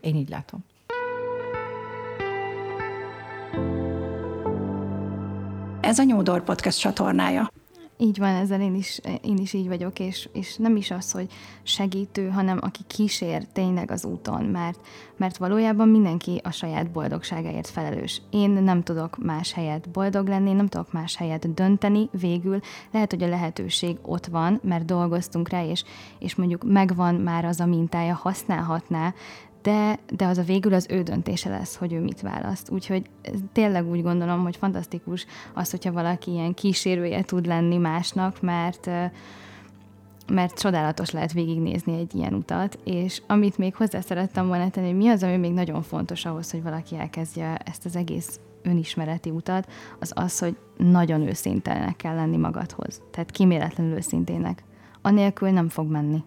Én 0.01 0.15
így 0.17 0.29
látom. 0.29 0.65
Ez 5.81 5.99
a 5.99 6.03
Nyúdor 6.03 6.45
Podcast 6.45 6.79
csatornája. 6.79 7.51
Így 8.05 8.19
van, 8.19 8.35
ezzel 8.35 8.61
én 8.61 8.75
is, 8.75 9.01
én 9.23 9.37
is 9.37 9.53
így 9.53 9.69
vagyok, 9.69 9.99
és, 9.99 10.29
és 10.33 10.57
nem 10.57 10.77
is 10.77 10.91
az, 10.91 11.13
hogy 11.13 11.33
segítő, 11.63 12.29
hanem 12.29 12.59
aki 12.61 12.81
kísér 12.87 13.47
tényleg 13.53 13.91
az 13.91 14.05
úton, 14.05 14.45
mert, 14.45 14.81
mert 15.17 15.37
valójában 15.37 15.89
mindenki 15.89 16.41
a 16.43 16.51
saját 16.51 16.91
boldogságáért 16.91 17.69
felelős. 17.69 18.23
Én 18.31 18.51
nem 18.51 18.83
tudok 18.83 19.25
más 19.25 19.53
helyet 19.53 19.91
boldog 19.91 20.29
lenni, 20.29 20.53
nem 20.53 20.69
tudok 20.69 20.93
más 20.93 21.17
helyet 21.17 21.55
dönteni, 21.55 22.09
végül 22.11 22.61
lehet, 22.91 23.11
hogy 23.11 23.23
a 23.23 23.29
lehetőség 23.29 23.97
ott 24.03 24.27
van, 24.27 24.61
mert 24.63 24.85
dolgoztunk 24.85 25.49
rá, 25.49 25.65
és, 25.65 25.85
és 26.19 26.35
mondjuk 26.35 26.65
megvan 26.65 27.15
már 27.15 27.45
az 27.45 27.61
a 27.61 27.67
mintája, 27.67 28.15
használhatná, 28.15 29.15
de, 29.65 29.99
de 30.17 30.27
az 30.27 30.39
a 30.39 30.43
végül 30.43 30.75
az 30.75 30.87
ő 30.91 31.03
döntése 31.03 31.49
lesz, 31.49 31.77
hogy 31.77 31.93
ő 31.93 32.01
mit 32.01 32.21
választ. 32.21 32.71
Úgyhogy 32.71 33.11
tényleg 33.53 33.91
úgy 33.91 34.03
gondolom, 34.03 34.43
hogy 34.43 34.57
fantasztikus 34.57 35.27
az, 35.55 35.71
hogyha 35.71 35.93
valaki 35.93 36.31
ilyen 36.31 36.55
kísérője 36.55 37.23
tud 37.23 37.47
lenni 37.47 37.77
másnak, 37.77 38.41
mert 38.41 38.91
mert 40.33 40.59
csodálatos 40.61 41.11
lehet 41.11 41.33
végignézni 41.33 41.99
egy 41.99 42.15
ilyen 42.15 42.35
utat, 42.35 42.79
és 42.85 43.23
amit 43.27 43.59
még 43.59 43.75
hozzá 43.75 44.01
szerettem 44.01 44.47
volna 44.47 44.71
tenni, 44.71 44.87
hogy 44.87 44.97
mi 44.97 45.09
az, 45.09 45.23
ami 45.23 45.37
még 45.37 45.53
nagyon 45.53 45.83
fontos 45.83 46.25
ahhoz, 46.25 46.51
hogy 46.51 46.62
valaki 46.62 46.97
elkezdje 46.97 47.57
ezt 47.65 47.85
az 47.85 47.97
egész 47.97 48.41
önismereti 48.62 49.31
utat, 49.31 49.71
az 50.01 50.12
az, 50.15 50.39
hogy 50.39 50.57
nagyon 50.77 51.21
őszintenek 51.21 51.97
kell 51.97 52.15
lenni 52.15 52.37
magadhoz. 52.37 53.03
Tehát 53.11 53.31
kiméletlenül 53.31 53.97
őszintének 53.97 54.65
anélkül 55.05 55.51
nem 55.51 55.69
fog 55.69 55.91
menni. 55.91 56.23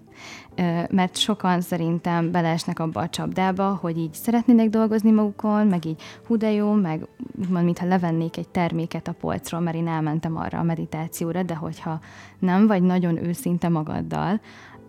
Mert 0.90 1.18
sokan 1.18 1.62
szerintem 1.62 2.32
beleesnek 2.32 2.80
abba 2.80 3.02
a 3.02 3.10
csapdába, 3.10 3.78
hogy 3.82 3.98
így 3.98 4.14
szeretnének 4.14 4.70
dolgozni 4.70 5.12
magukon, 5.12 5.68
meg 5.68 5.86
így 5.86 6.02
hú 6.28 6.38
de 6.38 6.52
jó, 6.52 6.72
meg 6.72 7.08
úgymond, 7.40 7.66
mintha 7.66 7.86
levennék 7.86 8.38
egy 8.38 8.48
terméket 8.48 9.08
a 9.08 9.12
polcról, 9.12 9.62
mert 9.62 9.76
én 9.76 9.88
elmentem 9.88 10.38
arra 10.38 10.60
a 10.60 10.64
meditációra, 10.64 11.44
de 11.44 11.56
hogyha 11.56 12.00
nem 12.40 12.68
vagy 12.68 12.82
nagyon 12.82 13.24
őszinte 13.26 13.70
magaddal, 13.70 14.40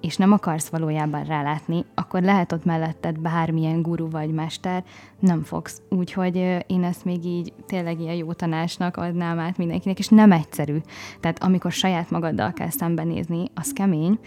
és 0.01 0.17
nem 0.17 0.33
akarsz 0.33 0.69
valójában 0.69 1.25
rálátni, 1.25 1.85
akkor 1.95 2.23
lehet 2.23 2.53
ott 2.53 2.65
melletted 2.65 3.19
bármilyen 3.19 3.83
guru 3.83 4.11
vagy 4.11 4.31
mester, 4.31 4.85
nem 5.19 5.43
fogsz. 5.43 5.83
Úgyhogy 5.89 6.37
én 6.67 6.85
ezt 6.85 7.05
még 7.05 7.25
így 7.25 7.53
tényleg 7.67 8.01
ilyen 8.01 8.15
jó 8.15 8.33
tanácsnak 8.33 8.97
adnám 8.97 9.39
át 9.39 9.57
mindenkinek, 9.57 9.99
és 9.99 10.09
nem 10.09 10.33
egyszerű. 10.33 10.77
Tehát 11.21 11.43
amikor 11.43 11.73
saját 11.73 12.11
magaddal 12.11 12.53
kell 12.53 12.71
szembenézni, 12.71 13.45
az 13.55 13.73
kemény, 13.73 14.19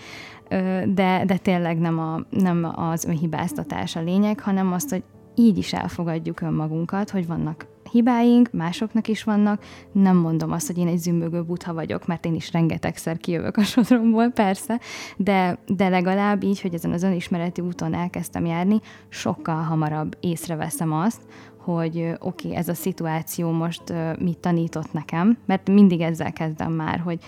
de, 0.85 1.23
de 1.25 1.37
tényleg 1.41 1.79
nem, 1.79 1.99
a, 1.99 2.19
nem 2.29 2.71
az 2.75 3.05
önhibáztatás 3.05 3.95
a 3.95 4.01
lényeg, 4.01 4.39
hanem 4.39 4.73
azt, 4.73 4.89
hogy 4.89 5.03
így 5.35 5.57
is 5.57 5.73
elfogadjuk 5.73 6.41
önmagunkat, 6.41 7.09
hogy 7.09 7.27
vannak 7.27 7.70
hibáink, 7.91 8.51
másoknak 8.51 9.07
is 9.07 9.23
vannak. 9.23 9.63
Nem 9.91 10.17
mondom 10.17 10.51
azt, 10.51 10.67
hogy 10.67 10.77
én 10.77 10.87
egy 10.87 10.97
zümbögő 10.97 11.41
butha 11.41 11.73
vagyok, 11.73 12.07
mert 12.07 12.25
én 12.25 12.35
is 12.35 12.51
rengetegszer 12.51 13.17
kijövök 13.17 13.57
a 13.57 13.63
sodromból, 13.63 14.29
persze, 14.29 14.79
de, 15.17 15.57
de 15.65 15.89
legalább 15.89 16.43
így, 16.43 16.61
hogy 16.61 16.73
ezen 16.73 16.91
az 16.91 17.03
önismereti 17.03 17.61
úton 17.61 17.93
elkezdtem 17.93 18.45
járni, 18.45 18.79
sokkal 19.09 19.61
hamarabb 19.61 20.17
észreveszem 20.19 20.93
azt, 20.93 21.21
hogy 21.57 22.15
oké, 22.19 22.47
okay, 22.47 22.57
ez 22.57 22.67
a 22.67 22.73
szituáció 22.73 23.51
most 23.51 23.93
mit 24.19 24.37
tanított 24.37 24.93
nekem, 24.93 25.37
mert 25.45 25.69
mindig 25.69 26.01
ezzel 26.01 26.33
kezdem 26.33 26.71
már, 26.71 26.99
hogy 26.99 27.19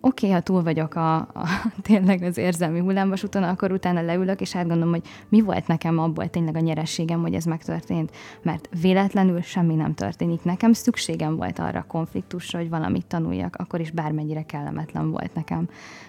oké, 0.00 0.26
okay, 0.26 0.30
ha 0.30 0.40
túl 0.42 0.62
vagyok 0.62 0.94
a, 0.94 1.16
a 1.16 1.46
tényleg 1.82 2.22
az 2.22 2.38
érzelmi 2.38 2.78
hullámvasúton, 2.78 3.42
akkor 3.42 3.72
utána 3.72 4.02
leülök, 4.02 4.40
és 4.40 4.56
átgondolom, 4.56 4.92
hogy 4.92 5.02
mi 5.28 5.40
volt 5.40 5.66
nekem 5.66 5.98
abból 5.98 6.28
tényleg 6.28 6.56
a 6.56 6.60
nyerességem, 6.60 7.20
hogy 7.20 7.34
ez 7.34 7.44
megtörtént, 7.44 8.10
mert 8.42 8.68
véletlenül 8.80 9.40
semmi 9.40 9.74
nem 9.74 9.94
történik. 9.94 10.42
Nekem 10.42 10.72
szükségem 10.72 11.36
volt 11.36 11.58
arra 11.58 11.78
a 11.78 11.84
konfliktusra, 11.88 12.58
hogy 12.58 12.68
valamit 12.68 13.06
tanuljak, 13.06 13.56
akkor 13.56 13.80
is 13.80 13.90
bármennyire 13.90 14.42
kellemetlen 14.42 15.10
volt 15.10 15.34
nekem. 15.34 15.68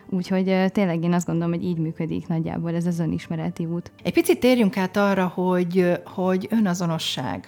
Úgyhogy 0.10 0.72
tényleg 0.72 1.04
én 1.04 1.14
azt 1.14 1.26
gondolom, 1.26 1.54
hogy 1.54 1.64
így 1.64 1.78
működik 1.78 2.28
nagyjából 2.28 2.76
ez 2.76 2.86
az 2.86 3.00
önismereti 3.00 3.66
út. 3.66 3.92
Egy 4.04 4.14
picit 4.14 4.40
térjünk 4.40 4.78
át 4.78 4.98
arra, 4.98 5.28
hogy, 5.28 6.02
hogy 6.06 6.48
önazonosság 6.50 7.48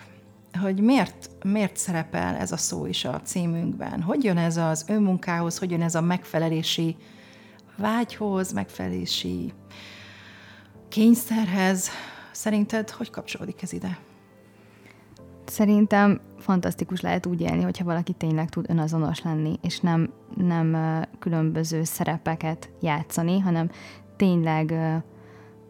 hogy 0.61 0.81
miért, 0.81 1.29
miért 1.43 1.77
szerepel 1.77 2.35
ez 2.35 2.51
a 2.51 2.57
szó 2.57 2.85
is 2.85 3.05
a 3.05 3.21
címünkben. 3.21 4.01
Hogy 4.01 4.23
jön 4.23 4.37
ez 4.37 4.57
az 4.57 4.85
önmunkához, 4.87 5.57
hogy 5.57 5.71
jön 5.71 5.81
ez 5.81 5.95
a 5.95 6.01
megfelelési 6.01 6.95
vágyhoz, 7.77 8.51
megfelelési 8.51 9.53
kényszerhez. 10.89 11.89
Szerinted 12.31 12.89
hogy 12.89 13.09
kapcsolódik 13.09 13.61
ez 13.61 13.73
ide? 13.73 13.97
Szerintem 15.45 16.21
fantasztikus 16.37 17.01
lehet 17.01 17.25
úgy 17.25 17.41
élni, 17.41 17.63
hogyha 17.63 17.83
valaki 17.83 18.13
tényleg 18.13 18.49
tud 18.49 18.65
önazonos 18.69 19.21
lenni, 19.21 19.55
és 19.61 19.79
nem, 19.79 20.13
nem 20.35 20.77
különböző 21.19 21.83
szerepeket 21.83 22.69
játszani, 22.81 23.39
hanem 23.39 23.69
tényleg 24.15 24.73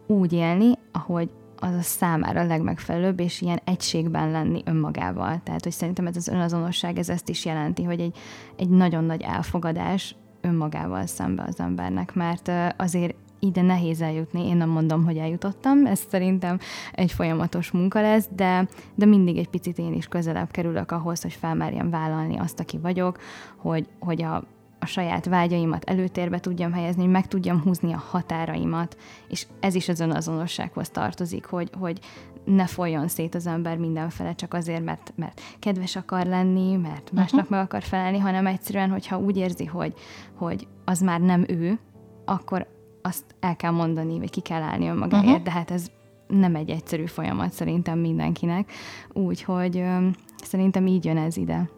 úgy 0.06 0.32
élni, 0.32 0.78
ahogy 0.92 1.30
az 1.64 1.74
a 1.74 1.82
számára 1.82 2.40
a 2.40 2.46
legmegfelelőbb, 2.46 3.20
és 3.20 3.40
ilyen 3.40 3.60
egységben 3.64 4.30
lenni 4.30 4.62
önmagával. 4.64 5.40
Tehát, 5.44 5.62
hogy 5.62 5.72
szerintem 5.72 6.06
ez 6.06 6.16
az 6.16 6.28
önazonosság, 6.28 6.98
ez 6.98 7.08
ezt 7.08 7.28
is 7.28 7.44
jelenti, 7.44 7.82
hogy 7.82 8.00
egy, 8.00 8.16
egy 8.56 8.68
nagyon 8.68 9.04
nagy 9.04 9.22
elfogadás 9.22 10.16
önmagával 10.40 11.06
szembe 11.06 11.44
az 11.46 11.60
embernek, 11.60 12.14
mert 12.14 12.50
azért 12.76 13.14
ide 13.38 13.62
nehéz 13.62 14.00
eljutni, 14.00 14.48
én 14.48 14.56
nem 14.56 14.68
mondom, 14.68 15.04
hogy 15.04 15.16
eljutottam, 15.16 15.86
ez 15.86 16.00
szerintem 16.08 16.58
egy 16.92 17.12
folyamatos 17.12 17.70
munka 17.70 18.00
lesz, 18.00 18.28
de, 18.36 18.68
de 18.94 19.06
mindig 19.06 19.36
egy 19.36 19.48
picit 19.48 19.78
én 19.78 19.92
is 19.92 20.06
közelebb 20.06 20.50
kerülök 20.50 20.90
ahhoz, 20.90 21.22
hogy 21.22 21.32
felmerjem 21.32 21.90
vállalni 21.90 22.38
azt, 22.38 22.60
aki 22.60 22.78
vagyok, 22.78 23.18
hogy, 23.56 23.88
hogy 23.98 24.22
a 24.22 24.44
a 24.84 24.86
saját 24.86 25.24
vágyaimat 25.24 25.84
előtérbe 25.84 26.40
tudjam 26.40 26.72
helyezni, 26.72 27.02
hogy 27.02 27.10
meg 27.10 27.26
tudjam 27.26 27.62
húzni 27.62 27.92
a 27.92 28.04
határaimat, 28.10 28.96
és 29.28 29.46
ez 29.60 29.74
is 29.74 29.88
az 29.88 30.00
önazonossághoz 30.00 30.88
tartozik, 30.88 31.44
hogy, 31.44 31.70
hogy 31.78 31.98
ne 32.44 32.66
folyjon 32.66 33.08
szét 33.08 33.34
az 33.34 33.46
ember 33.46 33.76
mindenfele 33.76 34.34
csak 34.34 34.54
azért, 34.54 34.84
mert, 34.84 35.12
mert 35.16 35.40
kedves 35.58 35.96
akar 35.96 36.26
lenni, 36.26 36.76
mert 36.76 37.12
másnak 37.12 37.42
uh-huh. 37.42 37.56
meg 37.56 37.66
akar 37.66 37.82
felelni, 37.82 38.18
hanem 38.18 38.46
egyszerűen, 38.46 38.90
hogyha 38.90 39.18
úgy 39.18 39.36
érzi, 39.36 39.64
hogy, 39.64 39.94
hogy 40.34 40.66
az 40.84 41.00
már 41.00 41.20
nem 41.20 41.44
ő, 41.48 41.78
akkor 42.24 42.66
azt 43.02 43.24
el 43.40 43.56
kell 43.56 43.70
mondani, 43.70 44.18
vagy 44.18 44.30
ki 44.30 44.40
kell 44.40 44.62
állni 44.62 44.88
önmagáért, 44.88 45.26
uh-huh. 45.26 45.42
de 45.42 45.50
hát 45.50 45.70
ez 45.70 45.90
nem 46.26 46.54
egy 46.54 46.70
egyszerű 46.70 47.06
folyamat 47.06 47.52
szerintem 47.52 47.98
mindenkinek, 47.98 48.72
úgyhogy 49.12 49.78
ö, 49.78 50.06
szerintem 50.36 50.86
így 50.86 51.04
jön 51.04 51.16
ez 51.16 51.36
ide. 51.36 51.70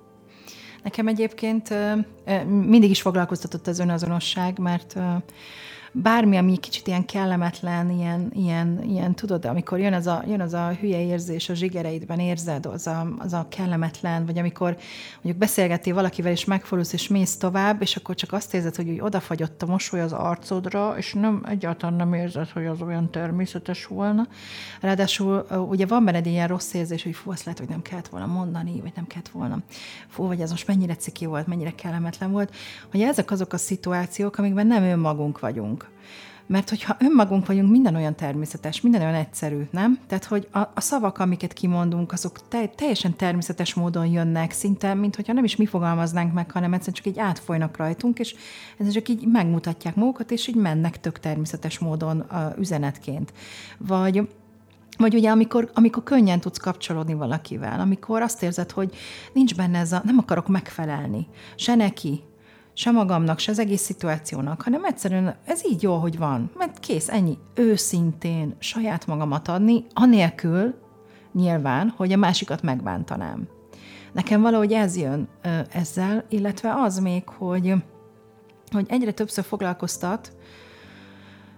Nekem 0.87 1.09
egyébként 1.09 1.75
mindig 2.47 2.91
is 2.91 3.01
foglalkoztatott 3.01 3.67
az 3.67 3.79
önazonosság, 3.79 4.59
mert 4.59 4.97
bármi, 5.93 6.37
ami 6.37 6.57
kicsit 6.57 6.87
ilyen 6.87 7.05
kellemetlen, 7.05 7.91
ilyen, 7.91 8.31
ilyen, 8.35 8.83
ilyen 8.83 9.15
tudod, 9.15 9.45
amikor 9.45 9.79
jön 9.79 9.93
az, 9.93 10.07
a, 10.07 10.23
jön 10.27 10.41
az 10.41 10.55
a 10.55 10.73
hülye 10.81 11.01
érzés 11.01 11.49
a 11.49 11.55
zsigereidben, 11.55 12.19
érzed, 12.19 12.67
az 12.67 12.87
a, 12.87 13.07
az 13.19 13.33
a 13.33 13.47
kellemetlen, 13.49 14.27
vagy 14.27 14.39
amikor 14.39 14.77
mondjuk 15.15 15.37
beszélgettél 15.37 15.95
valakivel, 15.95 16.33
és 16.33 16.45
megfordulsz, 16.45 16.93
és 16.93 17.09
mész 17.09 17.37
tovább, 17.37 17.83
és 17.83 17.97
akkor 17.97 18.15
csak 18.15 18.33
azt 18.33 18.55
érzed, 18.55 18.77
hogy 18.77 18.89
úgy 18.89 19.01
odafagyott 19.01 19.63
a 19.63 19.67
mosoly 19.67 20.01
az 20.01 20.13
arcodra, 20.13 20.95
és 20.97 21.13
nem, 21.13 21.43
egyáltalán 21.49 21.97
nem 21.97 22.15
érzed, 22.15 22.49
hogy 22.49 22.67
az 22.67 22.83
olyan 22.83 23.11
természetes 23.11 23.87
volna. 23.87 24.27
Ráadásul 24.81 25.47
ugye 25.69 25.87
van 25.87 26.05
benned 26.05 26.27
ilyen 26.27 26.49
rossz 26.49 26.75
érzés, 26.75 27.03
hogy 27.03 27.15
fú, 27.15 27.31
azt 27.31 27.45
lehet, 27.45 27.59
hogy 27.59 27.69
nem 27.69 27.83
kellett 27.83 28.09
volna 28.09 28.27
mondani, 28.27 28.81
vagy 28.81 28.93
nem 28.95 29.07
kellett 29.07 29.29
volna. 29.29 29.59
Fú, 30.09 30.27
vagy 30.27 30.41
ez 30.41 30.51
most 30.51 30.67
mennyire 30.67 30.97
ciki 30.97 31.27
volt, 31.27 31.47
mennyire 31.47 31.75
kellemetlen 31.75 32.31
volt. 32.31 32.55
Hogy 32.91 33.01
ezek 33.01 33.31
azok 33.31 33.53
a 33.53 33.57
szituációk, 33.57 34.39
amikben 34.39 34.67
nem 34.67 34.83
önmagunk 34.83 35.41
vagyunk 35.41 35.86
mert 36.47 36.69
hogyha 36.69 36.97
önmagunk 36.99 37.47
vagyunk, 37.47 37.71
minden 37.71 37.95
olyan 37.95 38.15
természetes, 38.15 38.81
minden 38.81 39.01
olyan 39.01 39.15
egyszerű, 39.15 39.63
nem? 39.71 39.99
Tehát, 40.07 40.25
hogy 40.25 40.49
a, 40.53 40.59
a 40.59 40.81
szavak, 40.81 41.19
amiket 41.19 41.53
kimondunk, 41.53 42.13
azok 42.13 42.49
te, 42.49 42.67
teljesen 42.67 43.17
természetes 43.17 43.75
módon 43.75 44.07
jönnek, 44.07 44.53
szinte, 44.53 44.95
mint 44.95 45.17
hogyha 45.17 45.33
nem 45.33 45.45
is 45.45 45.57
mi 45.57 45.67
fogalmaznánk 45.67 46.33
meg, 46.33 46.51
hanem 46.51 46.73
egyszerűen 46.73 46.97
csak 46.97 47.07
így 47.07 47.19
átfolynak 47.19 47.77
rajtunk, 47.77 48.19
és 48.19 48.35
ez 48.79 48.93
csak 48.93 49.09
így 49.09 49.27
megmutatják 49.27 49.95
magukat, 49.95 50.31
és 50.31 50.47
így 50.47 50.55
mennek 50.55 51.01
tök 51.01 51.21
természetes 51.21 51.79
módon 51.79 52.21
a 52.21 52.55
üzenetként. 52.59 53.33
Vagy 53.79 54.29
vagy 54.99 55.15
ugye, 55.15 55.31
amikor, 55.31 55.71
amikor 55.75 56.03
könnyen 56.03 56.41
tudsz 56.41 56.59
kapcsolódni 56.59 57.15
valakivel, 57.15 57.81
amikor 57.81 58.23
azt 58.23 58.43
érzed, 58.43 58.71
hogy 58.71 58.95
nincs 59.33 59.55
benne 59.55 59.79
ez 59.79 59.93
a, 59.93 60.01
nem 60.05 60.19
akarok 60.19 60.49
megfelelni, 60.49 61.27
se 61.57 61.75
neki, 61.75 62.23
se 62.79 62.91
magamnak, 62.91 63.39
se 63.39 63.51
az 63.51 63.59
egész 63.59 63.83
szituációnak, 63.83 64.63
hanem 64.63 64.85
egyszerűen 64.85 65.37
ez 65.45 65.65
így 65.71 65.83
jó, 65.83 65.97
hogy 65.97 66.19
van. 66.19 66.51
Mert 66.57 66.79
kész, 66.79 67.09
ennyi. 67.09 67.39
Őszintén 67.55 68.55
saját 68.59 69.07
magamat 69.07 69.49
adni, 69.49 69.85
anélkül 69.95 70.75
nyilván, 71.33 71.95
hogy 71.97 72.13
a 72.13 72.17
másikat 72.17 72.63
megbántanám. 72.63 73.49
Nekem 74.13 74.41
valahogy 74.41 74.73
ez 74.73 74.97
jön 74.97 75.29
ezzel, 75.73 76.25
illetve 76.29 76.75
az 76.75 76.99
még, 76.99 77.29
hogy, 77.29 77.75
hogy 78.71 78.87
egyre 78.89 79.13
többször 79.13 79.45
foglalkoztat, 79.45 80.37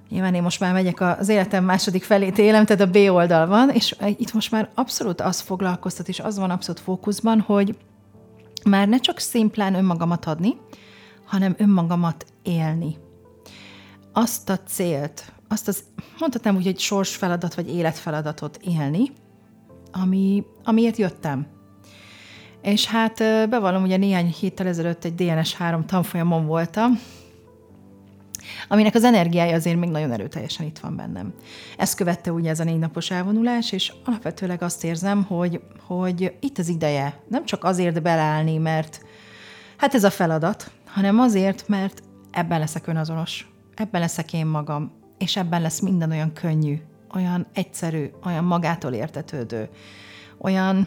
Nyilván 0.08 0.34
én 0.34 0.42
most 0.42 0.60
már 0.60 0.72
megyek 0.72 1.00
az 1.00 1.28
életem 1.28 1.64
második 1.64 2.04
felét 2.04 2.38
élem, 2.38 2.64
tehát 2.64 2.82
a 2.82 2.90
B 2.90 2.96
oldal 2.96 3.46
van, 3.46 3.70
és 3.70 3.96
itt 4.16 4.32
most 4.32 4.50
már 4.50 4.70
abszolút 4.74 5.20
az 5.20 5.40
foglalkoztat, 5.40 6.08
és 6.08 6.20
az 6.20 6.38
van 6.38 6.50
abszolút 6.50 6.80
fókuszban, 6.80 7.40
hogy 7.40 7.76
már 8.64 8.88
ne 8.88 8.98
csak 8.98 9.18
szimplán 9.18 9.74
önmagamat 9.74 10.24
adni, 10.24 10.56
hanem 11.29 11.55
önmagamat 11.59 12.26
élni. 12.43 12.97
Azt 14.12 14.49
a 14.49 14.59
célt, 14.59 15.33
azt 15.49 15.68
az, 15.68 15.85
mondhatnám 16.18 16.57
úgy, 16.57 16.64
hogy 16.64 16.79
sorsfeladat 16.79 17.55
vagy 17.55 17.68
életfeladatot 17.74 18.57
élni, 18.57 19.12
ami, 19.93 20.45
amiért 20.64 20.97
jöttem. 20.97 21.47
És 22.62 22.87
hát 22.87 23.16
bevallom, 23.49 23.83
ugye 23.83 23.97
néhány 23.97 24.35
héttel 24.41 24.66
ezelőtt 24.66 25.05
egy 25.05 25.14
DNS3 25.16 25.85
tanfolyamon 25.85 26.47
voltam, 26.47 26.99
aminek 28.68 28.95
az 28.95 29.05
energiája 29.05 29.55
azért 29.55 29.79
még 29.79 29.91
nagyon 29.91 30.12
erőteljesen 30.12 30.66
itt 30.66 30.79
van 30.79 30.97
bennem. 30.97 31.35
Ezt 31.76 31.97
követte 31.97 32.33
ugye 32.33 32.51
ez 32.51 32.61
a 32.61 32.64
négy 32.64 32.79
napos 32.79 33.11
elvonulás, 33.11 33.72
és 33.72 33.93
alapvetőleg 34.05 34.62
azt 34.62 34.85
érzem, 34.85 35.22
hogy, 35.22 35.61
hogy 35.87 36.37
itt 36.41 36.59
az 36.59 36.68
ideje 36.68 37.20
nem 37.29 37.45
csak 37.45 37.64
azért 37.64 38.03
beleállni, 38.03 38.57
mert 38.57 39.01
hát 39.76 39.95
ez 39.95 40.05
a 40.05 40.11
feladat, 40.11 40.70
hanem 40.99 41.18
azért, 41.18 41.68
mert 41.68 42.03
ebben 42.30 42.59
leszek 42.59 42.86
önazonos, 42.86 43.51
ebben 43.74 44.01
leszek 44.01 44.32
én 44.32 44.46
magam, 44.46 44.92
és 45.18 45.36
ebben 45.36 45.61
lesz 45.61 45.80
minden 45.80 46.11
olyan 46.11 46.32
könnyű, 46.32 46.80
olyan 47.14 47.46
egyszerű, 47.53 48.11
olyan 48.24 48.44
magától 48.44 48.92
értetődő, 48.92 49.68
olyan, 50.38 50.86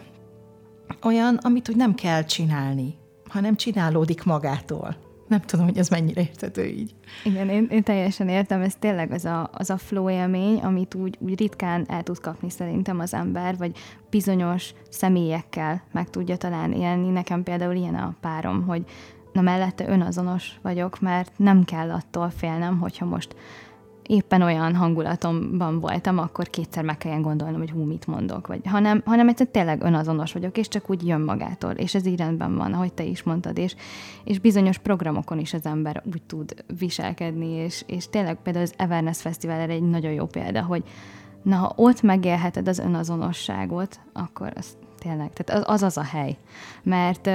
olyan, 1.03 1.35
amit 1.35 1.69
úgy 1.69 1.75
nem 1.75 1.95
kell 1.95 2.23
csinálni, 2.23 2.95
hanem 3.29 3.55
csinálódik 3.55 4.23
magától. 4.23 4.95
Nem 5.27 5.41
tudom, 5.41 5.65
hogy 5.65 5.77
ez 5.77 5.89
mennyire 5.89 6.21
érthető 6.21 6.65
így. 6.65 6.95
Igen, 7.23 7.49
én, 7.49 7.67
én 7.69 7.83
teljesen 7.83 8.29
értem, 8.29 8.61
ez 8.61 8.75
tényleg 8.79 9.11
az 9.11 9.25
a, 9.25 9.49
az 9.53 9.69
a 9.69 9.77
flow 9.77 10.09
élmény, 10.09 10.57
amit 10.57 10.95
úgy, 10.95 11.17
úgy 11.19 11.39
ritkán 11.39 11.85
el 11.87 12.03
tud 12.03 12.19
kapni 12.19 12.49
szerintem 12.49 12.99
az 12.99 13.13
ember, 13.13 13.57
vagy 13.57 13.77
bizonyos 14.09 14.73
személyekkel 14.89 15.83
meg 15.91 16.09
tudja 16.09 16.37
talán 16.37 16.71
élni. 16.71 17.09
Nekem 17.09 17.43
például 17.43 17.75
ilyen 17.75 17.95
a 17.95 18.15
párom, 18.21 18.63
hogy 18.65 18.85
na 19.33 19.41
mellette 19.41 19.89
önazonos 19.89 20.59
vagyok, 20.61 20.99
mert 20.99 21.31
nem 21.35 21.63
kell 21.63 21.91
attól 21.91 22.29
félnem, 22.29 22.79
hogyha 22.79 23.05
most 23.05 23.35
éppen 24.11 24.41
olyan 24.41 24.75
hangulatomban 24.75 25.79
voltam, 25.79 26.17
akkor 26.17 26.49
kétszer 26.49 26.83
meg 26.83 26.97
kelljen 26.97 27.21
gondolnom, 27.21 27.59
hogy 27.59 27.71
hú, 27.71 27.83
mit 27.83 28.07
mondok, 28.07 28.47
vagy 28.47 28.61
hanem, 28.65 29.01
hanem 29.05 29.27
egyszerűen 29.27 29.53
tényleg 29.53 29.83
önazonos 29.83 30.33
vagyok, 30.33 30.57
és 30.57 30.67
csak 30.67 30.89
úgy 30.89 31.07
jön 31.07 31.21
magától, 31.21 31.71
és 31.71 31.95
ez 31.95 32.05
így 32.05 32.17
rendben 32.17 32.55
van, 32.55 32.73
ahogy 32.73 32.93
te 32.93 33.03
is 33.03 33.23
mondtad, 33.23 33.57
és, 33.57 33.75
és 34.23 34.39
bizonyos 34.39 34.77
programokon 34.77 35.39
is 35.39 35.53
az 35.53 35.65
ember 35.65 36.03
úgy 36.13 36.21
tud 36.21 36.63
viselkedni, 36.79 37.47
és, 37.47 37.83
és 37.87 38.09
tényleg 38.09 38.35
például 38.35 38.65
az 38.65 38.73
Everness 38.77 39.21
Fesztivál 39.21 39.69
egy 39.69 39.83
nagyon 39.83 40.11
jó 40.11 40.25
példa, 40.25 40.61
hogy 40.61 40.83
na, 41.43 41.55
ha 41.55 41.73
ott 41.75 42.01
megélheted 42.01 42.67
az 42.67 42.79
önazonosságot, 42.79 43.99
akkor 44.13 44.53
az 44.55 44.77
tényleg, 44.99 45.33
tehát 45.33 45.67
az, 45.67 45.81
az 45.81 45.97
a 45.97 46.03
hely. 46.03 46.37
Mert 46.83 47.29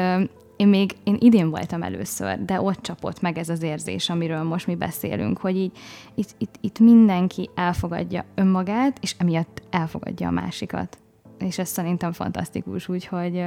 én 0.56 0.68
még, 0.68 0.96
én 1.04 1.16
idén 1.20 1.50
voltam 1.50 1.82
először, 1.82 2.44
de 2.44 2.60
ott 2.60 2.82
csapott 2.82 3.20
meg 3.20 3.38
ez 3.38 3.48
az 3.48 3.62
érzés, 3.62 4.10
amiről 4.10 4.42
most 4.42 4.66
mi 4.66 4.74
beszélünk, 4.74 5.38
hogy 5.38 5.56
így 5.56 5.72
itt, 6.14 6.34
itt, 6.38 6.54
itt 6.60 6.78
mindenki 6.78 7.50
elfogadja 7.54 8.24
önmagát, 8.34 8.98
és 9.00 9.14
emiatt 9.18 9.62
elfogadja 9.70 10.28
a 10.28 10.30
másikat. 10.30 10.98
És 11.38 11.58
ez 11.58 11.68
szerintem 11.68 12.12
fantasztikus, 12.12 12.88
úgyhogy, 12.88 13.44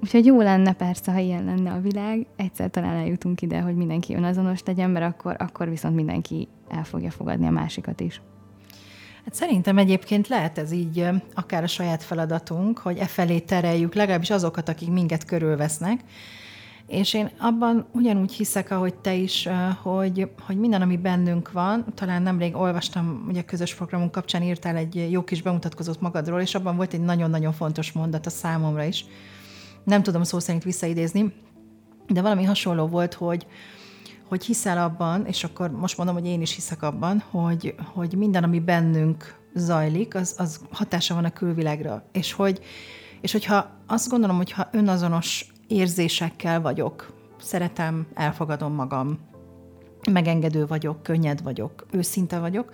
úgyhogy 0.00 0.24
jó 0.24 0.40
lenne 0.40 0.72
persze, 0.72 1.12
ha 1.12 1.18
ilyen 1.18 1.44
lenne 1.44 1.72
a 1.72 1.80
világ. 1.80 2.26
Egyszer 2.36 2.70
talán 2.70 2.96
eljutunk 2.96 3.42
ide, 3.42 3.60
hogy 3.60 3.74
mindenki 3.74 4.14
önazonos 4.14 4.62
legyen, 4.64 4.90
mert 4.90 5.14
akkor, 5.14 5.36
akkor 5.38 5.68
viszont 5.68 5.94
mindenki 5.94 6.48
el 6.68 6.84
fogja 6.84 7.10
fogadni 7.10 7.46
a 7.46 7.50
másikat 7.50 8.00
is. 8.00 8.20
Hát 9.30 9.38
szerintem 9.38 9.78
egyébként 9.78 10.28
lehet 10.28 10.58
ez 10.58 10.72
így 10.72 11.06
akár 11.34 11.62
a 11.62 11.66
saját 11.66 12.02
feladatunk, 12.02 12.78
hogy 12.78 12.98
e 12.98 13.06
felé 13.06 13.38
tereljük 13.38 13.94
legalábbis 13.94 14.30
azokat, 14.30 14.68
akik 14.68 14.90
minket 14.90 15.24
körülvesznek, 15.24 16.00
és 16.86 17.14
én 17.14 17.30
abban 17.38 17.86
ugyanúgy 17.92 18.32
hiszek, 18.32 18.70
ahogy 18.70 18.94
te 18.94 19.14
is, 19.14 19.48
hogy, 19.82 20.30
hogy 20.46 20.56
minden, 20.58 20.82
ami 20.82 20.96
bennünk 20.96 21.52
van, 21.52 21.84
talán 21.94 22.22
nemrég 22.22 22.56
olvastam, 22.56 23.24
ugye 23.28 23.40
a 23.40 23.44
közös 23.44 23.74
programunk 23.74 24.10
kapcsán 24.10 24.42
írtál 24.42 24.76
egy 24.76 25.10
jó 25.10 25.24
kis 25.24 25.42
bemutatkozót 25.42 26.00
magadról, 26.00 26.40
és 26.40 26.54
abban 26.54 26.76
volt 26.76 26.94
egy 26.94 27.02
nagyon-nagyon 27.02 27.52
fontos 27.52 27.92
mondat 27.92 28.26
a 28.26 28.30
számomra 28.30 28.84
is. 28.84 29.04
Nem 29.84 30.02
tudom 30.02 30.22
szó 30.22 30.38
szerint 30.38 30.64
visszaidézni, 30.64 31.34
de 32.08 32.22
valami 32.22 32.44
hasonló 32.44 32.86
volt, 32.86 33.14
hogy, 33.14 33.46
hogy 34.30 34.44
hiszel 34.44 34.78
abban, 34.78 35.26
és 35.26 35.44
akkor 35.44 35.70
most 35.70 35.96
mondom, 35.96 36.14
hogy 36.14 36.26
én 36.26 36.40
is 36.40 36.54
hiszek 36.54 36.82
abban, 36.82 37.22
hogy, 37.30 37.74
hogy 37.92 38.14
minden, 38.14 38.44
ami 38.44 38.60
bennünk 38.60 39.38
zajlik, 39.54 40.14
az, 40.14 40.34
az 40.38 40.60
hatása 40.70 41.14
van 41.14 41.24
a 41.24 41.30
külvilágra. 41.30 42.04
És, 42.12 42.32
hogy, 42.32 42.60
és 43.20 43.32
hogyha 43.32 43.70
azt 43.86 44.08
gondolom, 44.08 44.36
hogy 44.36 44.50
ha 44.50 44.68
önazonos 44.72 45.52
érzésekkel 45.66 46.60
vagyok, 46.60 47.12
szeretem, 47.40 48.06
elfogadom 48.14 48.72
magam, 48.72 49.18
megengedő 50.10 50.66
vagyok, 50.66 51.02
könnyed 51.02 51.42
vagyok, 51.42 51.86
őszinte 51.90 52.38
vagyok, 52.38 52.72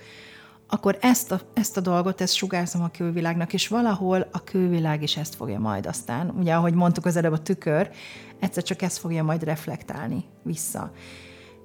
akkor 0.69 0.99
ezt 1.01 1.33
a, 1.33 1.41
ezt 1.55 1.77
a 1.77 1.81
dolgot, 1.81 2.21
ezt 2.21 2.35
sugárzom 2.35 2.83
a 2.83 2.91
külvilágnak, 2.91 3.53
és 3.53 3.69
valahol 3.69 4.29
a 4.33 4.45
külvilág 4.45 5.03
is 5.03 5.17
ezt 5.17 5.35
fogja 5.35 5.59
majd 5.59 5.87
aztán, 5.87 6.31
ugye 6.31 6.55
ahogy 6.55 6.75
mondtuk 6.75 7.07
az 7.07 7.17
előbb 7.17 7.33
a 7.33 7.43
tükör, 7.43 7.91
egyszer 8.39 8.63
csak 8.63 8.83
ezt 8.83 8.99
fogja 8.99 9.23
majd 9.23 9.43
reflektálni 9.43 10.25
vissza. 10.43 10.93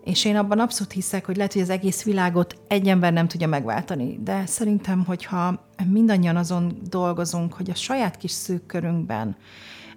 És 0.04 0.26
én 0.26 0.36
abban 0.36 0.60
abszolút 0.60 0.92
hiszek, 0.92 1.26
hogy 1.26 1.36
lehet, 1.36 1.54
hogy 1.54 1.62
az 1.62 1.70
egész 1.70 2.04
világot 2.04 2.56
egy 2.68 2.88
ember 2.88 3.14
nem 3.14 3.28
tudja 3.28 3.48
megváltani, 3.48 4.20
de 4.24 4.46
szerintem, 4.46 5.06
hogyha 5.06 5.68
mindannyian 5.90 6.36
azon 6.36 6.78
dolgozunk, 6.90 7.54
hogy 7.54 7.70
a 7.70 7.76
saját 7.76 8.18
kis 8.18 8.32
szűk 8.32 8.66
körünkben, 8.66 9.36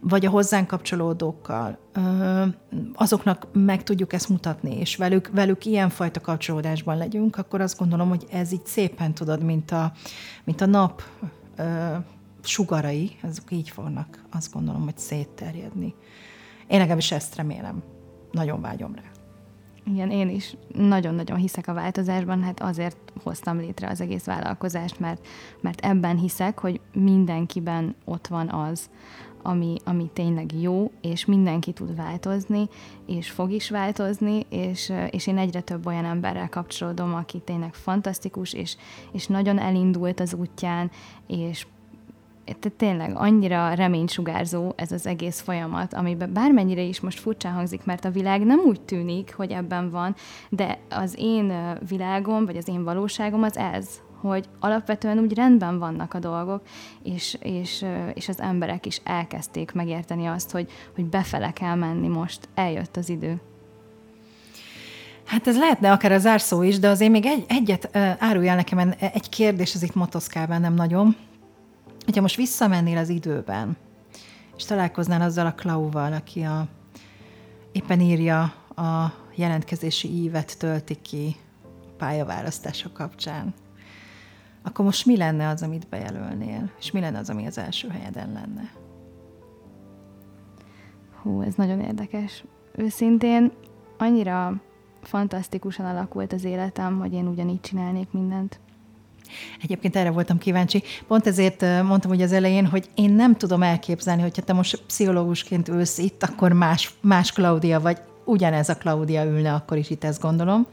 vagy 0.00 0.26
a 0.26 0.30
hozzánk 0.30 0.66
kapcsolódókkal, 0.66 1.78
azoknak 2.94 3.46
meg 3.52 3.82
tudjuk 3.82 4.12
ezt 4.12 4.28
mutatni, 4.28 4.78
és 4.78 4.96
velük, 4.96 5.30
velük 5.32 5.64
ilyenfajta 5.64 6.20
kapcsolódásban 6.20 6.96
legyünk, 6.96 7.36
akkor 7.36 7.60
azt 7.60 7.78
gondolom, 7.78 8.08
hogy 8.08 8.26
ez 8.30 8.52
így 8.52 8.66
szépen 8.66 9.14
tudod, 9.14 9.42
mint 9.42 9.70
a, 9.70 9.92
mint 10.44 10.60
a 10.60 10.66
nap 10.66 11.02
sugarai, 12.42 13.16
ezek 13.22 13.44
így 13.50 13.70
fognak, 13.70 14.24
azt 14.30 14.52
gondolom, 14.52 14.84
hogy 14.84 14.98
szétterjedni. 14.98 15.94
Én 16.66 16.78
legalábbis 16.78 17.12
ezt 17.12 17.36
remélem. 17.36 17.82
Nagyon 18.32 18.60
vágyom 18.60 18.94
rá. 18.94 19.13
Igen, 19.86 20.10
én 20.10 20.28
is 20.28 20.56
nagyon-nagyon 20.74 21.36
hiszek 21.36 21.68
a 21.68 21.74
változásban, 21.74 22.42
hát 22.42 22.60
azért 22.60 22.96
hoztam 23.22 23.58
létre 23.58 23.88
az 23.88 24.00
egész 24.00 24.24
vállalkozást, 24.24 25.00
mert, 25.00 25.26
mert 25.60 25.80
ebben 25.80 26.16
hiszek, 26.16 26.58
hogy 26.58 26.80
mindenkiben 26.92 27.94
ott 28.04 28.26
van 28.26 28.48
az, 28.48 28.90
ami, 29.42 29.76
ami 29.84 30.10
tényleg 30.12 30.60
jó, 30.60 30.90
és 31.00 31.24
mindenki 31.24 31.72
tud 31.72 31.96
változni, 31.96 32.68
és 33.06 33.30
fog 33.30 33.50
is 33.50 33.70
változni, 33.70 34.46
és, 34.48 34.92
és 35.10 35.26
én 35.26 35.38
egyre 35.38 35.60
több 35.60 35.86
olyan 35.86 36.04
emberrel 36.04 36.48
kapcsolódom, 36.48 37.14
aki 37.14 37.38
tényleg 37.38 37.74
fantasztikus, 37.74 38.52
és, 38.52 38.76
és 39.12 39.26
nagyon 39.26 39.58
elindult 39.58 40.20
az 40.20 40.34
útján, 40.34 40.90
és 41.26 41.66
tényleg 42.76 43.12
annyira 43.16 43.74
reménysugárzó 43.74 44.72
ez 44.76 44.92
az 44.92 45.06
egész 45.06 45.40
folyamat, 45.40 45.94
amiben 45.94 46.32
bármennyire 46.32 46.82
is 46.82 47.00
most 47.00 47.20
furcsán 47.20 47.52
hangzik, 47.52 47.84
mert 47.84 48.04
a 48.04 48.10
világ 48.10 48.44
nem 48.44 48.58
úgy 48.58 48.80
tűnik, 48.80 49.34
hogy 49.34 49.50
ebben 49.50 49.90
van, 49.90 50.14
de 50.48 50.78
az 50.90 51.14
én 51.18 51.52
világom, 51.88 52.44
vagy 52.44 52.56
az 52.56 52.68
én 52.68 52.84
valóságom 52.84 53.42
az 53.42 53.56
ez, 53.56 54.00
hogy 54.20 54.48
alapvetően 54.60 55.18
úgy 55.18 55.34
rendben 55.34 55.78
vannak 55.78 56.14
a 56.14 56.18
dolgok, 56.18 56.62
és, 57.02 57.36
és, 57.40 57.84
és 58.14 58.28
az 58.28 58.40
emberek 58.40 58.86
is 58.86 59.00
elkezdték 59.04 59.72
megérteni 59.72 60.26
azt, 60.26 60.50
hogy, 60.50 60.70
hogy 60.94 61.04
befele 61.04 61.52
kell 61.52 61.74
menni 61.74 62.08
most, 62.08 62.48
eljött 62.54 62.96
az 62.96 63.08
idő. 63.08 63.40
Hát 65.24 65.46
ez 65.46 65.58
lehetne 65.58 65.92
akár 65.92 66.12
az 66.12 66.22
zárszó 66.22 66.62
is, 66.62 66.78
de 66.78 66.88
azért 66.88 67.10
még 67.10 67.26
egy, 67.26 67.44
egyet 67.48 67.96
árulj 68.18 68.48
el 68.48 68.56
nekem, 68.56 68.94
egy 68.98 69.28
kérdés 69.28 69.74
az 69.74 69.82
itt 69.82 69.94
motoszkál 69.94 70.46
bennem 70.46 70.74
nagyon, 70.74 71.16
hogyha 72.04 72.20
most 72.20 72.36
visszamennél 72.36 72.98
az 72.98 73.08
időben, 73.08 73.76
és 74.56 74.64
találkoznál 74.64 75.20
azzal 75.20 75.46
a 75.46 75.54
Klauval, 75.54 76.12
aki 76.12 76.42
a, 76.42 76.68
éppen 77.72 78.00
írja 78.00 78.42
a 78.76 79.12
jelentkezési 79.34 80.08
ívet 80.08 80.58
tölti 80.58 80.94
ki 81.02 81.36
pályaválasztása 81.96 82.92
kapcsán, 82.92 83.54
akkor 84.62 84.84
most 84.84 85.06
mi 85.06 85.16
lenne 85.16 85.48
az, 85.48 85.62
amit 85.62 85.88
bejelölnél? 85.88 86.70
És 86.78 86.90
mi 86.90 87.00
lenne 87.00 87.18
az, 87.18 87.30
ami 87.30 87.46
az 87.46 87.58
első 87.58 87.88
helyeden 87.88 88.32
lenne? 88.32 88.72
Hú, 91.22 91.40
ez 91.40 91.54
nagyon 91.54 91.80
érdekes. 91.80 92.44
Őszintén 92.72 93.52
annyira 93.98 94.60
fantasztikusan 95.02 95.86
alakult 95.86 96.32
az 96.32 96.44
életem, 96.44 96.98
hogy 96.98 97.12
én 97.12 97.26
ugyanígy 97.26 97.60
csinálnék 97.60 98.12
mindent. 98.12 98.60
Egyébként 99.62 99.96
erre 99.96 100.10
voltam 100.10 100.38
kíváncsi. 100.38 100.82
Pont 101.06 101.26
ezért 101.26 101.60
mondtam 101.60 102.10
hogy 102.10 102.22
az 102.22 102.32
elején, 102.32 102.66
hogy 102.66 102.88
én 102.94 103.12
nem 103.12 103.36
tudom 103.36 103.62
elképzelni, 103.62 104.22
hogyha 104.22 104.42
te 104.42 104.52
most 104.52 104.82
pszichológusként 104.86 105.68
ülsz 105.68 105.98
itt, 105.98 106.22
akkor 106.22 106.52
más, 106.52 106.94
más 107.00 107.32
Klaudia 107.32 107.80
vagy, 107.80 107.98
ugyanez 108.24 108.68
a 108.68 108.76
Klaudia 108.76 109.24
ülne, 109.24 109.52
akkor 109.52 109.76
is 109.76 109.90
itt 109.90 110.04
ezt 110.04 110.20
gondolom. 110.20 110.66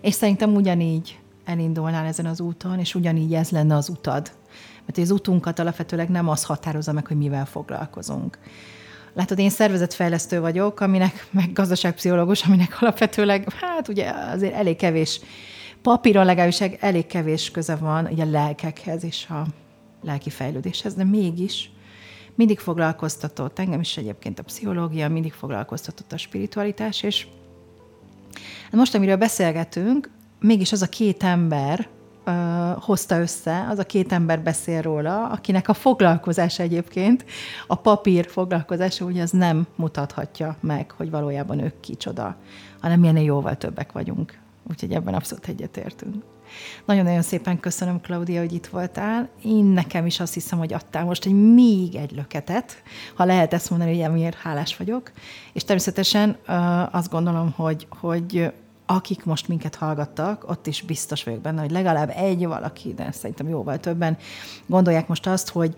És 0.00 0.14
szerintem 0.14 0.54
ugyanígy 0.54 1.18
elindulnál 1.44 2.06
ezen 2.06 2.26
az 2.26 2.40
úton, 2.40 2.78
és 2.78 2.94
ugyanígy 2.94 3.34
ez 3.34 3.50
lenne 3.50 3.76
az 3.76 3.88
utad. 3.88 4.30
Mert 4.86 4.98
az 4.98 5.10
utunkat 5.10 5.58
alapvetőleg 5.58 6.08
nem 6.08 6.28
az 6.28 6.44
határozza 6.44 6.92
meg, 6.92 7.06
hogy 7.06 7.16
mivel 7.16 7.46
foglalkozunk. 7.46 8.38
Látod, 9.14 9.38
én 9.38 9.50
szervezetfejlesztő 9.50 10.40
vagyok, 10.40 10.80
aminek, 10.80 11.26
meg 11.30 11.52
gazdaságpszichológus, 11.52 12.42
aminek 12.42 12.76
alapvetőleg, 12.80 13.52
hát 13.52 13.88
ugye 13.88 14.10
azért 14.10 14.54
elég 14.54 14.76
kevés, 14.76 15.20
papíron 15.84 16.24
legalábbis 16.24 16.60
elég 16.60 17.06
kevés 17.06 17.50
köze 17.50 17.76
van 17.76 18.08
ugye 18.12 18.24
a 18.24 18.30
lelkekhez 18.30 19.04
és 19.04 19.26
a 19.28 19.46
lelki 20.02 20.30
fejlődéshez, 20.30 20.94
de 20.94 21.04
mégis 21.04 21.70
mindig 22.34 22.58
foglalkoztatott, 22.58 23.58
engem 23.58 23.80
is 23.80 23.96
egyébként 23.96 24.38
a 24.38 24.42
pszichológia, 24.42 25.08
mindig 25.08 25.32
foglalkoztatott 25.32 26.12
a 26.12 26.16
spiritualitás, 26.16 27.02
és 27.02 27.26
most, 28.70 28.94
amiről 28.94 29.16
beszélgetünk, 29.16 30.10
mégis 30.40 30.72
az 30.72 30.82
a 30.82 30.88
két 30.88 31.22
ember, 31.22 31.88
hozta 32.80 33.20
össze, 33.20 33.66
az 33.70 33.78
a 33.78 33.84
két 33.84 34.12
ember 34.12 34.42
beszél 34.42 34.82
róla, 34.82 35.28
akinek 35.28 35.68
a 35.68 35.74
foglalkozása 35.74 36.62
egyébként, 36.62 37.24
a 37.66 37.74
papír 37.74 38.26
foglalkozása, 38.26 39.04
ugye 39.04 39.22
az 39.22 39.30
nem 39.30 39.66
mutathatja 39.76 40.56
meg, 40.60 40.90
hogy 40.90 41.10
valójában 41.10 41.58
ők 41.58 41.80
kicsoda, 41.80 42.36
hanem 42.80 43.00
milyen 43.00 43.18
jóval 43.18 43.56
többek 43.56 43.92
vagyunk. 43.92 44.42
Úgyhogy 44.70 44.92
ebben 44.92 45.14
abszolút 45.14 45.48
egyetértünk. 45.48 46.24
Nagyon-nagyon 46.84 47.22
szépen 47.22 47.60
köszönöm, 47.60 48.00
Klaudia, 48.00 48.40
hogy 48.40 48.52
itt 48.52 48.66
voltál. 48.66 49.28
Én 49.42 49.64
nekem 49.64 50.06
is 50.06 50.20
azt 50.20 50.34
hiszem, 50.34 50.58
hogy 50.58 50.72
adtál 50.72 51.04
most 51.04 51.24
egy 51.24 51.54
még 51.54 51.94
egy 51.94 52.12
löketet, 52.12 52.82
ha 53.14 53.24
lehet 53.24 53.52
ezt 53.52 53.70
mondani, 53.70 53.90
hogy 53.90 54.00
emiért 54.00 54.36
hálás 54.36 54.76
vagyok. 54.76 55.12
És 55.52 55.64
természetesen 55.64 56.36
azt 56.90 57.10
gondolom, 57.10 57.52
hogy, 57.56 57.86
hogy 58.00 58.52
akik 58.86 59.24
most 59.24 59.48
minket 59.48 59.74
hallgattak, 59.74 60.50
ott 60.50 60.66
is 60.66 60.82
biztos 60.82 61.24
vagyok 61.24 61.40
benne, 61.40 61.60
hogy 61.60 61.70
legalább 61.70 62.12
egy 62.16 62.46
valaki, 62.46 62.94
de 62.94 63.12
szerintem 63.12 63.48
jóval 63.48 63.78
többen 63.78 64.16
gondolják 64.66 65.08
most 65.08 65.26
azt, 65.26 65.48
hogy 65.48 65.74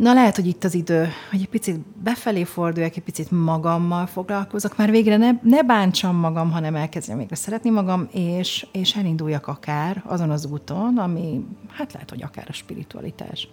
Na 0.00 0.12
lehet, 0.12 0.36
hogy 0.36 0.46
itt 0.46 0.64
az 0.64 0.74
idő, 0.74 1.08
hogy 1.30 1.40
egy 1.40 1.48
picit 1.48 1.80
befelé 2.02 2.44
forduljak, 2.44 2.96
egy 2.96 3.02
picit 3.02 3.30
magammal 3.30 4.06
foglalkozok, 4.06 4.76
már 4.76 4.90
végre 4.90 5.16
ne, 5.16 5.30
ne 5.42 5.62
bántsam 5.62 6.16
magam, 6.16 6.50
hanem 6.50 6.74
elkezdjem 6.74 7.18
végre 7.18 7.36
szeretni 7.36 7.70
magam, 7.70 8.08
és, 8.12 8.66
és 8.72 8.96
elinduljak 8.96 9.46
akár 9.46 10.02
azon 10.06 10.30
az 10.30 10.46
úton, 10.46 10.98
ami, 10.98 11.44
hát 11.70 11.92
lehet, 11.92 12.10
hogy 12.10 12.22
akár 12.22 12.46
a 12.48 12.52
spiritualitás. 12.52 13.48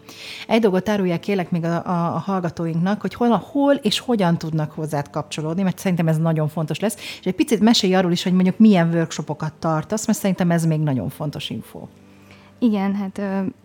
Egy 0.48 0.62
dolgot 0.62 0.90
árulják 0.90 1.20
kélek 1.20 1.52
még 1.52 1.64
a, 1.64 1.86
a, 1.86 2.16
a 2.16 2.20
hallgatóinknak, 2.20 3.02
hogy 3.02 3.14
hol, 3.14 3.44
hol 3.52 3.74
és 3.74 4.00
hogyan 4.00 4.38
tudnak 4.38 4.72
hozzád 4.72 5.10
kapcsolódni, 5.10 5.64
mert 5.64 5.80
szerintem 5.80 6.08
ez 6.08 6.18
nagyon 6.18 6.48
fontos 6.48 6.80
lesz, 6.80 6.96
és 7.20 7.26
egy 7.26 7.36
picit 7.36 7.60
mesélj 7.60 7.96
arról 7.96 8.12
is, 8.12 8.24
hogy 8.24 8.34
mondjuk 8.34 8.58
milyen 8.58 8.94
workshopokat 8.94 9.54
tartasz, 9.54 10.08
mert 10.08 10.20
szerintem 10.20 10.52
ez 10.52 10.66
még 10.66 10.80
nagyon 10.80 11.10
fontos 11.10 11.50
info. 11.50 11.88
Igen, 12.60 12.96
hát 12.96 13.18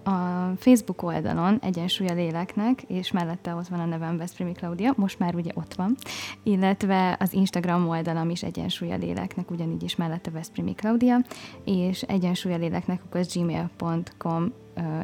a 0.05 0.53
Facebook 0.57 1.03
oldalon 1.03 1.59
Egyensúly 1.63 2.07
a 2.07 2.15
léleknek, 2.15 2.83
és 2.83 3.13
mellette 3.13 3.55
ott 3.55 3.69
van 3.69 3.81
a 3.81 3.85
nevem 3.85 4.17
Veszprémi 4.17 4.53
Klaudia, 4.53 4.93
most 4.97 5.19
már 5.19 5.35
ugye 5.35 5.51
ott 5.55 5.75
van, 5.75 5.97
illetve 6.43 7.17
az 7.21 7.33
Instagram 7.33 7.89
oldalam 7.89 8.31
is 8.31 8.43
Egyensúly 8.43 8.93
a 8.93 8.97
léleknek, 8.97 9.51
ugyanígy 9.51 9.83
is 9.83 9.97
mellette 9.97 10.31
Veszprémi 10.31 10.75
Klaudia, 10.75 11.25
és 11.65 12.03
Egyensúly 12.03 12.53
a 12.53 12.57
léleknek 12.57 13.01
az 13.11 13.35
gmail.com 13.35 14.53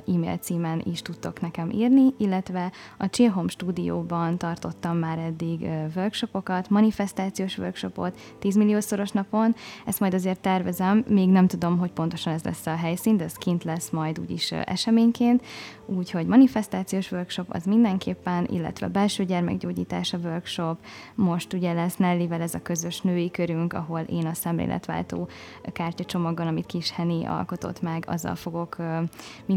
e-mail 0.07 0.37
címen 0.37 0.83
is 0.85 1.03
tudtok 1.03 1.41
nekem 1.41 1.71
írni, 1.71 2.15
illetve 2.19 2.73
a 2.99 3.11
Chill 3.11 3.31
Home 3.31 3.49
stúdióban 3.49 4.39
tartottam 4.39 4.97
már 4.97 5.19
eddig 5.19 5.69
workshopokat, 5.97 6.71
manifestációs 6.71 7.59
workshopot 7.59 8.19
10 8.39 8.57
milliószoros 8.57 9.11
napon, 9.11 9.55
ezt 9.87 10.01
majd 10.01 10.15
azért 10.15 10.41
tervezem, 10.41 11.05
még 11.09 11.29
nem 11.29 11.47
tudom, 11.47 11.79
hogy 11.79 11.93
pontosan 11.93 12.33
ez 12.33 12.43
lesz 12.43 12.67
a 12.67 12.77
helyszín, 12.77 13.17
de 13.17 13.25
ez 13.25 13.35
kint 13.35 13.65
lesz 13.65 13.91
majd 13.91 14.19
úgyis 14.19 14.53
eseményként, 14.53 15.47
úgyhogy 15.87 16.27
manifestációs 16.27 17.13
workshop 17.13 17.47
az 17.49 17.65
mindenképpen, 17.65 18.47
illetve 18.51 18.89
belső 18.89 19.25
gyermekgyógyítása 19.25 20.19
workshop, 20.19 20.79
most 21.15 21.53
ugye 21.53 21.73
lesz 21.73 21.97
Nellivel 21.97 22.41
ez 22.41 22.55
a 22.55 22.63
közös 22.63 23.01
női 23.01 23.31
körünk, 23.31 23.73
ahol 23.73 24.01
én 24.01 24.27
a 24.27 24.35
szemléletváltó 24.35 25.29
kártyacsomaggal, 25.73 26.47
amit 26.47 26.67
Kis 26.67 26.91
Henny 26.91 27.27
alkotott 27.27 27.83
meg, 27.83 28.05
azzal 28.07 28.35
fogok 28.35 28.77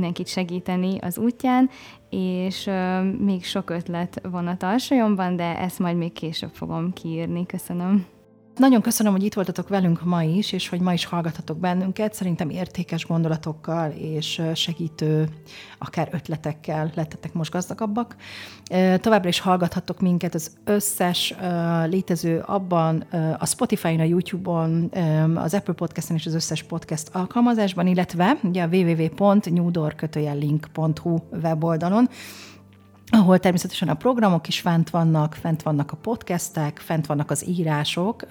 mindenkit 0.01 0.33
segíteni 0.33 0.97
az 0.97 1.17
útján, 1.17 1.69
és 2.09 2.69
még 3.19 3.43
sok 3.43 3.69
ötlet 3.69 4.21
van 4.31 4.47
a 4.47 4.57
tarsajomban, 4.57 5.35
de 5.35 5.59
ezt 5.59 5.79
majd 5.79 5.97
még 5.97 6.11
később 6.11 6.53
fogom 6.53 6.93
kiírni. 6.93 7.45
Köszönöm. 7.45 8.05
Nagyon 8.57 8.81
köszönöm, 8.81 9.11
hogy 9.11 9.23
itt 9.23 9.33
voltatok 9.33 9.67
velünk 9.67 10.05
ma 10.05 10.23
is, 10.23 10.51
és 10.51 10.69
hogy 10.69 10.79
ma 10.79 10.93
is 10.93 11.05
hallgatatok 11.05 11.57
bennünket. 11.57 12.13
Szerintem 12.13 12.49
értékes 12.49 13.05
gondolatokkal 13.05 13.91
és 13.91 14.41
segítő, 14.55 15.29
akár 15.77 16.09
ötletekkel 16.11 16.91
lettetek 16.95 17.33
most 17.33 17.51
gazdagabbak. 17.51 18.15
Továbbra 18.97 19.29
is 19.29 19.39
hallgathatok 19.39 19.99
minket 19.99 20.33
az 20.33 20.51
összes 20.63 21.35
létező 21.85 22.43
abban, 22.45 22.99
a 23.37 23.45
Spotify-on, 23.45 23.99
a 23.99 24.03
YouTube-on, 24.03 24.91
az 25.35 25.53
Apple 25.53 25.73
Podcast-en 25.73 26.17
és 26.17 26.25
az 26.25 26.33
összes 26.33 26.63
podcast 26.63 27.15
alkalmazásban, 27.15 27.87
illetve 27.87 28.37
ugye 28.43 28.63
a 28.63 28.67
www.newdor-link.hu 28.67 31.17
weboldalon, 31.43 32.09
ahol 33.11 33.39
természetesen 33.39 33.89
a 33.89 33.93
programok 33.93 34.47
is 34.47 34.59
fent 34.59 34.89
vannak, 34.89 35.33
fent 35.33 35.63
vannak 35.63 35.91
a 35.91 35.95
podcastek, 35.95 36.79
fent 36.79 37.05
vannak 37.05 37.31
az 37.31 37.47
írások. 37.47 38.25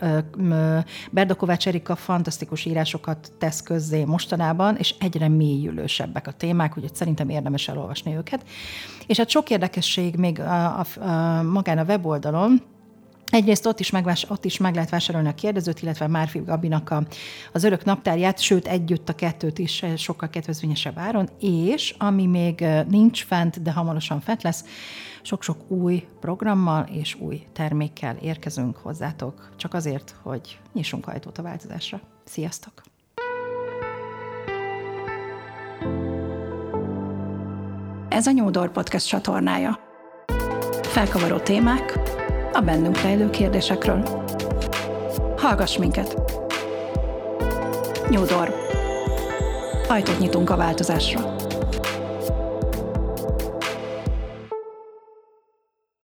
Berda 1.10 1.34
Kovács 1.34 1.66
Erika 1.66 1.96
fantasztikus 1.96 2.64
írásokat 2.64 3.32
tesz 3.38 3.62
közzé 3.62 4.04
mostanában, 4.04 4.76
és 4.76 4.94
egyre 4.98 5.28
mélyülősebbek 5.28 6.26
a 6.26 6.32
témák, 6.32 6.76
úgyhogy 6.76 6.94
szerintem 6.94 7.28
érdemes 7.28 7.68
elolvasni 7.68 8.16
őket. 8.16 8.44
És 9.06 9.16
hát 9.16 9.28
sok 9.28 9.50
érdekesség 9.50 10.16
még 10.16 10.40
a, 10.40 10.78
a, 10.78 11.00
a, 11.00 11.42
magán 11.42 11.78
a 11.78 11.84
weboldalon, 11.84 12.62
Egyrészt 13.30 13.66
ott 13.66 13.80
is, 13.80 13.90
megvás, 13.90 14.26
ott 14.28 14.44
is 14.44 14.56
meg 14.56 14.74
lehet 14.74 14.90
vásárolni 14.90 15.28
a 15.28 15.34
kérdezőt, 15.34 15.82
illetve 15.82 16.06
Márfi 16.06 16.38
Gabinak 16.38 16.90
a, 16.90 17.02
az 17.52 17.64
örök 17.64 17.84
naptárját, 17.84 18.40
sőt 18.40 18.66
együtt 18.66 19.08
a 19.08 19.14
kettőt 19.14 19.58
is 19.58 19.84
sokkal 19.96 20.30
kedvezményesebb 20.30 20.98
áron, 20.98 21.28
és 21.40 21.94
ami 21.98 22.26
még 22.26 22.64
nincs 22.88 23.24
fent, 23.24 23.62
de 23.62 23.72
hamarosan 23.72 24.20
fent 24.20 24.42
lesz, 24.42 24.64
sok-sok 25.22 25.70
új 25.70 26.06
programmal 26.20 26.86
és 26.92 27.16
új 27.20 27.42
termékkel 27.52 28.16
érkezünk 28.16 28.76
hozzátok, 28.76 29.50
csak 29.56 29.74
azért, 29.74 30.14
hogy 30.22 30.58
nyissunk 30.72 31.08
ajtót 31.08 31.38
a 31.38 31.42
változásra. 31.42 32.00
Sziasztok! 32.24 32.72
Ez 38.08 38.26
a 38.26 38.30
Nyúdor 38.30 38.72
Podcast 38.72 39.08
csatornája. 39.08 39.78
Felkavaró 40.82 41.38
témák, 41.38 41.99
a 42.52 42.60
bennünk 42.60 43.00
rejlő 43.00 43.30
kérdésekről. 43.30 44.26
Hallgass 45.36 45.76
minket! 45.76 46.16
Nyúdor. 48.08 48.54
Ajtót 49.88 50.18
nyitunk 50.18 50.50
a 50.50 50.56
változásra. 50.56 51.39